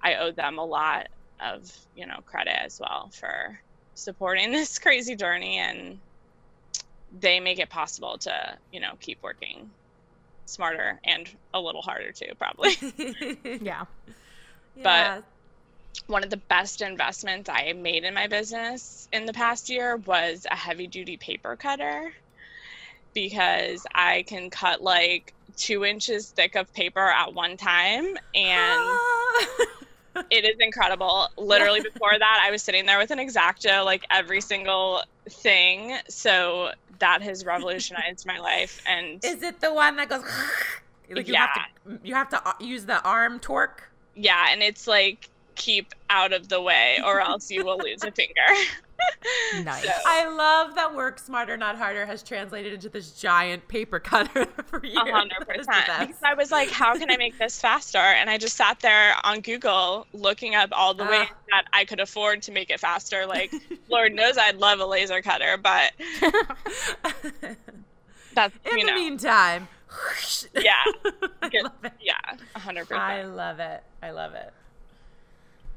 I 0.01 0.15
owe 0.15 0.31
them 0.31 0.57
a 0.57 0.65
lot 0.65 1.07
of, 1.41 1.63
you 1.93 2.05
know, 2.05 2.19
credit 2.25 2.55
as 2.63 2.77
well 2.79 3.09
for 3.13 3.59
supporting 3.95 4.51
this 4.53 4.79
crazy 4.79 5.15
journey. 5.15 5.57
And 5.57 5.99
they 7.11 7.39
make 7.39 7.59
it 7.59 7.69
possible 7.69 8.17
to, 8.19 8.57
you 8.71 8.79
know, 8.79 8.93
keep 8.99 9.19
working 9.23 9.71
smarter 10.45 10.99
and 11.03 11.29
a 11.53 11.59
little 11.59 11.81
harder 11.81 12.11
too, 12.11 12.33
probably. 12.37 12.71
Yeah. 13.65 13.85
yeah. 14.75 15.21
One 16.07 16.23
of 16.23 16.29
the 16.29 16.37
best 16.37 16.81
investments 16.81 17.49
I 17.49 17.73
made 17.73 18.03
in 18.03 18.13
my 18.13 18.27
business 18.27 19.07
in 19.11 19.25
the 19.25 19.33
past 19.33 19.69
year 19.69 19.97
was 19.97 20.45
a 20.49 20.55
heavy 20.55 20.87
duty 20.87 21.17
paper 21.17 21.55
cutter 21.55 22.11
because 23.13 23.85
I 23.93 24.23
can 24.27 24.49
cut 24.49 24.81
like 24.81 25.33
two 25.57 25.83
inches 25.85 26.29
thick 26.29 26.55
of 26.55 26.73
paper 26.73 27.07
at 27.07 27.33
one 27.33 27.57
time 27.57 28.05
and 28.33 28.99
it 30.31 30.45
is 30.45 30.55
incredible. 30.59 31.27
Literally 31.37 31.81
before 31.81 32.17
that 32.17 32.43
I 32.43 32.51
was 32.51 32.63
sitting 32.63 32.85
there 32.85 32.97
with 32.97 33.11
an 33.11 33.19
X-Acto 33.19 33.83
like 33.85 34.05
every 34.09 34.41
single 34.41 35.03
thing. 35.29 35.97
So 36.07 36.71
that 36.99 37.21
has 37.21 37.45
revolutionized 37.45 38.25
my 38.25 38.39
life 38.39 38.81
and 38.87 39.23
Is 39.23 39.43
it 39.43 39.59
the 39.61 39.73
one 39.73 39.95
that 39.97 40.09
goes 40.09 40.23
like 41.09 41.27
you 41.27 41.35
have 41.35 41.53
to 41.53 41.99
you 42.03 42.13
have 42.13 42.29
to 42.29 42.47
uh, 42.47 42.53
use 42.59 42.85
the 42.85 43.01
arm 43.03 43.39
torque? 43.39 43.89
yeah, 44.15 44.47
and 44.51 44.61
it's 44.61 44.87
like 44.87 45.29
keep 45.59 45.93
out 46.09 46.33
of 46.33 46.47
the 46.49 46.59
way 46.61 46.97
or 47.05 47.19
else 47.19 47.51
you 47.51 47.63
will 47.63 47.77
lose 47.77 48.03
a 48.03 48.11
finger. 48.11 48.41
Nice. 49.63 49.85
So- 49.85 49.91
I 50.05 50.27
love 50.27 50.75
that 50.75 50.93
work 50.93 51.19
smarter 51.19 51.55
not 51.55 51.77
harder 51.77 52.05
has 52.05 52.21
translated 52.21 52.73
into 52.73 52.89
this 52.89 53.11
giant 53.11 53.65
paper 53.69 53.97
cutter 53.97 54.45
for 54.65 54.85
years. 54.85 54.97
Hundred 54.97 55.47
That 55.47 55.59
is 55.59 55.65
the 55.65 55.71
percent. 55.71 56.07
Because 56.09 56.21
I 56.23 56.33
was 56.33 56.51
like, 56.51 56.69
how 56.69 56.97
can 56.97 57.09
I 57.09 57.15
make 57.15 57.39
this 57.39 57.61
faster? 57.61 57.97
And 57.97 58.29
I 58.29 58.37
just 58.37 58.57
sat 58.57 58.81
there 58.81 59.15
on 59.23 59.39
Google 59.39 60.05
looking 60.11 60.53
up 60.53 60.69
all 60.73 60.93
the 60.93 61.05
ways 61.05 61.27
Ah. 61.31 61.35
that 61.51 61.65
I 61.71 61.85
could 61.85 62.01
afford 62.01 62.41
to 62.43 62.51
make 62.51 62.69
it 62.69 62.79
faster. 62.81 63.25
Like, 63.25 63.53
Lord 63.89 64.13
knows 64.13 64.37
I'd 64.37 64.57
love 64.57 64.79
a 64.81 64.85
laser 64.85 65.21
cutter, 65.21 65.55
but 65.57 65.93
that's 68.33 68.55
In 68.71 68.77
you 68.79 68.85
the 68.85 68.91
know, 68.91 68.95
meantime, 68.95 69.67
yeah, 70.55 70.73
I 71.41 71.49
love 71.63 71.71
it. 71.85 71.93
yeah, 72.01 72.13
a 72.53 72.59
hundred 72.59 72.91
I 72.91 73.23
love 73.23 73.59
it. 73.59 73.81
I 74.03 74.11
love 74.11 74.33
it. 74.33 74.53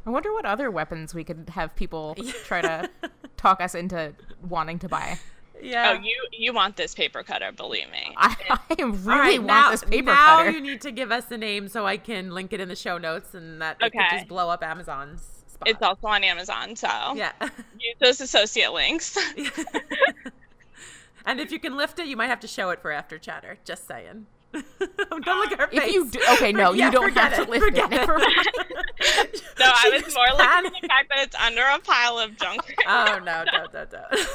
I 0.06 0.10
wonder 0.10 0.32
what 0.32 0.44
other 0.44 0.70
weapons 0.70 1.14
we 1.14 1.24
could 1.24 1.50
have 1.50 1.74
people 1.76 2.16
try 2.44 2.60
to 2.62 2.90
talk 3.36 3.60
us 3.60 3.74
into 3.74 4.14
wanting 4.48 4.78
to 4.80 4.88
buy. 4.88 5.18
Yeah. 5.60 5.96
Oh, 5.96 6.02
you 6.02 6.16
you 6.32 6.52
want 6.52 6.76
this 6.76 6.92
paper 6.94 7.22
cutter? 7.22 7.52
Believe 7.52 7.88
me. 7.90 8.12
I, 8.16 8.34
I 8.50 8.74
really 8.82 8.90
All 8.90 8.96
right, 9.06 9.38
want 9.38 9.46
now, 9.46 9.70
this 9.70 9.84
paper 9.84 10.06
now 10.06 10.36
cutter. 10.38 10.50
Now 10.50 10.56
you 10.56 10.60
need 10.62 10.80
to 10.80 10.90
give 10.90 11.12
us 11.12 11.30
a 11.30 11.38
name 11.38 11.68
so 11.68 11.86
I 11.86 11.98
can 11.98 12.32
link 12.32 12.52
it 12.52 12.60
in 12.60 12.68
the 12.68 12.74
show 12.74 12.98
notes 12.98 13.32
and 13.34 13.62
that 13.62 13.76
it 13.80 13.92
could 13.92 14.00
Okay. 14.00 14.16
just 14.16 14.28
blow 14.28 14.50
up 14.50 14.64
Amazon's 14.64 15.22
spot. 15.46 15.68
It's 15.68 15.80
also 15.80 16.08
on 16.08 16.24
Amazon, 16.24 16.74
so 16.74 16.88
yeah. 17.14 17.30
use 17.78 17.94
those 18.00 18.20
associate 18.20 18.72
links. 18.72 19.16
and 21.26 21.38
if 21.40 21.52
you 21.52 21.60
can 21.60 21.76
lift 21.76 22.00
it, 22.00 22.06
you 22.08 22.16
might 22.16 22.26
have 22.26 22.40
to 22.40 22.48
show 22.48 22.70
it 22.70 22.80
for 22.82 22.90
after 22.90 23.16
chatter. 23.18 23.58
Just 23.64 23.86
saying. 23.86 24.26
Don't 25.10 25.26
look 25.26 25.52
at 25.52 25.60
her 25.60 25.66
face. 25.68 25.80
If 25.82 25.92
you 25.92 26.10
do, 26.10 26.20
okay, 26.34 26.52
no, 26.52 26.72
Yeah, 26.72 26.86
you 26.86 26.92
don't 26.92 27.04
forget 27.08 27.32
have 27.32 27.36
to 27.36 27.42
it, 27.42 27.48
lift 27.50 27.64
it. 27.64 27.68
forget 27.70 27.90
Never 27.90 28.18
mind. 28.18 28.26
no, 29.58 29.66
I 29.66 29.90
was 29.92 30.14
more 30.14 30.26
looking 30.30 30.46
at 30.46 30.82
the 30.82 30.88
fact 30.88 31.08
that 31.10 31.18
it's 31.22 31.36
under 31.36 31.62
a 31.62 31.78
pile 31.78 32.18
of 32.18 32.36
junk. 32.36 32.74
Oh 32.86 33.18
no, 33.24 33.44
don't, 33.50 33.72
don't, 33.72 33.90
don't. 33.90 34.28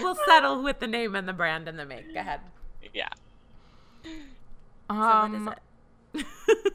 we'll 0.00 0.16
settle 0.26 0.62
with 0.62 0.80
the 0.80 0.86
name 0.86 1.14
and 1.14 1.26
the 1.28 1.32
brand 1.32 1.68
and 1.68 1.78
the 1.78 1.86
make. 1.86 2.12
Go 2.12 2.20
ahead. 2.20 2.40
yeah. 2.92 3.08
So 4.04 4.10
Um, 4.90 5.46
what 5.46 5.58
is 6.14 6.24
it? 6.24 6.74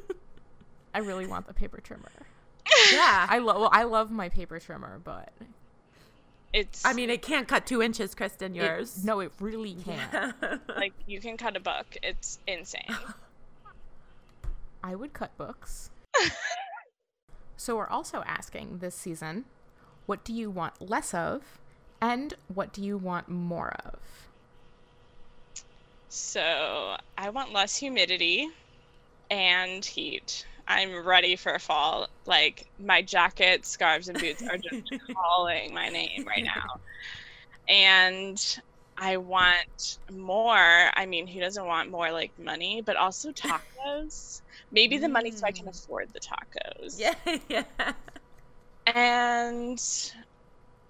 I 0.94 1.00
really 1.00 1.28
want 1.28 1.46
the 1.48 1.54
paper 1.54 1.80
trimmer. 1.82 2.12
yeah. 2.92 3.28
I 3.30 3.38
love, 3.40 3.58
well, 3.60 3.70
I 3.72 3.84
love 3.84 4.10
my 4.10 4.30
paper 4.30 4.60
trimmer, 4.60 5.00
but 5.04 5.32
It's 6.52 6.84
I 6.84 6.94
mean, 6.94 7.10
it 7.10 7.22
can't 7.22 7.48
cut 7.48 7.66
two 7.68 7.82
inches, 7.82 8.16
Kristen. 8.16 8.56
it- 8.56 8.60
Yours. 8.64 9.04
no, 9.04 9.20
it 9.20 9.32
really 9.40 9.76
can't. 9.76 10.34
like 10.76 10.94
you 11.06 11.20
can 11.20 11.38
cut 11.38 11.56
a 11.56 11.60
book. 11.60 11.86
It's 12.02 12.40
insane. 12.48 12.86
I 14.84 14.96
would 14.96 15.14
cut 15.14 15.38
books. 15.38 15.92
so 17.58 17.76
we're 17.76 17.88
also 17.88 18.24
asking 18.26 18.80
this 18.80 18.96
season, 18.96 19.46
what 20.06 20.24
do 20.24 20.34
you 20.34 20.50
want 20.50 20.82
less 20.82 21.14
of, 21.14 21.60
and 22.02 22.34
what 22.48 22.74
do 22.74 22.82
you 22.84 22.98
want 22.98 23.30
more 23.30 23.74
of? 23.86 24.00
So 26.08 26.96
I 27.18 27.30
want 27.30 27.54
less 27.54 27.76
humidity 27.76 28.50
and 29.30 29.86
heat. 29.86 30.46
I'm 30.70 31.06
ready 31.06 31.36
for 31.36 31.58
fall. 31.60 32.08
Like 32.26 32.66
my 32.80 33.02
jacket, 33.02 33.66
scarves, 33.66 34.08
and 34.08 34.20
boots 34.20 34.44
are 34.44 34.58
just 34.58 34.84
calling 35.14 35.74
my 35.74 35.90
name 35.90 36.26
right 36.28 36.44
now. 36.46 36.62
And 37.68 38.38
I 38.98 39.18
want 39.18 39.98
more. 40.12 40.92
I 40.96 41.06
mean, 41.08 41.28
who 41.28 41.40
doesn't 41.40 41.66
want 41.66 41.90
more 41.90 42.12
like 42.12 42.34
money, 42.38 42.82
but 42.86 42.98
also 42.98 43.32
tacos? 43.32 44.42
Maybe 44.72 44.98
the 44.98 45.10
money 45.10 45.32
so 45.32 45.46
I 45.48 45.52
can 45.52 45.66
Mm. 45.66 45.70
afford 45.70 46.10
the 46.14 46.20
tacos. 46.20 47.00
yeah, 47.00 47.16
yeah. 47.50 47.94
And 48.86 49.80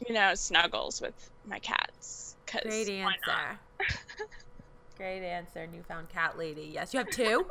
you 0.08 0.14
know, 0.14 0.34
snuggles 0.36 1.02
with 1.02 1.16
my 1.46 1.60
cats. 1.60 2.36
Great 2.52 2.90
answer. 2.90 3.60
Great 4.98 5.24
answer, 5.24 5.68
newfound 5.68 6.10
cat 6.10 6.38
lady. 6.38 6.70
Yes, 6.74 6.94
you 6.94 7.00
have 7.00 7.10
two. 7.10 7.46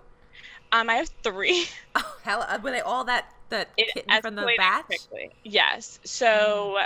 Um, 0.73 0.91
I 0.91 0.97
have 0.97 1.11
three. 1.23 1.67
Oh, 1.95 2.17
hell, 2.23 2.47
uh, 2.47 2.59
were 2.63 2.71
they 2.71 2.81
all 2.81 3.05
that 3.05 3.29
that 3.49 3.71
it 3.77 3.93
kitten 3.93 4.23
from 4.23 4.37
the 4.37 4.49
batch? 4.57 4.87
quickly. 4.87 5.31
Yes. 5.43 5.99
So 6.05 6.79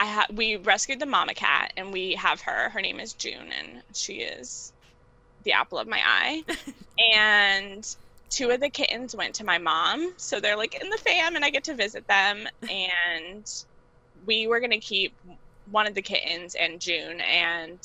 I 0.00 0.06
ha- 0.06 0.26
we 0.32 0.56
rescued 0.56 1.00
the 1.00 1.06
mama 1.06 1.34
cat 1.34 1.72
and 1.76 1.92
we 1.92 2.14
have 2.14 2.40
her. 2.40 2.70
Her 2.70 2.80
name 2.80 2.98
is 2.98 3.12
June 3.12 3.52
and 3.56 3.82
she 3.94 4.14
is 4.14 4.72
the 5.44 5.52
apple 5.52 5.78
of 5.78 5.86
my 5.86 6.00
eye. 6.04 6.42
and 7.14 7.96
two 8.30 8.50
of 8.50 8.60
the 8.60 8.68
kittens 8.68 9.14
went 9.14 9.34
to 9.36 9.44
my 9.44 9.58
mom, 9.58 10.14
so 10.16 10.40
they're 10.40 10.56
like 10.56 10.80
in 10.80 10.90
the 10.90 10.98
fam 10.98 11.36
and 11.36 11.44
I 11.44 11.50
get 11.50 11.64
to 11.64 11.74
visit 11.74 12.06
them 12.06 12.46
and 12.70 13.46
we 14.26 14.46
were 14.46 14.60
going 14.60 14.72
to 14.72 14.80
keep 14.80 15.14
one 15.70 15.86
of 15.86 15.94
the 15.94 16.02
kittens 16.02 16.54
and 16.54 16.80
June 16.80 17.20
and 17.20 17.78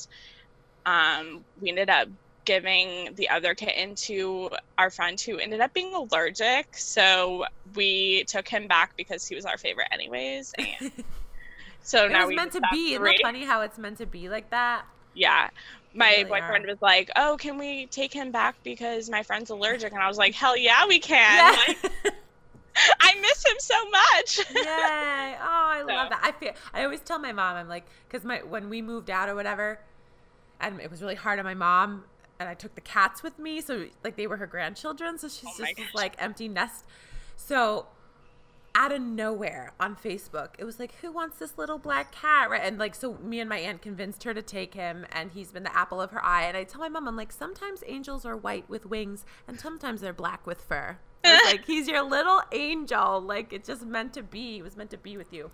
um 0.86 1.44
we 1.60 1.70
ended 1.70 1.88
up 1.88 2.08
giving 2.44 3.14
the 3.14 3.28
other 3.30 3.54
kitten 3.54 3.94
to 3.94 4.50
our 4.78 4.90
friend 4.90 5.20
who 5.20 5.38
ended 5.38 5.60
up 5.60 5.72
being 5.74 5.94
allergic. 5.94 6.76
So 6.76 7.44
we 7.74 8.24
took 8.24 8.48
him 8.48 8.66
back 8.68 8.96
because 8.96 9.26
he 9.26 9.34
was 9.34 9.44
our 9.44 9.58
favorite, 9.58 9.88
anyways. 9.92 10.52
And 10.80 10.92
so 11.82 12.06
It 12.06 12.12
now 12.12 12.26
was 12.26 12.34
meant 12.36 12.52
to 12.52 12.62
be. 12.72 12.94
Isn't 12.94 13.18
funny 13.22 13.44
how 13.44 13.60
it's 13.60 13.76
meant 13.78 13.98
to 13.98 14.06
be 14.06 14.28
like 14.30 14.48
that? 14.50 14.84
Yeah. 15.14 15.50
My 15.92 16.10
really 16.10 16.24
boyfriend 16.24 16.64
are. 16.64 16.68
was 16.68 16.80
like, 16.80 17.10
"Oh, 17.14 17.36
can 17.38 17.58
we 17.58 17.86
take 17.86 18.12
him 18.12 18.32
back 18.32 18.56
because 18.64 19.10
my 19.10 19.22
friend's 19.22 19.50
allergic?" 19.50 19.92
And 19.92 20.02
I 20.02 20.08
was 20.08 20.16
like, 20.18 20.34
"Hell 20.34 20.56
yeah, 20.56 20.86
we 20.88 20.98
can! 20.98 21.54
Like, 21.68 21.92
I 23.00 23.14
miss 23.20 23.44
him 23.44 23.56
so 23.58 23.74
much." 23.90 24.38
Yay! 24.38 24.64
Oh, 24.64 25.40
I 25.42 25.84
So- 25.86 25.94
love 25.94 26.08
that. 26.10 26.20
I 26.22 26.32
feel. 26.32 26.52
I 26.72 26.84
always 26.84 27.00
tell 27.00 27.18
my 27.18 27.32
mom, 27.32 27.56
I'm 27.56 27.68
like, 27.68 27.84
because 28.08 28.24
my 28.24 28.38
when 28.38 28.70
we 28.70 28.80
moved 28.82 29.10
out 29.10 29.28
or 29.28 29.34
whatever, 29.34 29.78
and 30.60 30.80
it 30.80 30.90
was 30.90 31.00
really 31.02 31.14
hard 31.14 31.38
on 31.38 31.44
my 31.44 31.54
mom, 31.54 32.04
and 32.40 32.48
I 32.48 32.54
took 32.54 32.74
the 32.74 32.80
cats 32.80 33.22
with 33.22 33.38
me, 33.38 33.60
so 33.60 33.86
like 34.02 34.16
they 34.16 34.26
were 34.26 34.36
her 34.38 34.46
grandchildren, 34.46 35.18
so 35.18 35.28
she's 35.28 35.44
Oh 35.60 35.64
just 35.64 35.76
gosh. 35.76 35.94
like 35.94 36.14
empty 36.18 36.48
nest. 36.48 36.84
So 37.36 37.86
out 38.76 38.90
of 38.90 39.00
nowhere 39.00 39.72
on 39.78 39.94
Facebook, 39.94 40.48
it 40.58 40.64
was 40.64 40.80
like, 40.80 40.96
who 41.00 41.12
wants 41.12 41.38
this 41.38 41.56
little 41.56 41.78
black 41.78 42.10
cat? 42.12 42.50
Right, 42.50 42.62
and 42.64 42.76
like 42.78 42.94
so, 42.96 43.14
me 43.22 43.38
and 43.38 43.48
my 43.48 43.58
aunt 43.58 43.82
convinced 43.82 44.24
her 44.24 44.34
to 44.34 44.42
take 44.42 44.74
him, 44.74 45.06
and 45.12 45.30
he's 45.30 45.52
been 45.52 45.62
the 45.62 45.76
apple 45.76 46.00
of 46.00 46.10
her 46.10 46.24
eye. 46.24 46.42
And 46.42 46.56
I 46.56 46.64
tell 46.64 46.80
my 46.80 46.88
mom, 46.88 47.06
I'm 47.06 47.16
like, 47.16 47.30
sometimes 47.32 47.84
angels 47.86 48.24
are 48.26 48.36
white 48.36 48.68
with 48.68 48.84
wings, 48.86 49.24
and 49.46 49.60
sometimes 49.60 50.00
they're 50.00 50.12
black 50.12 50.44
with 50.46 50.60
fur. 50.60 50.98
It's 51.22 51.44
like 51.52 51.64
he's 51.66 51.86
your 51.88 52.02
little 52.02 52.42
angel. 52.52 53.20
Like 53.20 53.52
it's 53.52 53.68
just 53.68 53.86
meant 53.86 54.12
to 54.14 54.22
be. 54.24 54.58
It 54.58 54.62
was 54.62 54.76
meant 54.76 54.90
to 54.90 54.98
be 54.98 55.16
with 55.16 55.32
you. 55.32 55.50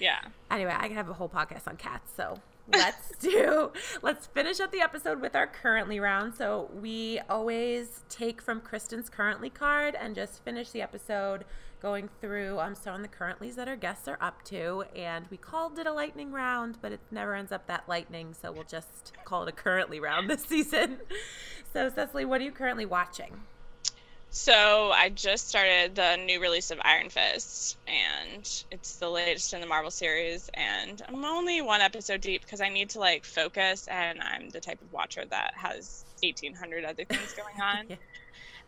Yeah. 0.00 0.18
Anyway, 0.50 0.74
I 0.76 0.88
could 0.88 0.96
have 0.96 1.10
a 1.10 1.14
whole 1.14 1.28
podcast 1.28 1.68
on 1.68 1.76
cats, 1.76 2.10
so 2.16 2.38
let's 2.70 3.16
do 3.20 3.72
let's 4.02 4.26
finish 4.26 4.60
up 4.60 4.70
the 4.72 4.80
episode 4.80 5.20
with 5.20 5.34
our 5.34 5.46
currently 5.46 6.00
round. 6.00 6.34
So 6.34 6.70
we 6.74 7.20
always 7.28 8.04
take 8.08 8.40
from 8.42 8.60
Kristen's 8.60 9.08
currently 9.08 9.50
card 9.50 9.94
and 9.94 10.14
just 10.14 10.44
finish 10.44 10.70
the 10.70 10.82
episode 10.82 11.44
going 11.80 12.08
through 12.20 12.60
um 12.60 12.76
some 12.76 12.94
of 12.94 13.02
the 13.02 13.08
currentlies 13.08 13.56
that 13.56 13.68
our 13.68 13.76
guests 13.76 14.06
are 14.08 14.18
up 14.20 14.42
to. 14.44 14.84
And 14.94 15.26
we 15.30 15.36
called 15.36 15.78
it 15.78 15.86
a 15.86 15.92
lightning 15.92 16.32
round, 16.32 16.78
but 16.80 16.92
it 16.92 17.00
never 17.10 17.34
ends 17.34 17.52
up 17.52 17.66
that 17.66 17.88
lightning, 17.88 18.34
so 18.40 18.52
we'll 18.52 18.64
just 18.64 19.12
call 19.24 19.42
it 19.42 19.48
a 19.48 19.52
currently 19.52 20.00
round 20.00 20.30
this 20.30 20.44
season. 20.48 20.98
So 21.72 21.88
Cecily, 21.88 22.24
what 22.24 22.40
are 22.40 22.44
you 22.44 22.52
currently 22.52 22.86
watching? 22.86 23.40
So 24.34 24.92
I 24.92 25.10
just 25.10 25.46
started 25.50 25.94
the 25.94 26.16
new 26.16 26.40
release 26.40 26.70
of 26.70 26.78
Iron 26.82 27.10
Fist, 27.10 27.76
and 27.86 28.48
it's 28.70 28.96
the 28.96 29.10
latest 29.10 29.52
in 29.52 29.60
the 29.60 29.66
Marvel 29.66 29.90
series. 29.90 30.48
And 30.54 31.02
I'm 31.06 31.22
only 31.22 31.60
one 31.60 31.82
episode 31.82 32.22
deep 32.22 32.40
because 32.40 32.62
I 32.62 32.70
need 32.70 32.88
to 32.90 32.98
like 32.98 33.26
focus, 33.26 33.86
and 33.88 34.22
I'm 34.22 34.48
the 34.48 34.60
type 34.60 34.80
of 34.80 34.90
watcher 34.90 35.24
that 35.28 35.52
has 35.54 36.06
1,800 36.22 36.82
other 36.82 37.04
things 37.04 37.34
going 37.36 37.60
on. 37.60 37.86
Yeah. 37.90 37.96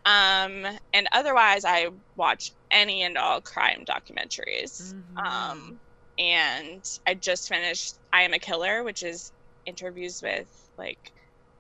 Um, 0.04 0.78
and 0.92 1.08
otherwise, 1.12 1.64
I 1.64 1.88
watch 2.14 2.52
any 2.70 3.02
and 3.02 3.16
all 3.16 3.40
crime 3.40 3.86
documentaries. 3.88 4.92
Mhm. 4.92 5.26
Um, 5.26 5.80
and 6.18 6.84
I 7.06 7.14
just 7.14 7.48
finished 7.48 7.98
I 8.12 8.22
Am 8.24 8.34
a 8.34 8.38
Killer, 8.38 8.84
which 8.84 9.02
is 9.02 9.32
interviews 9.64 10.20
with 10.22 10.50
like 10.76 11.10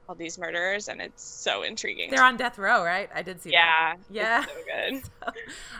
all 0.08 0.14
these 0.14 0.38
murderers, 0.38 0.88
and 0.88 1.00
it's 1.00 1.22
so 1.22 1.62
intriguing. 1.62 2.10
They're 2.10 2.24
on 2.24 2.36
death 2.36 2.58
row, 2.58 2.84
right? 2.84 3.08
I 3.14 3.22
did 3.22 3.40
see 3.40 3.50
that. 3.50 3.96
yeah, 4.10 4.44
Yeah. 4.44 4.44
so 4.44 4.52
good. 4.92 5.02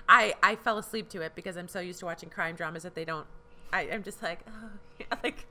I 0.09 0.35
I 0.43 0.57
fell 0.57 0.79
asleep 0.79 1.09
to 1.11 1.20
it 1.22 1.35
because 1.35 1.57
I'm 1.57 1.68
so 1.68 1.81
used 1.81 2.01
to 2.01 2.07
watching 2.07 2.31
crime 2.31 2.55
dramas 2.57 2.83
that 2.85 2.95
they 2.95 3.05
don't. 3.05 3.27
I, 3.72 3.83
I'm 3.93 4.03
just 4.03 4.22
like, 4.22 4.41
oh, 4.49 4.70
yeah, 5.01 5.07
like 5.22 5.47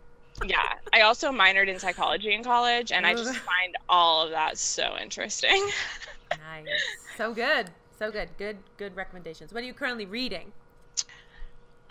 yeah 0.48 0.74
i 0.92 1.02
also 1.02 1.32
minored 1.32 1.68
in 1.68 1.78
psychology 1.78 2.34
in 2.34 2.44
college 2.44 2.92
and 2.92 3.06
i 3.06 3.14
just 3.14 3.36
find 3.36 3.76
all 3.88 4.24
of 4.26 4.32
that 4.32 4.58
so 4.58 4.96
interesting 5.00 5.70
nice, 6.32 6.66
so 7.16 7.36
good, 7.36 7.70
so 8.00 8.10
good, 8.12 8.30
good, 8.40 8.58
good 8.78 8.96
recommendations. 8.96 9.54
What 9.54 9.62
are 9.62 9.68
you 9.68 9.74
currently 9.74 10.06
reading? 10.08 10.52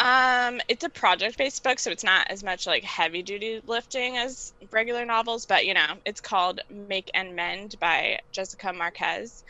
Um 0.02 0.60
it's 0.66 0.82
a 0.82 0.88
project 0.88 1.38
based 1.38 1.62
book 1.62 1.78
so 1.78 1.90
it's 1.90 2.02
not 2.02 2.28
as 2.28 2.42
much 2.42 2.66
like 2.66 2.82
heavy 2.82 3.22
duty 3.22 3.62
lifting 3.66 4.16
as 4.16 4.52
regular 4.72 5.04
novels 5.04 5.46
but 5.46 5.64
you 5.64 5.74
know 5.74 5.94
it's 6.04 6.20
called 6.20 6.60
make 6.68 7.08
and 7.14 7.36
mend 7.36 7.76
by 7.78 8.18
jessica 8.32 8.72
marquez 8.72 9.44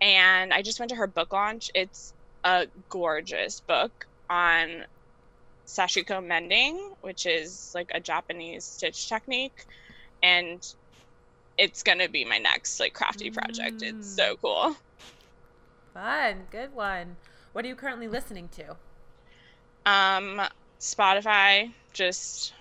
and 0.00 0.52
i 0.52 0.62
just 0.62 0.78
went 0.78 0.90
to 0.90 0.96
her 0.96 1.06
book 1.06 1.32
launch. 1.32 1.70
It's 1.74 2.12
a 2.44 2.68
gorgeous 2.88 3.60
book 3.60 4.06
on 4.30 4.84
sashiko 5.66 6.24
mending 6.24 6.78
which 7.00 7.26
is 7.26 7.72
like 7.74 7.90
a 7.92 7.98
japanese 7.98 8.64
stitch 8.64 9.08
technique 9.08 9.66
and 10.22 10.64
it's 11.58 11.82
gonna 11.82 12.08
be 12.08 12.24
my 12.24 12.38
next 12.38 12.80
like 12.80 12.92
crafty 12.92 13.30
project. 13.30 13.82
It's 13.82 14.14
so 14.14 14.36
cool. 14.36 14.76
Fun, 15.94 16.46
good 16.50 16.74
one. 16.74 17.16
What 17.52 17.64
are 17.64 17.68
you 17.68 17.74
currently 17.74 18.08
listening 18.08 18.48
to? 18.56 18.76
Um, 19.86 20.42
Spotify, 20.80 21.72
just 21.94 22.52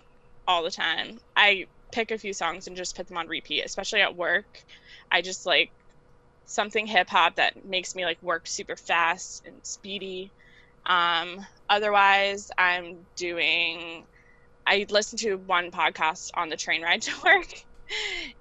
all 0.48 0.64
the 0.64 0.72
time. 0.72 1.20
I 1.36 1.66
pick 1.92 2.12
a 2.12 2.18
few 2.18 2.34
songs 2.34 2.68
and 2.68 2.76
just 2.76 2.96
put 2.96 3.08
them 3.08 3.18
on 3.18 3.28
repeat, 3.28 3.64
especially 3.66 4.02
at 4.02 4.16
work. 4.16 4.46
I 5.12 5.22
just 5.22 5.46
like 5.46 5.72
something 6.46 6.86
hip 6.86 7.10
hop 7.10 7.36
that 7.36 7.66
makes 7.66 7.96
me 7.96 8.06
like 8.06 8.22
work 8.22 8.48
super 8.48 8.76
fast 8.76 9.46
and 9.46 9.56
speedy. 9.64 10.32
Um, 10.86 11.46
otherwise, 11.70 12.52
I'm 12.58 12.98
doing. 13.16 14.06
I 14.68 14.86
listen 14.90 15.18
to 15.20 15.36
one 15.36 15.72
podcast 15.72 16.32
on 16.36 16.50
the 16.50 16.58
train 16.58 16.82
ride 16.82 17.02
to 17.04 17.12
work, 17.24 17.48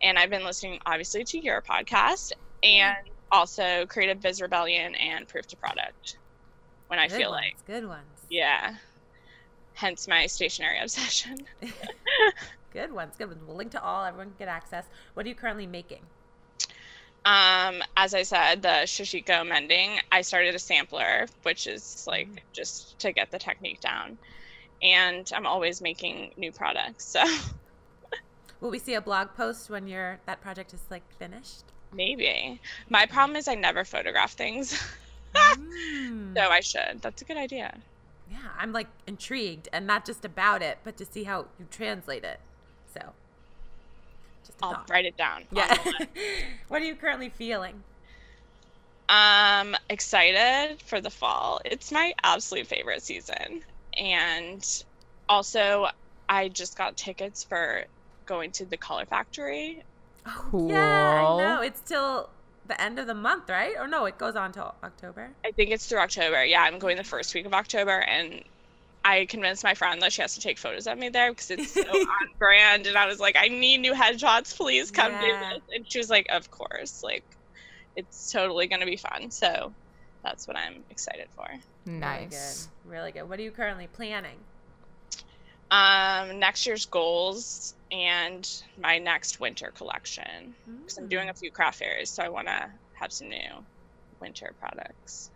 and 0.03 0.19
I've 0.19 0.31
been 0.31 0.45
listening 0.45 0.79
obviously 0.87 1.25
to 1.25 1.39
your 1.39 1.63
podcast 1.63 2.33
and 2.63 2.97
also 3.31 3.87
Creative 3.87 4.21
Biz 4.21 4.41
Rebellion 4.41 4.95
and 4.95 5.27
Proof 5.29 5.47
to 5.49 5.57
Product 5.57 6.19
when 6.89 6.99
I 6.99 7.09
good 7.09 7.17
feel 7.17 7.31
ones, 7.31 7.43
like 7.43 7.67
good 7.67 7.89
ones. 7.89 8.14
Yeah. 8.31 8.75
Hence 9.75 10.07
my 10.09 10.27
stationery 10.27 10.79
obsession. 10.81 11.39
Good 12.73 12.93
ones, 12.93 13.15
good 13.17 13.29
ones. 13.29 13.41
We'll 13.47 13.57
link 13.57 13.71
to 13.73 13.83
all. 13.83 14.05
Everyone 14.05 14.31
can 14.31 14.37
get 14.41 14.49
access. 14.49 14.85
What 15.15 15.25
are 15.27 15.29
you 15.29 15.35
currently 15.37 15.67
making? 15.67 16.01
Um, 17.25 17.83
as 17.97 18.15
I 18.15 18.23
said, 18.25 18.63
the 18.63 18.83
Sashiko 18.85 19.47
mending, 19.47 20.01
I 20.11 20.23
started 20.23 20.55
a 20.57 20.59
sampler, 20.59 21.27
which 21.45 21.69
is 21.69 22.05
like 22.09 22.29
Mm. 22.29 22.39
just 22.53 22.99
to 22.99 23.13
get 23.13 23.31
the 23.31 23.39
technique 23.39 23.81
down. 23.81 24.19
And 24.83 25.31
I'm 25.35 25.47
always 25.47 25.81
making 25.81 26.33
new 26.37 26.51
products. 26.51 27.05
So 27.05 27.23
Will 28.61 28.71
we 28.71 28.79
see 28.81 28.95
a 28.95 29.01
blog 29.01 29.29
post 29.37 29.71
when 29.71 29.87
your 29.87 30.19
that 30.27 30.41
project 30.41 30.75
is 30.75 30.81
like 30.91 31.03
finished? 31.19 31.63
maybe. 31.93 32.61
My 32.89 33.07
problem 33.07 33.37
is 33.37 33.47
I 33.47 33.55
never 33.55 33.85
photograph 33.85 34.33
things. 34.33 34.81
Mm. 35.35 36.35
so 36.37 36.43
I 36.49 36.61
should. 36.61 37.01
That's 37.03 37.23
a 37.23 37.25
good 37.25 37.37
idea. 37.37 37.77
Yeah, 38.31 38.39
I'm 38.59 38.73
like 38.73 38.89
intrigued, 39.07 39.69
and 39.73 39.87
not 39.87 40.05
just 40.05 40.25
about 40.25 40.63
it, 40.63 40.79
but 40.85 40.97
to 40.99 41.05
see 41.05 41.25
how 41.25 41.47
you 41.59 41.67
translate 41.71 42.25
it. 42.25 42.41
So, 42.93 43.01
just 44.47 44.59
a 44.61 44.65
I'll 44.65 44.73
thought. 44.75 44.91
write 44.91 45.05
it 45.05 45.17
down. 45.17 45.45
Yeah. 45.53 45.77
what 46.69 46.81
are 46.81 46.85
you 46.85 46.95
currently 46.97 47.29
feeling? 47.29 47.83
Um, 49.09 49.77
excited 49.91 50.81
for 50.83 51.01
the 51.01 51.11
fall. 51.11 51.61
It's 51.65 51.93
my 51.93 52.15
absolute 52.23 52.67
favorite 52.67 53.03
season. 53.03 53.63
And 53.99 54.85
also, 55.29 55.89
I 56.29 56.49
just 56.49 56.79
got 56.79 56.97
tickets 56.97 57.45
for 57.45 57.85
going 58.27 58.51
to 58.53 58.65
the 58.65 58.77
Color 58.77 59.05
Factory. 59.05 59.83
Cool. 60.25 60.71
Yeah, 60.71 61.27
I 61.27 61.37
know. 61.37 61.61
It's 61.61 61.81
till 61.83 62.31
the 62.67 62.81
end 62.81 62.99
of 62.99 63.07
the 63.07 63.15
month, 63.15 63.49
right? 63.51 63.75
Or 63.79 63.87
no, 63.87 64.07
it 64.07 64.19
goes 64.19 64.37
on 64.37 64.53
till 64.53 64.75
October. 64.83 65.31
I 65.45 65.51
think 65.53 65.71
it's 65.71 65.87
through 65.87 65.99
October. 65.99 66.45
Yeah, 66.45 66.63
I'm 66.63 66.79
going 66.79 66.97
the 66.97 67.05
first 67.05 67.35
week 67.35 67.47
of 67.47 67.53
October, 67.53 67.99
and 68.01 68.43
I 69.05 69.27
convinced 69.27 69.63
my 69.65 69.75
friend 69.75 70.01
that 70.01 70.13
she 70.15 70.23
has 70.23 70.35
to 70.35 70.41
take 70.41 70.59
photos 70.59 70.87
of 70.87 70.97
me 70.97 71.11
there 71.11 71.31
because 71.31 71.51
it's 71.51 71.73
so 71.75 71.83
on 71.83 72.29
brand. 72.39 72.87
And 72.87 72.97
I 72.97 73.07
was 73.07 73.21
like, 73.21 73.37
I 73.39 73.49
need 73.49 73.79
new 73.79 73.93
headshots. 73.93 74.57
Please 74.57 74.91
come 74.91 75.13
Yeah. 75.13 75.21
do 75.21 75.27
this. 75.27 75.63
And 75.75 75.93
she 75.93 75.99
was 75.99 76.09
like, 76.09 76.27
Of 76.31 76.51
course. 76.51 77.03
Like, 77.03 77.25
it's 77.97 78.33
totally 78.33 78.67
going 78.67 78.81
to 78.81 78.87
be 78.87 78.97
fun. 78.97 79.31
So 79.31 79.75
that's 80.23 80.49
what 80.49 80.57
I'm 80.57 80.83
excited 80.91 81.29
for. 81.37 81.47
Nice. 81.85 82.69
Really 82.85 82.89
good. 82.89 82.91
Really 82.97 83.13
good. 83.13 83.29
What 83.29 83.39
are 83.39 83.43
you 83.43 83.51
currently 83.51 83.89
planning? 83.89 84.39
Um, 85.71 86.39
next 86.39 86.67
year's 86.67 86.87
goals 86.87 87.75
and 87.95 88.63
my 88.83 88.99
next 88.99 89.39
winter 89.41 89.73
collection 89.77 90.55
because 90.81 90.99
I'm 90.99 91.07
doing 91.09 91.29
a 91.29 91.35
few 91.35 91.51
craft 91.51 91.79
fairs, 91.79 92.11
so 92.11 92.23
I 92.23 92.29
want 92.29 92.49
to 92.49 92.69
have 92.95 93.13
some 93.13 93.29
new 93.29 93.51
winter 94.21 94.53
products. 94.61 95.31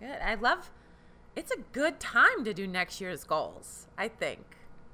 Good. 0.00 0.18
I 0.22 0.34
love. 0.34 0.68
It's 1.36 1.52
a 1.52 1.58
good 1.72 2.00
time 2.00 2.44
to 2.44 2.52
do 2.52 2.66
next 2.66 3.00
year's 3.00 3.22
goals. 3.24 3.86
I 3.96 4.08
think. 4.08 4.40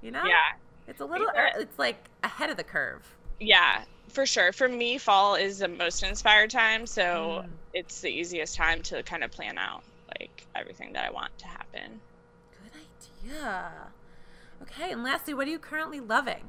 You 0.02 0.10
know. 0.10 0.24
Yeah, 0.24 0.52
It's 0.86 1.00
a 1.00 1.04
little. 1.04 1.28
It's 1.34 1.78
like 1.78 1.96
ahead 2.22 2.50
of 2.50 2.56
the 2.56 2.64
curve. 2.64 3.02
yeah, 3.40 3.84
for 4.08 4.26
sure. 4.26 4.52
For 4.52 4.68
me, 4.68 4.98
fall 4.98 5.34
is 5.36 5.60
the 5.60 5.68
most 5.68 6.02
inspired 6.02 6.50
time, 6.50 6.86
so 6.86 7.42
Mm. 7.44 7.48
it's 7.72 8.00
the 8.02 8.10
easiest 8.10 8.54
time 8.56 8.82
to 8.82 9.02
kind 9.04 9.24
of 9.24 9.30
plan 9.30 9.56
out 9.58 9.82
like 10.18 10.46
everything 10.54 10.92
that 10.92 11.04
I 11.06 11.10
want 11.10 11.36
to 11.38 11.46
happen. 11.46 12.00
Good 12.62 12.80
idea. 13.30 13.72
Okay, 14.62 14.92
and 14.92 15.02
lastly, 15.02 15.32
what 15.34 15.46
are 15.48 15.50
you 15.50 15.58
currently 15.58 15.98
loving? 16.00 16.44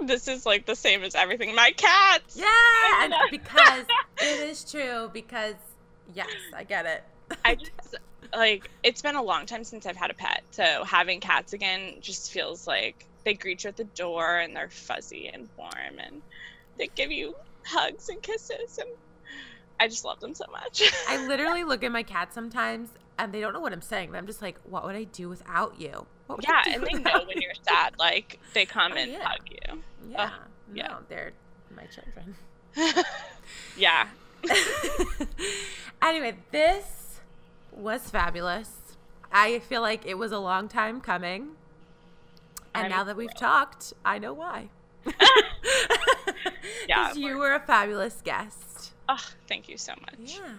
This 0.00 0.28
is 0.28 0.44
like 0.44 0.66
the 0.66 0.74
same 0.74 1.02
as 1.02 1.14
everything. 1.14 1.54
My 1.54 1.72
cats. 1.76 2.36
Yeah, 2.36 3.22
because 3.30 3.86
it 4.20 4.48
is 4.48 4.70
true. 4.70 5.10
Because 5.12 5.54
yes, 6.14 6.28
I 6.54 6.64
get 6.64 6.86
it. 6.86 7.04
I 7.44 7.54
just 7.56 7.96
like 8.34 8.70
it's 8.82 9.02
been 9.02 9.16
a 9.16 9.22
long 9.22 9.46
time 9.46 9.64
since 9.64 9.86
I've 9.86 9.96
had 9.96 10.10
a 10.10 10.14
pet, 10.14 10.42
so 10.50 10.84
having 10.84 11.20
cats 11.20 11.52
again 11.52 11.94
just 12.00 12.30
feels 12.30 12.66
like 12.66 13.06
they 13.24 13.34
greet 13.34 13.64
you 13.64 13.68
at 13.68 13.76
the 13.76 13.84
door 13.84 14.38
and 14.38 14.54
they're 14.54 14.70
fuzzy 14.70 15.28
and 15.28 15.48
warm 15.56 15.98
and 15.98 16.22
they 16.78 16.88
give 16.94 17.10
you 17.10 17.34
hugs 17.64 18.08
and 18.08 18.22
kisses 18.22 18.78
and 18.78 18.88
I 19.80 19.88
just 19.88 20.04
love 20.04 20.20
them 20.20 20.34
so 20.34 20.44
much. 20.50 20.82
I 21.08 21.26
literally 21.26 21.64
look 21.64 21.84
at 21.84 21.92
my 21.92 22.02
cat 22.02 22.32
sometimes, 22.32 22.88
and 23.18 23.32
they 23.32 23.40
don't 23.40 23.52
know 23.52 23.60
what 23.60 23.72
I'm 23.72 23.82
saying. 23.82 24.10
But 24.12 24.18
I'm 24.18 24.26
just 24.26 24.42
like, 24.42 24.58
what 24.64 24.84
would 24.84 24.94
I 24.96 25.04
do 25.04 25.28
without 25.28 25.80
you? 25.80 26.06
What 26.26 26.38
would 26.38 26.46
I 26.48 26.52
yeah, 26.52 26.64
do 26.64 26.70
and 26.72 26.82
they 26.86 26.92
know 26.92 26.98
without 26.98 27.26
when 27.28 27.36
you?" 27.36 27.42
you're 27.42 27.54
sad, 27.68 27.94
like 27.98 28.38
they 28.54 28.66
come 28.66 28.92
Oh, 28.94 28.96
and 28.96 29.12
yeah. 29.12 29.24
hug 29.24 29.40
you. 29.50 29.82
Yeah, 30.10 30.30
yeah. 30.72 30.88
no, 30.88 30.98
they're 31.08 31.32
my 31.74 31.84
children. 31.86 32.34
yeah. 33.76 34.08
anyway, 36.02 36.36
this 36.50 37.20
was 37.72 38.08
fabulous. 38.10 38.70
I 39.32 39.58
feel 39.60 39.80
like 39.82 40.06
it 40.06 40.18
was 40.18 40.32
a 40.32 40.38
long 40.38 40.68
time 40.68 41.00
coming. 41.00 41.50
And 42.74 42.84
I'm 42.86 42.90
now 42.90 43.04
that 43.04 43.16
we've 43.16 43.30
thrilled. 43.30 43.40
talked, 43.52 43.92
I 44.04 44.18
know 44.18 44.34
why. 44.34 44.68
Yeah, 46.88 47.12
you 47.14 47.38
were 47.38 47.54
a 47.54 47.60
fabulous 47.60 48.20
guest. 48.22 48.92
Oh, 49.08 49.24
thank 49.48 49.68
you 49.68 49.76
so 49.78 49.92
much. 50.00 50.38
Yeah. 50.38 50.54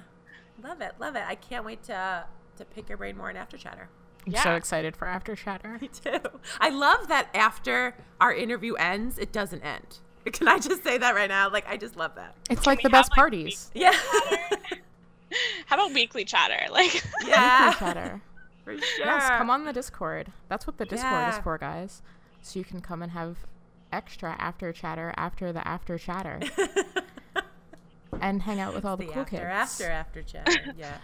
Love 0.64 0.82
it. 0.82 0.94
Love 1.00 1.16
it. 1.16 1.24
I 1.28 1.36
can't 1.36 1.66
wait 1.66 1.84
to 1.84 2.26
to 2.58 2.66
pick 2.66 2.90
your 2.90 2.98
brain 2.98 3.18
more 3.18 3.30
in 3.30 3.38
after 3.38 3.58
chatter. 3.58 3.90
I'm 4.26 4.34
Yeah. 4.34 4.44
so 4.44 4.56
excited 4.56 4.96
for 4.98 5.08
After 5.08 5.36
Chatter. 5.36 5.78
Me 5.82 5.88
too. 5.88 6.20
I 6.60 6.70
love 6.70 7.08
that 7.08 7.30
after 7.34 7.96
our 8.20 8.34
interview 8.34 8.74
ends, 8.76 9.18
it 9.18 9.32
doesn't 9.32 9.62
end. 9.64 10.00
Can 10.34 10.48
I 10.50 10.60
just 10.60 10.84
say 10.84 10.98
that 10.98 11.16
right 11.16 11.30
now? 11.30 11.50
Like, 11.50 11.66
I 11.70 11.78
just 11.78 11.96
love 11.96 12.16
that. 12.16 12.36
It's 12.50 12.66
like 12.68 12.82
the 12.82 12.90
best 12.90 13.12
like, 13.12 13.16
parties. 13.16 13.72
Yeah. 13.76 13.94
How 15.66 15.76
about 15.76 15.94
weekly 15.94 16.24
chatter? 16.26 16.72
Like, 16.72 17.04
yeah. 17.26 17.36
After 17.36 17.80
Chatter. 17.86 18.22
For 18.64 18.78
sure. 18.78 19.06
Yes, 19.06 19.30
come 19.38 19.50
on 19.50 19.64
the 19.66 19.74
Discord. 19.74 20.32
That's 20.50 20.66
what 20.68 20.78
the 20.78 20.86
Discord 20.86 21.30
is 21.30 21.38
for, 21.40 21.58
guys. 21.58 22.02
So 22.42 22.60
you 22.60 22.66
can 22.66 22.82
come 22.82 23.02
and 23.02 23.12
have 23.14 23.38
extra 23.92 24.36
After 24.40 24.72
Chatter 24.74 25.14
after 25.16 25.54
the 25.54 25.66
After 25.66 25.98
Chatter. 25.98 26.40
And 28.22 28.42
hang 28.42 28.60
out 28.60 28.74
with 28.74 28.86
all 28.86 28.98
the, 28.98 29.06
The 29.06 29.12
cool 29.14 29.22
after, 29.24 29.38
kids. 29.38 29.44
after, 29.46 29.90
after 29.92 30.22
chat. 30.24 30.50
Yeah. 30.78 30.98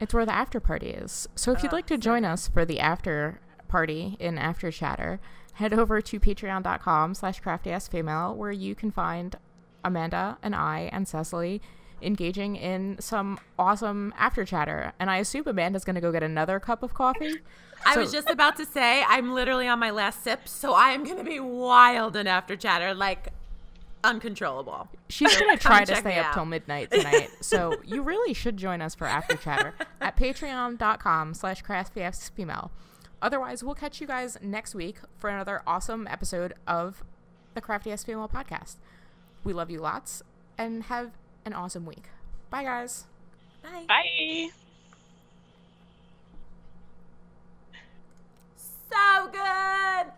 It's 0.00 0.14
where 0.14 0.26
the 0.26 0.32
after 0.34 0.60
party 0.60 0.88
is. 0.90 1.28
So 1.34 1.52
if 1.52 1.58
oh, 1.58 1.62
you'd 1.64 1.72
Oh, 1.72 1.76
like 1.76 1.86
to 1.86 1.94
so 1.94 1.98
join 1.98 2.24
us 2.24 2.48
for 2.48 2.64
the 2.64 2.80
after 2.80 3.40
party 3.68 4.16
in 4.18 4.38
After 4.38 4.70
Chatter, 4.70 5.20
head 5.54 5.72
over 5.72 6.00
to 6.00 6.20
patreon.com 6.20 7.14
slash 7.14 7.40
craftyassfemale 7.42 8.34
where 8.36 8.52
you 8.52 8.74
can 8.74 8.90
find 8.90 9.36
Amanda 9.84 10.38
and 10.42 10.54
I 10.54 10.88
and 10.92 11.06
Cecily 11.06 11.60
engaging 12.02 12.56
in 12.56 12.96
some 12.98 13.38
awesome 13.58 14.14
after 14.16 14.44
chatter. 14.44 14.92
And 14.98 15.10
I 15.10 15.18
assume 15.18 15.44
Amanda's 15.46 15.84
going 15.84 15.96
to 15.96 16.00
go 16.00 16.10
get 16.12 16.22
another 16.22 16.58
cup 16.58 16.82
of 16.82 16.94
coffee. 16.94 17.34
I 17.84 17.94
So- 17.94 18.00
was 18.00 18.12
just 18.12 18.30
about 18.30 18.56
to 18.56 18.64
say, 18.66 19.04
I'm 19.06 19.32
literally 19.34 19.68
on 19.68 19.78
my 19.78 19.90
last 19.90 20.24
sip, 20.24 20.48
so 20.48 20.72
I 20.72 20.90
am 20.90 21.04
going 21.04 21.18
to 21.18 21.24
be 21.24 21.40
wild 21.40 22.16
in 22.16 22.26
after 22.26 22.56
chatter, 22.56 22.94
like 22.94 23.28
uncontrollable. 24.04 24.88
She's 25.08 25.36
going 25.36 25.56
to 25.56 25.62
try 25.62 25.84
to 25.84 25.96
stay 25.96 26.18
up 26.18 26.26
out. 26.26 26.34
till 26.34 26.44
midnight 26.46 26.90
tonight. 26.92 27.30
so 27.40 27.74
you 27.84 28.02
really 28.02 28.34
should 28.34 28.56
join 28.56 28.80
us 28.80 28.94
for 28.94 29.06
After 29.06 29.36
Chatter 29.36 29.74
at 30.00 30.16
patreon.com 30.16 31.34
slash 31.34 31.62
craftyfemale. 31.62 32.70
Otherwise, 33.22 33.62
we'll 33.62 33.74
catch 33.74 34.00
you 34.00 34.06
guys 34.06 34.38
next 34.40 34.74
week 34.74 34.96
for 35.18 35.28
another 35.28 35.62
awesome 35.66 36.06
episode 36.06 36.54
of 36.66 37.04
the 37.54 37.60
Crafty 37.60 37.92
Ass 37.92 38.04
Female 38.04 38.28
podcast. 38.28 38.76
We 39.44 39.52
love 39.52 39.70
you 39.70 39.80
lots 39.80 40.22
and 40.56 40.84
have 40.84 41.10
an 41.44 41.52
awesome 41.52 41.84
week. 41.84 42.04
Bye, 42.48 42.64
guys. 42.64 43.04
Bye. 43.62 43.84
bye. 43.86 44.48
So 48.90 49.28
good. 49.30 50.12